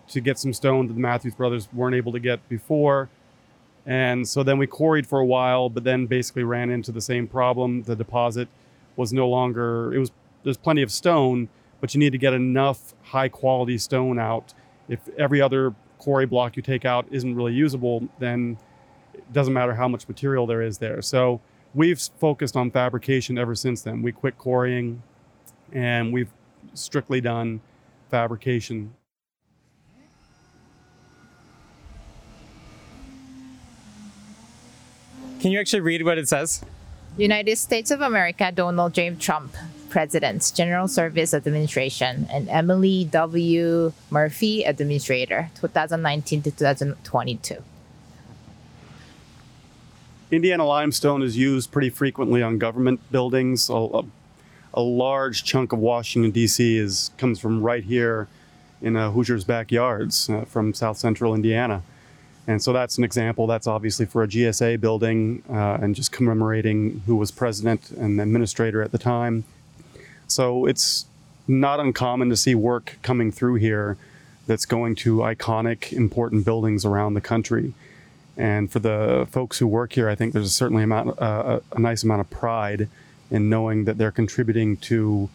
to 0.08 0.20
get 0.20 0.38
some 0.38 0.52
stone 0.52 0.88
that 0.88 0.94
the 0.94 1.00
Matthews 1.00 1.34
brothers 1.34 1.68
weren't 1.72 1.94
able 1.94 2.12
to 2.12 2.18
get 2.18 2.46
before. 2.48 3.08
And 3.86 4.26
so 4.26 4.42
then 4.42 4.58
we 4.58 4.66
quarried 4.66 5.06
for 5.06 5.20
a 5.20 5.24
while, 5.24 5.68
but 5.68 5.84
then 5.84 6.06
basically 6.06 6.42
ran 6.42 6.70
into 6.70 6.92
the 6.92 7.00
same 7.00 7.26
problem. 7.26 7.82
The 7.84 7.96
deposit 7.96 8.48
was 8.96 9.12
no 9.12 9.28
longer 9.28 9.94
it 9.94 9.98
was 9.98 10.10
there's 10.44 10.56
plenty 10.56 10.82
of 10.82 10.90
stone, 10.90 11.48
but 11.80 11.94
you 11.94 12.00
need 12.00 12.10
to 12.10 12.18
get 12.18 12.32
enough 12.32 12.94
high 13.04 13.28
quality 13.28 13.78
stone 13.78 14.18
out. 14.18 14.52
If 14.88 15.08
every 15.16 15.40
other 15.40 15.74
quarry 15.98 16.26
block 16.26 16.56
you 16.56 16.62
take 16.62 16.84
out 16.84 17.06
isn't 17.10 17.34
really 17.34 17.52
usable, 17.52 18.08
then 18.18 18.58
it 19.14 19.32
doesn't 19.32 19.52
matter 19.52 19.74
how 19.74 19.86
much 19.86 20.08
material 20.08 20.46
there 20.46 20.62
is 20.62 20.78
there. 20.78 21.00
So 21.00 21.40
we've 21.74 22.00
focused 22.18 22.56
on 22.56 22.70
fabrication 22.70 23.38
ever 23.38 23.54
since 23.54 23.82
then. 23.82 24.02
We 24.02 24.12
quit 24.12 24.36
quarrying 24.36 25.02
and 25.72 26.12
we've 26.12 26.30
strictly 26.74 27.20
done 27.20 27.60
fabrication. 28.10 28.94
Can 35.40 35.50
you 35.50 35.58
actually 35.58 35.80
read 35.80 36.04
what 36.04 36.18
it 36.18 36.28
says? 36.28 36.62
United 37.16 37.56
States 37.56 37.90
of 37.90 38.00
America, 38.00 38.52
Donald 38.52 38.94
J. 38.94 39.10
Trump, 39.16 39.54
President, 39.90 40.52
General 40.54 40.88
Service 40.88 41.34
Administration, 41.34 42.26
and 42.30 42.48
Emily 42.48 43.04
W. 43.04 43.92
Murphy, 44.10 44.62
Administrator, 44.62 45.50
2019 45.56 46.42
to 46.42 46.50
2022. 46.50 47.56
Indiana 50.30 50.64
limestone 50.64 51.22
is 51.22 51.36
used 51.36 51.70
pretty 51.70 51.90
frequently 51.90 52.42
on 52.42 52.56
government 52.56 53.00
buildings. 53.12 53.68
A, 53.68 54.04
a, 54.74 54.80
large 54.80 55.44
chunk 55.44 55.72
of 55.72 55.78
Washington, 55.78 56.30
D.C. 56.30 56.78
is 56.78 57.10
comes 57.18 57.38
from 57.40 57.62
right 57.62 57.84
here 57.84 58.28
in 58.80 58.96
uh, 58.96 59.10
Hoosiers' 59.10 59.44
backyards 59.44 60.28
uh, 60.28 60.44
from 60.44 60.74
south 60.74 60.98
central 60.98 61.34
Indiana. 61.34 61.82
And 62.46 62.60
so 62.60 62.72
that's 62.72 62.98
an 62.98 63.04
example. 63.04 63.46
That's 63.46 63.66
obviously 63.66 64.06
for 64.06 64.24
a 64.24 64.28
GSA 64.28 64.80
building 64.80 65.42
uh, 65.48 65.78
and 65.80 65.94
just 65.94 66.10
commemorating 66.10 67.02
who 67.06 67.14
was 67.14 67.30
president 67.30 67.90
and 67.92 68.20
administrator 68.20 68.82
at 68.82 68.90
the 68.90 68.98
time. 68.98 69.44
So 70.26 70.66
it's 70.66 71.06
not 71.46 71.78
uncommon 71.78 72.30
to 72.30 72.36
see 72.36 72.54
work 72.54 72.98
coming 73.02 73.30
through 73.30 73.56
here 73.56 73.96
that's 74.46 74.66
going 74.66 74.96
to 74.96 75.18
iconic, 75.18 75.92
important 75.92 76.44
buildings 76.44 76.84
around 76.84 77.14
the 77.14 77.20
country. 77.20 77.74
And 78.36 78.72
for 78.72 78.80
the 78.80 79.28
folks 79.30 79.58
who 79.58 79.66
work 79.66 79.92
here, 79.92 80.08
I 80.08 80.14
think 80.14 80.32
there's 80.32 80.46
a 80.46 80.50
certainly 80.50 80.82
amount, 80.82 81.20
uh, 81.20 81.60
a 81.70 81.78
nice 81.78 82.02
amount 82.02 82.22
of 82.22 82.30
pride 82.30 82.88
in 83.32 83.48
knowing 83.48 83.86
that 83.86 83.98
they're 83.98 84.12
contributing 84.12 84.76
to 84.76 85.28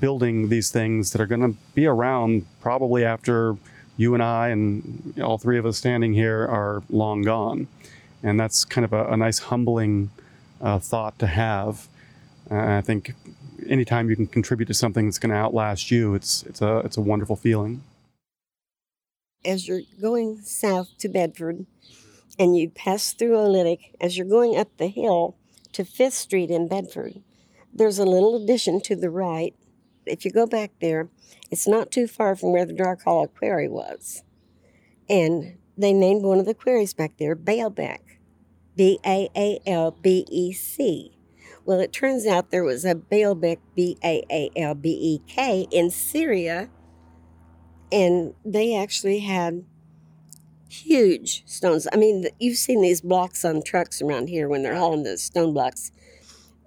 building 0.00 0.48
these 0.48 0.70
things 0.70 1.10
that 1.10 1.20
are 1.20 1.26
going 1.26 1.40
to 1.40 1.58
be 1.74 1.86
around 1.86 2.46
probably 2.60 3.04
after 3.04 3.56
you 3.96 4.14
and 4.14 4.22
I 4.22 4.48
and 4.48 5.20
all 5.22 5.36
three 5.36 5.58
of 5.58 5.66
us 5.66 5.76
standing 5.76 6.14
here 6.14 6.46
are 6.46 6.82
long 6.88 7.22
gone. 7.22 7.66
And 8.22 8.38
that's 8.38 8.64
kind 8.64 8.84
of 8.84 8.92
a, 8.92 9.06
a 9.08 9.16
nice, 9.16 9.40
humbling 9.40 10.10
uh, 10.60 10.78
thought 10.78 11.18
to 11.18 11.26
have. 11.26 11.88
Uh, 12.50 12.78
I 12.78 12.80
think 12.80 13.12
anytime 13.66 14.08
you 14.08 14.16
can 14.16 14.28
contribute 14.28 14.66
to 14.66 14.74
something 14.74 15.06
that's 15.06 15.18
going 15.18 15.30
to 15.30 15.36
outlast 15.36 15.90
you, 15.90 16.14
it's, 16.14 16.44
it's, 16.44 16.62
a, 16.62 16.78
it's 16.78 16.96
a 16.96 17.00
wonderful 17.00 17.36
feeling. 17.36 17.82
As 19.44 19.66
you're 19.66 19.82
going 20.00 20.40
south 20.42 20.96
to 20.98 21.08
Bedford 21.08 21.66
and 22.38 22.56
you 22.56 22.70
pass 22.70 23.12
through 23.12 23.32
Oolitic, 23.32 23.94
as 24.00 24.16
you're 24.16 24.26
going 24.26 24.56
up 24.56 24.68
the 24.76 24.86
hill 24.86 25.36
to 25.72 25.84
Fifth 25.84 26.14
Street 26.14 26.50
in 26.50 26.68
Bedford, 26.68 27.20
there's 27.72 27.98
a 27.98 28.04
little 28.04 28.42
addition 28.42 28.80
to 28.82 28.96
the 28.96 29.10
right. 29.10 29.54
If 30.06 30.24
you 30.24 30.30
go 30.30 30.46
back 30.46 30.72
there, 30.80 31.08
it's 31.50 31.68
not 31.68 31.90
too 31.90 32.06
far 32.06 32.36
from 32.36 32.52
where 32.52 32.64
the 32.64 32.72
Dark 32.72 33.02
Hollow 33.04 33.26
Quarry 33.26 33.68
was. 33.68 34.22
And 35.08 35.58
they 35.76 35.92
named 35.92 36.22
one 36.22 36.38
of 36.38 36.46
the 36.46 36.54
quarries 36.54 36.94
back 36.94 37.16
there 37.18 37.36
Baalbec, 37.36 38.00
B 38.76 38.98
A 39.04 39.28
A 39.36 39.60
L 39.66 39.90
B 39.90 40.26
E 40.30 40.52
C. 40.52 41.12
Well, 41.64 41.80
it 41.80 41.92
turns 41.92 42.26
out 42.26 42.50
there 42.50 42.64
was 42.64 42.84
a 42.84 42.94
Baalbec, 42.94 43.58
B 43.74 43.96
A 44.02 44.24
A 44.30 44.50
L 44.56 44.74
B 44.74 44.90
E 44.90 45.20
K, 45.26 45.66
in 45.70 45.90
Syria, 45.90 46.68
and 47.90 48.34
they 48.44 48.74
actually 48.74 49.20
had 49.20 49.64
huge 50.68 51.42
stones. 51.46 51.86
I 51.92 51.96
mean, 51.96 52.26
you've 52.40 52.56
seen 52.56 52.80
these 52.80 53.00
blocks 53.02 53.44
on 53.44 53.62
trucks 53.62 54.00
around 54.00 54.28
here 54.28 54.48
when 54.48 54.62
they're 54.62 54.76
hauling 54.76 55.02
the 55.02 55.18
stone 55.18 55.52
blocks. 55.52 55.92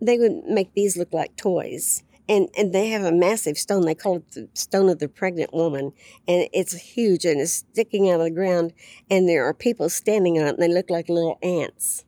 They 0.01 0.17
would 0.17 0.45
make 0.45 0.73
these 0.73 0.97
look 0.97 1.13
like 1.13 1.35
toys 1.35 2.03
and 2.27 2.49
and 2.57 2.73
they 2.73 2.89
have 2.89 3.03
a 3.03 3.11
massive 3.11 3.57
stone. 3.57 3.85
They 3.85 3.95
call 3.95 4.17
it 4.17 4.31
the 4.31 4.49
stone 4.53 4.89
of 4.89 4.99
the 4.99 5.07
pregnant 5.07 5.53
woman, 5.53 5.93
and 6.27 6.47
it's 6.53 6.73
huge 6.73 7.25
and 7.25 7.39
it's 7.39 7.51
sticking 7.53 8.09
out 8.09 8.19
of 8.19 8.25
the 8.25 8.31
ground. 8.31 8.73
And 9.09 9.27
there 9.27 9.45
are 9.45 9.53
people 9.53 9.89
standing 9.89 10.39
on 10.39 10.47
it, 10.47 10.49
and 10.55 10.59
they 10.59 10.73
look 10.73 10.89
like 10.89 11.09
little 11.09 11.37
ants. 11.43 12.03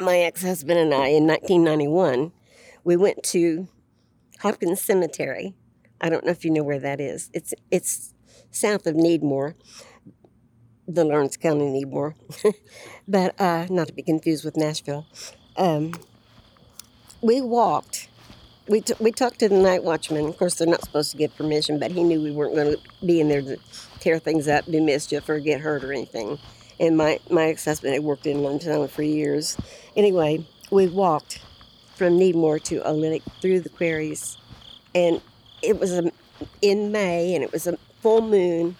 My 0.00 0.18
ex-husband 0.18 0.78
and 0.78 0.94
I, 0.94 1.08
in 1.08 1.26
1991, 1.26 2.30
we 2.84 2.96
went 2.96 3.22
to 3.24 3.66
Hopkins 4.40 4.80
Cemetery. 4.80 5.54
I 6.00 6.08
don't 6.08 6.24
know 6.24 6.30
if 6.30 6.44
you 6.44 6.52
know 6.52 6.62
where 6.62 6.78
that 6.78 7.00
is. 7.00 7.30
It's 7.32 7.54
it's 7.70 8.14
south 8.50 8.86
of 8.86 8.94
Needmore, 8.94 9.54
the 10.88 11.04
Lawrence 11.04 11.36
County 11.36 11.66
Needmore, 11.66 12.14
but 13.08 13.38
uh, 13.38 13.66
not 13.68 13.88
to 13.88 13.92
be 13.92 14.02
confused 14.02 14.44
with 14.44 14.56
Nashville. 14.56 15.06
Um, 15.56 15.92
we 17.20 17.40
walked. 17.40 18.08
We, 18.68 18.80
t- 18.80 18.94
we 18.98 19.12
talked 19.12 19.38
to 19.40 19.48
the 19.48 19.56
night 19.56 19.84
watchman. 19.84 20.26
Of 20.26 20.38
course, 20.38 20.54
they're 20.54 20.66
not 20.66 20.82
supposed 20.82 21.10
to 21.12 21.16
get 21.16 21.36
permission, 21.36 21.78
but 21.78 21.92
he 21.92 22.02
knew 22.02 22.20
we 22.20 22.30
weren't 22.30 22.54
going 22.54 22.76
to 22.76 23.06
be 23.06 23.20
in 23.20 23.28
there 23.28 23.42
to 23.42 23.58
tear 24.00 24.18
things 24.18 24.48
up, 24.48 24.64
do 24.66 24.82
mischief, 24.82 25.28
or 25.28 25.38
get 25.40 25.60
hurt 25.60 25.84
or 25.84 25.92
anything. 25.92 26.38
And 26.80 26.96
my, 26.96 27.18
my 27.30 27.44
ex 27.44 27.64
husband 27.64 27.94
had 27.94 28.02
worked 28.02 28.26
in 28.26 28.42
Montana 28.42 28.88
for 28.88 29.02
years. 29.02 29.56
Anyway, 29.96 30.46
we 30.70 30.86
walked 30.86 31.40
from 31.96 32.18
Needmore 32.18 32.62
to 32.64 32.80
Oolitic 32.80 33.22
through 33.40 33.60
the 33.60 33.68
quarries. 33.68 34.38
And 34.94 35.20
it 35.62 35.78
was 35.78 35.92
a, 35.92 36.12
in 36.62 36.92
May, 36.92 37.34
and 37.34 37.42
it 37.42 37.52
was 37.52 37.66
a 37.66 37.76
full 38.00 38.20
moon, 38.20 38.76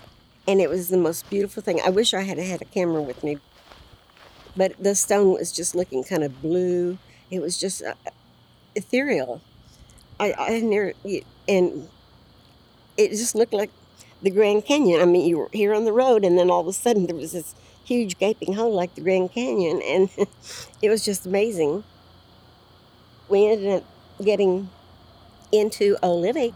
and 0.48 0.62
it 0.62 0.70
was 0.70 0.88
the 0.88 0.96
most 0.96 1.28
beautiful 1.28 1.62
thing. 1.62 1.78
I 1.84 1.90
wish 1.90 2.14
I 2.14 2.22
had 2.22 2.38
had 2.38 2.62
a 2.62 2.64
camera 2.64 3.02
with 3.02 3.22
me. 3.22 3.36
But 4.56 4.82
the 4.82 4.94
stone 4.94 5.34
was 5.34 5.52
just 5.52 5.74
looking 5.74 6.02
kind 6.02 6.24
of 6.24 6.40
blue. 6.40 6.96
It 7.30 7.40
was 7.40 7.60
just 7.60 7.84
uh, 7.84 7.94
ethereal. 8.74 9.42
I, 10.18 10.32
I 10.32 10.94
and 11.46 11.88
it 12.96 13.10
just 13.10 13.34
looked 13.34 13.52
like 13.52 13.70
the 14.22 14.30
Grand 14.30 14.64
Canyon. 14.64 15.02
I 15.02 15.04
mean, 15.04 15.28
you 15.28 15.38
were 15.38 15.50
here 15.52 15.74
on 15.74 15.84
the 15.84 15.92
road, 15.92 16.24
and 16.24 16.38
then 16.38 16.50
all 16.50 16.62
of 16.62 16.66
a 16.66 16.72
sudden 16.72 17.06
there 17.06 17.14
was 17.14 17.32
this 17.32 17.54
huge 17.84 18.18
gaping 18.18 18.54
hole 18.54 18.72
like 18.72 18.94
the 18.94 19.02
Grand 19.02 19.30
Canyon, 19.32 19.82
and 19.82 20.08
it 20.82 20.88
was 20.88 21.04
just 21.04 21.26
amazing. 21.26 21.84
We 23.28 23.46
ended 23.46 23.82
up 23.82 23.84
getting 24.24 24.70
into 25.52 25.96
Oolitic 26.02 26.54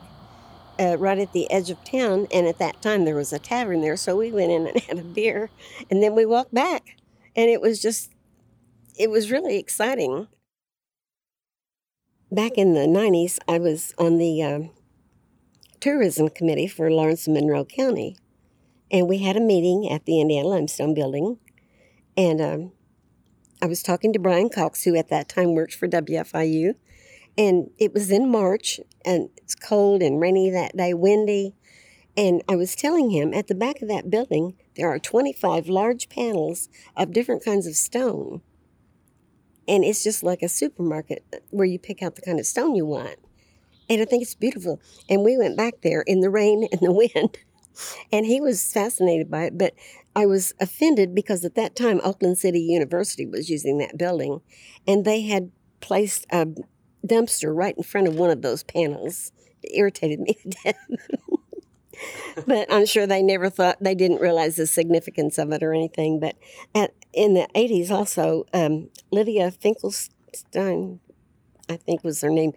uh, 0.78 0.96
right 0.98 1.18
at 1.18 1.32
the 1.32 1.50
edge 1.50 1.70
of 1.70 1.82
town, 1.84 2.26
and 2.32 2.46
at 2.46 2.58
that 2.58 2.82
time 2.82 3.04
there 3.04 3.14
was 3.14 3.32
a 3.32 3.38
tavern 3.38 3.80
there, 3.80 3.96
so 3.96 4.16
we 4.16 4.32
went 4.32 4.52
in 4.52 4.66
and 4.66 4.80
had 4.88 4.98
a 4.98 5.02
beer, 5.02 5.50
and 5.90 6.02
then 6.02 6.14
we 6.14 6.26
walked 6.26 6.54
back, 6.54 6.96
and 7.34 7.50
it 7.50 7.60
was 7.60 7.80
just, 7.80 8.12
it 8.98 9.10
was 9.10 9.30
really 9.30 9.58
exciting 9.58 10.28
back 12.32 12.52
in 12.56 12.72
the 12.72 12.86
90s, 12.86 13.38
I 13.46 13.58
was 13.58 13.92
on 13.98 14.16
the 14.16 14.42
um, 14.42 14.70
tourism 15.80 16.30
committee 16.30 16.66
for 16.66 16.90
Lawrence 16.90 17.28
Monroe 17.28 17.66
County. 17.66 18.16
And 18.90 19.06
we 19.08 19.18
had 19.18 19.36
a 19.36 19.40
meeting 19.40 19.90
at 19.90 20.06
the 20.06 20.20
Indiana 20.20 20.48
Limestone 20.48 20.94
Building. 20.94 21.38
And 22.16 22.40
um, 22.40 22.72
I 23.60 23.66
was 23.66 23.82
talking 23.82 24.12
to 24.12 24.18
Brian 24.18 24.48
Cox, 24.48 24.84
who 24.84 24.96
at 24.96 25.08
that 25.10 25.28
time 25.28 25.54
worked 25.54 25.74
for 25.74 25.86
WFIU. 25.86 26.74
And 27.36 27.70
it 27.78 27.94
was 27.94 28.10
in 28.10 28.30
March, 28.30 28.78
and 29.04 29.30
it's 29.36 29.54
cold 29.54 30.02
and 30.02 30.20
rainy 30.20 30.50
that 30.50 30.76
day, 30.76 30.92
windy. 30.92 31.54
And 32.16 32.42
I 32.48 32.56
was 32.56 32.74
telling 32.74 33.10
him 33.10 33.32
at 33.32 33.46
the 33.46 33.54
back 33.54 33.80
of 33.80 33.88
that 33.88 34.10
building, 34.10 34.56
there 34.76 34.88
are 34.88 34.98
25 34.98 35.68
large 35.68 36.08
panels 36.10 36.68
of 36.94 37.12
different 37.12 37.44
kinds 37.44 37.66
of 37.66 37.74
stone 37.74 38.42
and 39.68 39.84
it's 39.84 40.02
just 40.02 40.22
like 40.22 40.42
a 40.42 40.48
supermarket 40.48 41.24
uh, 41.32 41.38
where 41.50 41.66
you 41.66 41.78
pick 41.78 42.02
out 42.02 42.16
the 42.16 42.22
kind 42.22 42.40
of 42.40 42.46
stone 42.46 42.74
you 42.74 42.86
want. 42.86 43.16
And 43.88 44.00
I 44.00 44.04
think 44.04 44.22
it's 44.22 44.34
beautiful. 44.34 44.80
And 45.08 45.22
we 45.22 45.36
went 45.36 45.56
back 45.56 45.82
there 45.82 46.02
in 46.02 46.20
the 46.20 46.30
rain 46.30 46.68
and 46.72 46.80
the 46.80 46.92
wind, 46.92 47.38
and 48.12 48.26
he 48.26 48.40
was 48.40 48.72
fascinated 48.72 49.30
by 49.30 49.44
it. 49.44 49.58
But 49.58 49.74
I 50.14 50.26
was 50.26 50.54
offended 50.60 51.14
because 51.14 51.44
at 51.44 51.54
that 51.54 51.76
time 51.76 52.00
Oakland 52.04 52.38
City 52.38 52.60
University 52.60 53.26
was 53.26 53.48
using 53.48 53.78
that 53.78 53.96
building 53.96 54.40
and 54.86 55.04
they 55.04 55.22
had 55.22 55.50
placed 55.80 56.26
a 56.30 56.46
dumpster 57.06 57.54
right 57.54 57.76
in 57.76 57.82
front 57.82 58.08
of 58.08 58.14
one 58.14 58.30
of 58.30 58.42
those 58.42 58.62
panels. 58.62 59.32
It 59.62 59.72
irritated 59.74 60.20
me 60.20 60.34
to 60.42 60.50
death. 60.64 60.76
but 62.46 62.72
I'm 62.72 62.86
sure 62.86 63.06
they 63.06 63.22
never 63.22 63.50
thought, 63.50 63.76
they 63.80 63.94
didn't 63.94 64.20
realize 64.20 64.56
the 64.56 64.66
significance 64.66 65.38
of 65.38 65.52
it 65.52 65.62
or 65.62 65.72
anything. 65.72 66.20
But 66.20 66.36
at, 66.74 66.94
in 67.12 67.34
the 67.34 67.48
80s, 67.54 67.90
also, 67.90 68.46
um, 68.52 68.90
Lydia 69.10 69.50
Finkelstein, 69.50 71.00
I 71.68 71.76
think 71.76 72.02
was 72.04 72.20
her 72.22 72.30
name, 72.30 72.52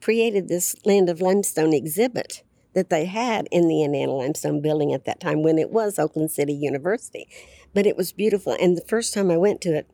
created 0.00 0.48
this 0.48 0.76
Land 0.84 1.08
of 1.08 1.20
Limestone 1.20 1.72
exhibit 1.72 2.42
that 2.74 2.90
they 2.90 3.06
had 3.06 3.48
in 3.50 3.68
the 3.68 3.82
Indiana 3.82 4.12
Limestone 4.12 4.60
building 4.60 4.92
at 4.92 5.04
that 5.04 5.20
time 5.20 5.42
when 5.42 5.58
it 5.58 5.70
was 5.70 5.98
Oakland 5.98 6.30
City 6.30 6.52
University. 6.52 7.28
But 7.72 7.86
it 7.86 7.96
was 7.96 8.12
beautiful. 8.12 8.56
And 8.60 8.76
the 8.76 8.84
first 8.86 9.14
time 9.14 9.30
I 9.30 9.36
went 9.36 9.60
to 9.62 9.70
it, 9.70 9.88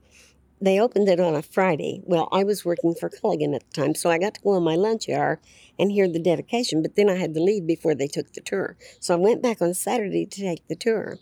they 0.61 0.79
opened 0.79 1.09
it 1.09 1.19
on 1.19 1.35
a 1.35 1.43
Friday. 1.43 2.03
Well, 2.05 2.29
I 2.31 2.45
was 2.45 2.65
working 2.65 2.95
for 2.95 3.09
Culligan 3.09 3.55
at 3.55 3.65
the 3.67 3.81
time, 3.81 3.95
so 3.95 4.11
I 4.11 4.19
got 4.19 4.35
to 4.35 4.41
go 4.43 4.51
on 4.51 4.63
my 4.63 4.77
lunch 4.77 5.09
hour 5.09 5.41
and 5.79 5.91
hear 5.91 6.07
the 6.07 6.19
dedication, 6.19 6.83
but 6.83 6.97
then 6.97 7.09
I 7.09 7.17
had 7.17 7.33
to 7.35 7.43
leave 7.43 7.67
before 7.67 7.95
they 7.95 8.07
took 8.07 8.33
the 8.33 8.43
tour. 8.43 8.77
So 9.01 9.15
I 9.15 9.19
went 9.19 9.43
back 9.43 9.63
on 9.63 9.73
Saturday 9.73 10.27
to 10.27 10.41
take 10.41 10.69
the 10.69 10.77
tour. 10.77 11.19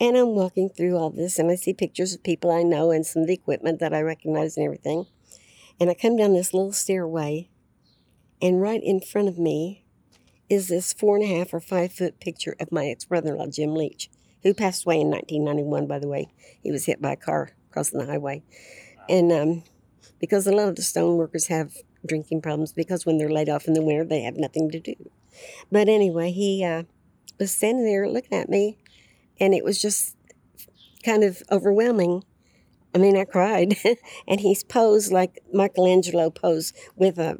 And 0.00 0.16
I'm 0.16 0.34
walking 0.34 0.68
through 0.68 0.96
all 0.96 1.10
this 1.10 1.38
and 1.38 1.50
I 1.50 1.54
see 1.54 1.72
pictures 1.72 2.14
of 2.14 2.22
people 2.22 2.50
I 2.50 2.62
know 2.62 2.90
and 2.90 3.04
some 3.04 3.22
of 3.22 3.28
the 3.28 3.34
equipment 3.34 3.78
that 3.80 3.94
I 3.94 4.00
recognize 4.00 4.56
and 4.56 4.64
everything. 4.64 5.06
And 5.78 5.90
I 5.90 5.94
come 5.94 6.16
down 6.16 6.32
this 6.32 6.54
little 6.54 6.72
stairway, 6.72 7.50
and 8.40 8.62
right 8.62 8.80
in 8.82 9.00
front 9.00 9.28
of 9.28 9.38
me 9.38 9.84
is 10.48 10.68
this 10.68 10.92
four 10.92 11.16
and 11.16 11.24
a 11.24 11.38
half 11.38 11.52
or 11.52 11.60
five 11.60 11.92
foot 11.92 12.20
picture 12.20 12.56
of 12.58 12.72
my 12.72 12.86
ex 12.86 13.04
brother 13.04 13.32
in 13.32 13.38
law, 13.38 13.46
Jim 13.46 13.74
Leach, 13.74 14.08
who 14.42 14.54
passed 14.54 14.86
away 14.86 15.00
in 15.00 15.10
1991, 15.10 15.86
by 15.86 15.98
the 15.98 16.08
way. 16.08 16.28
He 16.62 16.70
was 16.70 16.86
hit 16.86 17.02
by 17.02 17.12
a 17.12 17.16
car 17.16 17.50
crossing 17.76 17.98
the 17.98 18.06
highway. 18.06 18.42
And 19.06 19.30
um, 19.30 19.62
because 20.18 20.46
a 20.46 20.52
lot 20.52 20.70
of 20.70 20.76
the 20.76 20.82
stone 20.82 21.18
workers 21.18 21.48
have 21.48 21.74
drinking 22.06 22.40
problems, 22.40 22.72
because 22.72 23.04
when 23.04 23.18
they're 23.18 23.28
laid 23.28 23.50
off 23.50 23.66
in 23.66 23.74
the 23.74 23.82
winter, 23.82 24.02
they 24.02 24.22
have 24.22 24.36
nothing 24.36 24.70
to 24.70 24.80
do. 24.80 24.94
But 25.70 25.86
anyway, 25.86 26.32
he 26.32 26.64
uh, 26.64 26.84
was 27.38 27.52
standing 27.52 27.84
there 27.84 28.08
looking 28.08 28.38
at 28.38 28.48
me, 28.48 28.78
and 29.38 29.52
it 29.52 29.62
was 29.62 29.80
just 29.80 30.16
kind 31.04 31.22
of 31.22 31.42
overwhelming. 31.52 32.24
I 32.94 32.98
mean, 32.98 33.14
I 33.14 33.26
cried. 33.26 33.76
and 34.26 34.40
he's 34.40 34.64
posed 34.64 35.12
like 35.12 35.42
Michelangelo 35.52 36.30
posed 36.30 36.74
with 36.94 37.18
a 37.18 37.38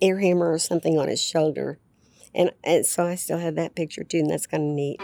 air 0.00 0.20
hammer 0.20 0.50
or 0.50 0.58
something 0.58 0.98
on 0.98 1.08
his 1.08 1.20
shoulder. 1.20 1.78
And, 2.34 2.52
and 2.64 2.86
so 2.86 3.04
I 3.04 3.16
still 3.16 3.38
have 3.38 3.56
that 3.56 3.74
picture 3.74 4.04
too, 4.04 4.20
and 4.20 4.30
that's 4.30 4.46
kind 4.46 4.70
of 4.70 4.74
neat. 4.74 4.98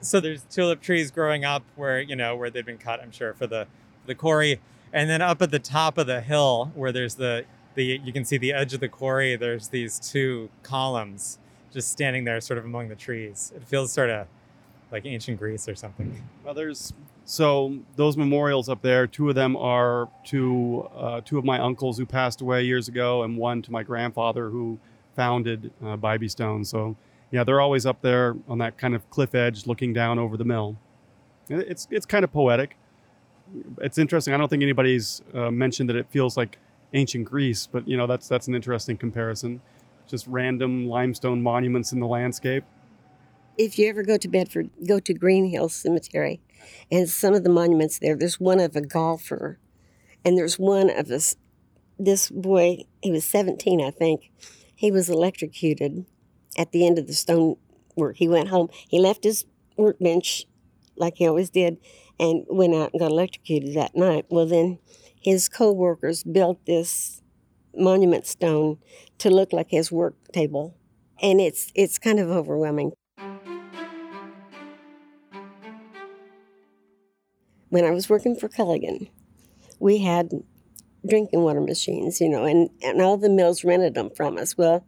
So 0.00 0.20
there's 0.20 0.42
tulip 0.44 0.80
trees 0.80 1.10
growing 1.10 1.44
up 1.44 1.62
where 1.76 2.00
you 2.00 2.16
know 2.16 2.36
where 2.36 2.50
they've 2.50 2.66
been 2.66 2.78
cut 2.78 3.00
i'm 3.00 3.10
sure 3.10 3.32
for 3.34 3.46
the 3.46 3.66
the 4.06 4.14
quarry 4.14 4.60
and 4.92 5.10
then 5.10 5.20
up 5.20 5.42
at 5.42 5.50
the 5.50 5.58
top 5.58 5.98
of 5.98 6.06
the 6.06 6.20
hill 6.20 6.70
where 6.74 6.92
there's 6.92 7.16
the 7.16 7.44
the 7.74 8.00
you 8.04 8.12
can 8.12 8.24
see 8.24 8.38
the 8.38 8.52
edge 8.52 8.74
of 8.74 8.80
the 8.80 8.88
quarry 8.88 9.36
there's 9.36 9.68
these 9.68 9.98
two 9.98 10.48
columns 10.62 11.38
just 11.72 11.90
standing 11.90 12.24
there 12.24 12.40
sort 12.40 12.58
of 12.58 12.64
among 12.64 12.88
the 12.88 12.96
trees 12.96 13.52
it 13.54 13.62
feels 13.64 13.92
sort 13.92 14.10
of 14.10 14.26
like 14.90 15.04
ancient 15.04 15.38
greece 15.38 15.68
or 15.68 15.74
something 15.74 16.22
Well, 16.44 16.54
there's 16.54 16.92
so 17.24 17.78
those 17.96 18.16
memorials 18.16 18.70
up 18.70 18.80
there. 18.80 19.06
Two 19.06 19.28
of 19.28 19.34
them 19.34 19.54
are 19.54 20.08
to 20.28 20.88
uh, 20.96 21.20
two 21.22 21.36
of 21.36 21.44
my 21.44 21.58
uncles 21.58 21.98
who 21.98 22.06
passed 22.06 22.40
away 22.40 22.62
years 22.62 22.88
ago, 22.88 23.22
and 23.22 23.36
one 23.36 23.60
to 23.60 23.70
my 23.70 23.82
grandfather 23.82 24.48
who 24.48 24.78
founded 25.14 25.70
uh, 25.84 25.98
Bybee 25.98 26.30
Stone. 26.30 26.64
So 26.64 26.96
yeah, 27.30 27.44
they're 27.44 27.60
always 27.60 27.84
up 27.86 28.00
there 28.00 28.36
on 28.48 28.58
that 28.58 28.78
kind 28.78 28.94
of 28.94 29.08
cliff 29.10 29.34
edge, 29.34 29.66
looking 29.66 29.92
down 29.92 30.18
over 30.18 30.36
the 30.36 30.44
mill. 30.44 30.76
It's 31.48 31.86
it's 31.90 32.06
kind 32.06 32.24
of 32.24 32.32
poetic. 32.32 32.76
It's 33.80 33.98
interesting. 33.98 34.34
I 34.34 34.36
don't 34.36 34.48
think 34.48 34.62
anybody's 34.62 35.22
uh, 35.34 35.50
mentioned 35.50 35.88
that 35.88 35.96
it 35.96 36.06
feels 36.10 36.36
like 36.36 36.58
ancient 36.94 37.24
Greece, 37.24 37.66
but 37.70 37.86
you 37.86 37.96
know 37.96 38.06
that's 38.06 38.28
that's 38.28 38.48
an 38.48 38.54
interesting 38.54 38.96
comparison. 38.96 39.60
Just 40.06 40.26
random 40.26 40.88
limestone 40.88 41.42
monuments 41.42 41.92
in 41.92 42.00
the 42.00 42.06
landscape. 42.06 42.64
if 43.58 43.78
you 43.78 43.88
ever 43.88 44.02
go 44.02 44.16
to 44.16 44.28
Bedford, 44.28 44.70
go 44.86 44.98
to 45.00 45.12
Green 45.12 45.50
Hill 45.50 45.68
Cemetery, 45.68 46.40
and 46.90 47.08
some 47.08 47.34
of 47.34 47.44
the 47.44 47.50
monuments 47.50 47.98
there. 47.98 48.16
There's 48.16 48.40
one 48.40 48.60
of 48.60 48.76
a 48.76 48.80
golfer, 48.80 49.58
and 50.24 50.36
there's 50.36 50.58
one 50.58 50.90
of 50.90 51.08
this. 51.08 51.36
This 52.00 52.30
boy, 52.30 52.84
he 53.02 53.10
was 53.10 53.24
17, 53.24 53.80
I 53.82 53.90
think. 53.90 54.30
He 54.72 54.92
was 54.92 55.10
electrocuted 55.10 56.06
at 56.58 56.72
the 56.72 56.86
end 56.86 56.98
of 56.98 57.06
the 57.06 57.14
stone 57.14 57.56
work. 57.96 58.16
He 58.16 58.28
went 58.28 58.48
home. 58.48 58.68
He 58.88 59.00
left 59.00 59.24
his 59.24 59.46
workbench, 59.78 60.46
like 60.96 61.16
he 61.16 61.26
always 61.26 61.48
did, 61.48 61.78
and 62.20 62.44
went 62.48 62.74
out 62.74 62.90
and 62.92 63.00
got 63.00 63.10
electrocuted 63.12 63.74
that 63.74 63.96
night. 63.96 64.26
Well, 64.28 64.46
then 64.46 64.78
his 65.18 65.48
co-workers 65.48 66.22
built 66.22 66.66
this 66.66 67.22
monument 67.74 68.26
stone 68.26 68.78
to 69.18 69.30
look 69.30 69.52
like 69.52 69.70
his 69.70 69.90
work 69.90 70.16
table, 70.32 70.76
and 71.22 71.40
it's 71.40 71.72
it's 71.74 71.98
kind 71.98 72.20
of 72.20 72.28
overwhelming. 72.28 72.92
when 77.70 77.84
I 77.84 77.90
was 77.90 78.08
working 78.08 78.34
for 78.34 78.48
Culligan, 78.48 79.08
we 79.78 79.98
had 79.98 80.30
drinking 81.06 81.42
water 81.42 81.60
machines, 81.60 82.20
you 82.20 82.28
know, 82.28 82.44
and, 82.44 82.70
and 82.82 83.00
all 83.00 83.16
the 83.16 83.28
mills 83.28 83.64
rented 83.64 83.94
them 83.94 84.10
from 84.10 84.36
us. 84.36 84.56
Well, 84.56 84.84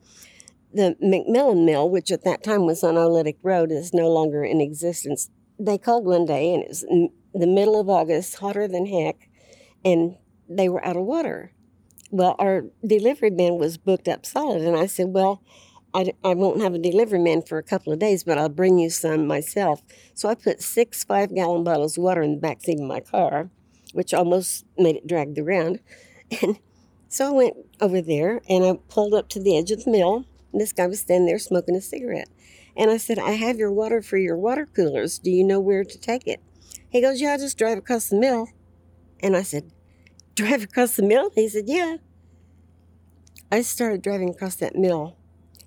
the 0.72 0.96
McMillan 1.02 1.64
Mill, 1.64 1.88
which 1.88 2.10
at 2.10 2.24
that 2.24 2.42
time 2.42 2.66
was 2.66 2.84
on 2.84 2.94
Oolitic 2.94 3.36
Road, 3.42 3.70
is 3.72 3.92
no 3.92 4.08
longer 4.08 4.44
in 4.44 4.60
existence. 4.60 5.30
They 5.58 5.78
called 5.78 6.04
one 6.04 6.24
day, 6.24 6.54
and 6.54 6.62
it 6.62 6.68
was 6.68 6.84
the 7.34 7.46
middle 7.46 7.78
of 7.78 7.88
August, 7.88 8.36
hotter 8.36 8.66
than 8.66 8.86
heck, 8.86 9.28
and 9.84 10.16
they 10.48 10.68
were 10.68 10.84
out 10.84 10.96
of 10.96 11.04
water. 11.04 11.52
Well, 12.10 12.34
our 12.38 12.64
delivery 12.84 13.30
man 13.30 13.58
was 13.58 13.78
booked 13.78 14.08
up 14.08 14.26
solid, 14.26 14.62
and 14.62 14.76
I 14.76 14.86
said, 14.86 15.08
Well, 15.08 15.42
I, 15.92 16.12
I 16.22 16.34
won't 16.34 16.60
have 16.60 16.74
a 16.74 16.78
delivery 16.78 17.18
man 17.18 17.42
for 17.42 17.58
a 17.58 17.62
couple 17.62 17.92
of 17.92 17.98
days, 17.98 18.22
but 18.24 18.38
I'll 18.38 18.48
bring 18.48 18.78
you 18.78 18.90
some 18.90 19.26
myself. 19.26 19.82
So 20.14 20.28
I 20.28 20.34
put 20.34 20.62
six 20.62 21.02
five 21.04 21.34
gallon 21.34 21.64
bottles 21.64 21.98
of 21.98 22.04
water 22.04 22.22
in 22.22 22.34
the 22.34 22.40
back 22.40 22.60
seat 22.62 22.78
of 22.78 22.86
my 22.86 23.00
car, 23.00 23.50
which 23.92 24.14
almost 24.14 24.64
made 24.78 24.96
it 24.96 25.06
drag 25.06 25.34
the 25.34 25.42
ground. 25.42 25.80
And 26.42 26.60
so 27.08 27.26
I 27.26 27.30
went 27.32 27.56
over 27.80 28.00
there 28.00 28.40
and 28.48 28.64
I 28.64 28.78
pulled 28.88 29.14
up 29.14 29.28
to 29.30 29.42
the 29.42 29.58
edge 29.58 29.72
of 29.72 29.82
the 29.82 29.90
mill. 29.90 30.26
And 30.52 30.60
this 30.60 30.72
guy 30.72 30.86
was 30.86 31.00
standing 31.00 31.26
there 31.26 31.38
smoking 31.38 31.76
a 31.76 31.80
cigarette. 31.80 32.28
And 32.76 32.90
I 32.90 32.96
said, 32.96 33.18
I 33.18 33.32
have 33.32 33.58
your 33.58 33.72
water 33.72 34.02
for 34.02 34.16
your 34.16 34.36
water 34.36 34.66
coolers. 34.66 35.18
Do 35.18 35.30
you 35.30 35.44
know 35.44 35.60
where 35.60 35.84
to 35.84 35.98
take 35.98 36.26
it? 36.26 36.40
He 36.88 37.00
goes, 37.00 37.20
Yeah, 37.20 37.32
I'll 37.32 37.38
just 37.38 37.58
drive 37.58 37.78
across 37.78 38.08
the 38.08 38.18
mill. 38.18 38.48
And 39.20 39.36
I 39.36 39.42
said, 39.42 39.70
Drive 40.34 40.62
across 40.62 40.96
the 40.96 41.02
mill? 41.02 41.30
He 41.34 41.48
said, 41.48 41.64
Yeah. 41.66 41.96
I 43.52 43.62
started 43.62 44.02
driving 44.02 44.30
across 44.30 44.56
that 44.56 44.76
mill 44.76 45.16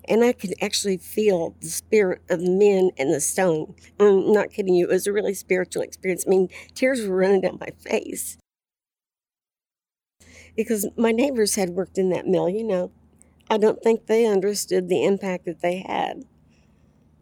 and 0.08 0.22
I 0.22 0.32
could 0.32 0.54
actually 0.60 0.98
feel 0.98 1.54
the 1.60 1.68
spirit 1.68 2.22
of 2.28 2.40
the 2.40 2.50
men 2.50 2.90
and 2.98 3.12
the 3.12 3.20
stone. 3.20 3.74
I'm 3.98 4.32
not 4.32 4.50
kidding 4.50 4.74
you, 4.74 4.86
it 4.86 4.92
was 4.92 5.06
a 5.06 5.12
really 5.12 5.34
spiritual 5.34 5.82
experience. 5.82 6.24
I 6.26 6.30
mean, 6.30 6.48
tears 6.74 7.06
were 7.06 7.16
running 7.16 7.40
down 7.40 7.58
my 7.60 7.70
face. 7.78 8.36
Because 10.56 10.86
my 10.96 11.10
neighbors 11.10 11.56
had 11.56 11.70
worked 11.70 11.98
in 11.98 12.10
that 12.10 12.26
mill, 12.26 12.48
you 12.48 12.64
know. 12.64 12.92
I 13.50 13.58
don't 13.58 13.82
think 13.82 14.06
they 14.06 14.26
understood 14.26 14.88
the 14.88 15.04
impact 15.04 15.44
that 15.44 15.60
they 15.60 15.78
had. 15.78 16.24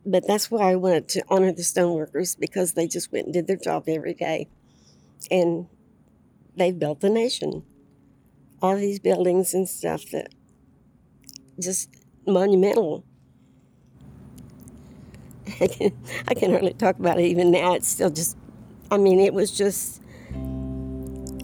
But 0.04 0.26
that's 0.26 0.50
why 0.50 0.72
I 0.72 0.76
wanted 0.76 1.08
to 1.10 1.24
honor 1.28 1.52
the 1.52 1.62
stoneworkers 1.62 2.38
because 2.38 2.72
they 2.72 2.88
just 2.88 3.12
went 3.12 3.26
and 3.26 3.34
did 3.34 3.46
their 3.46 3.56
job 3.56 3.84
every 3.86 4.14
day. 4.14 4.48
And 5.30 5.66
they've 6.56 6.78
built 6.78 7.00
the 7.00 7.10
nation. 7.10 7.64
All 8.60 8.76
these 8.76 8.98
buildings 8.98 9.54
and 9.54 9.68
stuff 9.68 10.04
that 10.12 10.28
just 11.60 11.90
monumental. 12.26 13.04
I 15.60 15.66
can, 15.66 15.92
I 16.28 16.34
can 16.34 16.50
hardly 16.50 16.72
talk 16.72 16.98
about 16.98 17.18
it 17.18 17.24
even 17.24 17.50
now. 17.50 17.74
It's 17.74 17.88
still 17.88 18.10
just, 18.10 18.36
I 18.90 18.96
mean, 18.96 19.20
it 19.20 19.34
was 19.34 19.50
just, 19.50 20.00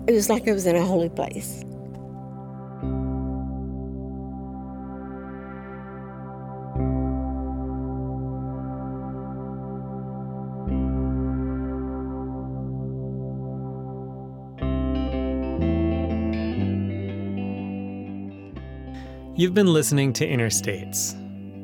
it 0.07 0.13
was 0.13 0.29
like 0.29 0.49
I 0.49 0.53
was 0.53 0.67
in 0.67 0.77
a 0.77 0.85
holy 0.85 1.09
place. 1.09 1.65
You've 19.39 19.55
been 19.55 19.73
listening 19.73 20.13
to 20.15 20.27
Interstates. 20.27 21.15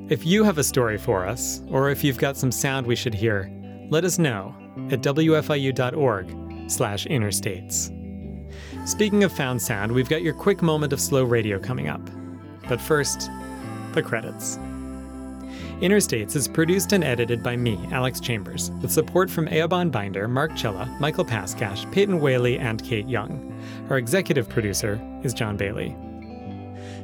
If 0.09 0.25
you 0.25 0.45
have 0.45 0.59
a 0.59 0.63
story 0.63 0.97
for 0.97 1.27
us, 1.27 1.61
or 1.71 1.91
if 1.91 2.05
you've 2.05 2.19
got 2.19 2.37
some 2.37 2.53
sound 2.53 2.87
we 2.87 2.95
should 2.95 3.15
hear, 3.15 3.51
let 3.91 4.05
us 4.05 4.17
know 4.17 4.55
at 4.93 5.01
wfiu.org 5.01 6.71
slash 6.71 7.05
interstates. 7.07 7.91
Speaking 8.89 9.25
of 9.25 9.33
found 9.33 9.61
sound, 9.61 9.91
we've 9.91 10.09
got 10.09 10.23
your 10.23 10.35
quick 10.35 10.63
moment 10.63 10.93
of 10.93 11.01
slow 11.01 11.25
radio 11.25 11.59
coming 11.59 11.89
up. 11.89 12.01
But 12.69 12.81
first, 12.81 13.29
the 13.91 14.05
credits. 14.05 14.57
Interstates 15.81 16.37
is 16.37 16.47
produced 16.47 16.93
and 16.93 17.03
edited 17.03 17.43
by 17.43 17.57
me, 17.57 17.77
Alex 17.91 18.21
Chambers, 18.21 18.71
with 18.83 18.93
support 18.93 19.29
from 19.29 19.49
Eoban 19.49 19.91
Binder, 19.91 20.29
Mark 20.29 20.53
Chilla, 20.53 20.97
Michael 21.01 21.25
Paskash, 21.25 21.91
Peyton 21.91 22.21
Whaley, 22.21 22.57
and 22.57 22.85
Kate 22.85 23.09
Young. 23.09 23.53
Our 23.91 23.99
executive 23.99 24.49
producer 24.49 25.01
is 25.25 25.35
John 25.35 25.57
Bailey. 25.57 25.97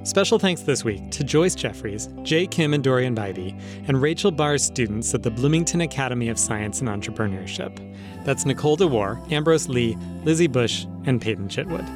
Special 0.03 0.39
thanks 0.39 0.63
this 0.63 0.83
week 0.83 1.11
to 1.11 1.23
Joyce 1.23 1.55
Jeffries, 1.55 2.09
Jay 2.23 2.47
Kim 2.47 2.73
and 2.73 2.83
Dorian 2.83 3.15
Bybee, 3.15 3.61
and 3.87 4.01
Rachel 4.01 4.31
Barr's 4.31 4.63
students 4.63 5.15
at 5.15 5.23
the 5.23 5.31
Bloomington 5.31 5.83
Academy 5.83 6.31
of 6.31 6.39
Science 6.39 6.81
and 6.81 6.89
Entrepreneurship. 6.89 7.77
That's 8.25 8.47
Nicole 8.47 8.79
DeWar, 8.79 9.31
Ambrose 9.31 9.69
Lee, 9.69 9.99
Lizzie 10.25 10.47
Bush, 10.47 10.87
and 11.05 11.21
Peyton 11.21 11.49
Chitwood. 11.49 11.87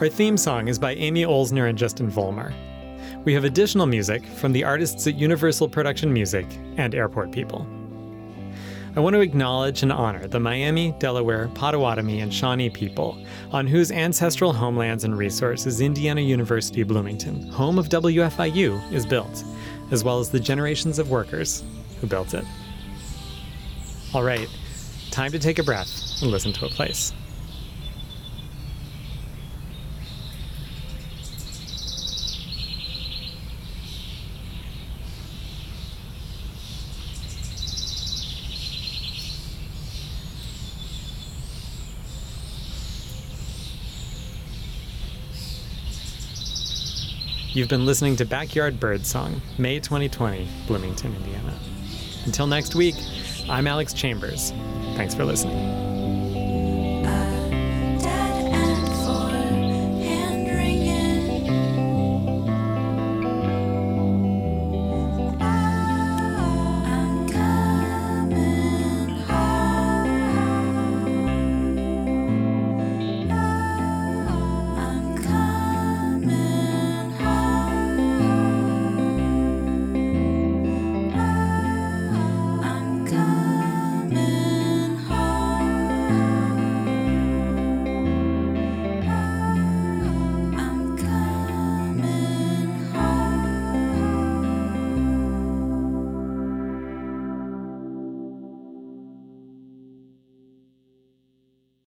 Our 0.00 0.08
theme 0.08 0.38
song 0.38 0.68
is 0.68 0.78
by 0.78 0.94
Amy 0.94 1.24
Oelsner 1.24 1.68
and 1.68 1.76
Justin 1.76 2.10
Vollmar. 2.10 2.54
We 3.24 3.34
have 3.34 3.44
additional 3.44 3.84
music 3.84 4.24
from 4.24 4.52
the 4.52 4.64
artists 4.64 5.06
at 5.06 5.16
Universal 5.16 5.68
Production 5.68 6.10
Music 6.10 6.46
and 6.78 6.94
Airport 6.94 7.30
People. 7.30 7.66
I 8.96 8.98
want 8.98 9.14
to 9.14 9.20
acknowledge 9.20 9.84
and 9.84 9.92
honor 9.92 10.26
the 10.26 10.40
Miami, 10.40 10.92
Delaware, 10.98 11.46
Potawatomi, 11.54 12.20
and 12.20 12.34
Shawnee 12.34 12.70
people, 12.70 13.24
on 13.52 13.68
whose 13.68 13.92
ancestral 13.92 14.52
homelands 14.52 15.04
and 15.04 15.16
resources 15.16 15.80
Indiana 15.80 16.20
University 16.20 16.82
Bloomington, 16.82 17.46
home 17.52 17.78
of 17.78 17.88
WFIU, 17.88 18.92
is 18.92 19.06
built, 19.06 19.44
as 19.92 20.02
well 20.02 20.18
as 20.18 20.30
the 20.30 20.40
generations 20.40 20.98
of 20.98 21.08
workers 21.08 21.62
who 22.00 22.08
built 22.08 22.34
it. 22.34 22.44
All 24.12 24.24
right, 24.24 24.48
time 25.12 25.30
to 25.30 25.38
take 25.38 25.60
a 25.60 25.62
breath 25.62 26.20
and 26.20 26.32
listen 26.32 26.52
to 26.54 26.66
a 26.66 26.68
place. 26.68 27.12
You've 47.60 47.68
been 47.68 47.84
listening 47.84 48.16
to 48.16 48.24
Backyard 48.24 48.80
Birdsong, 48.80 49.42
May 49.58 49.80
2020, 49.80 50.48
Bloomington, 50.66 51.14
Indiana. 51.14 51.54
Until 52.24 52.46
next 52.46 52.74
week, 52.74 52.94
I'm 53.50 53.66
Alex 53.66 53.92
Chambers. 53.92 54.52
Thanks 54.96 55.14
for 55.14 55.26
listening. 55.26 55.89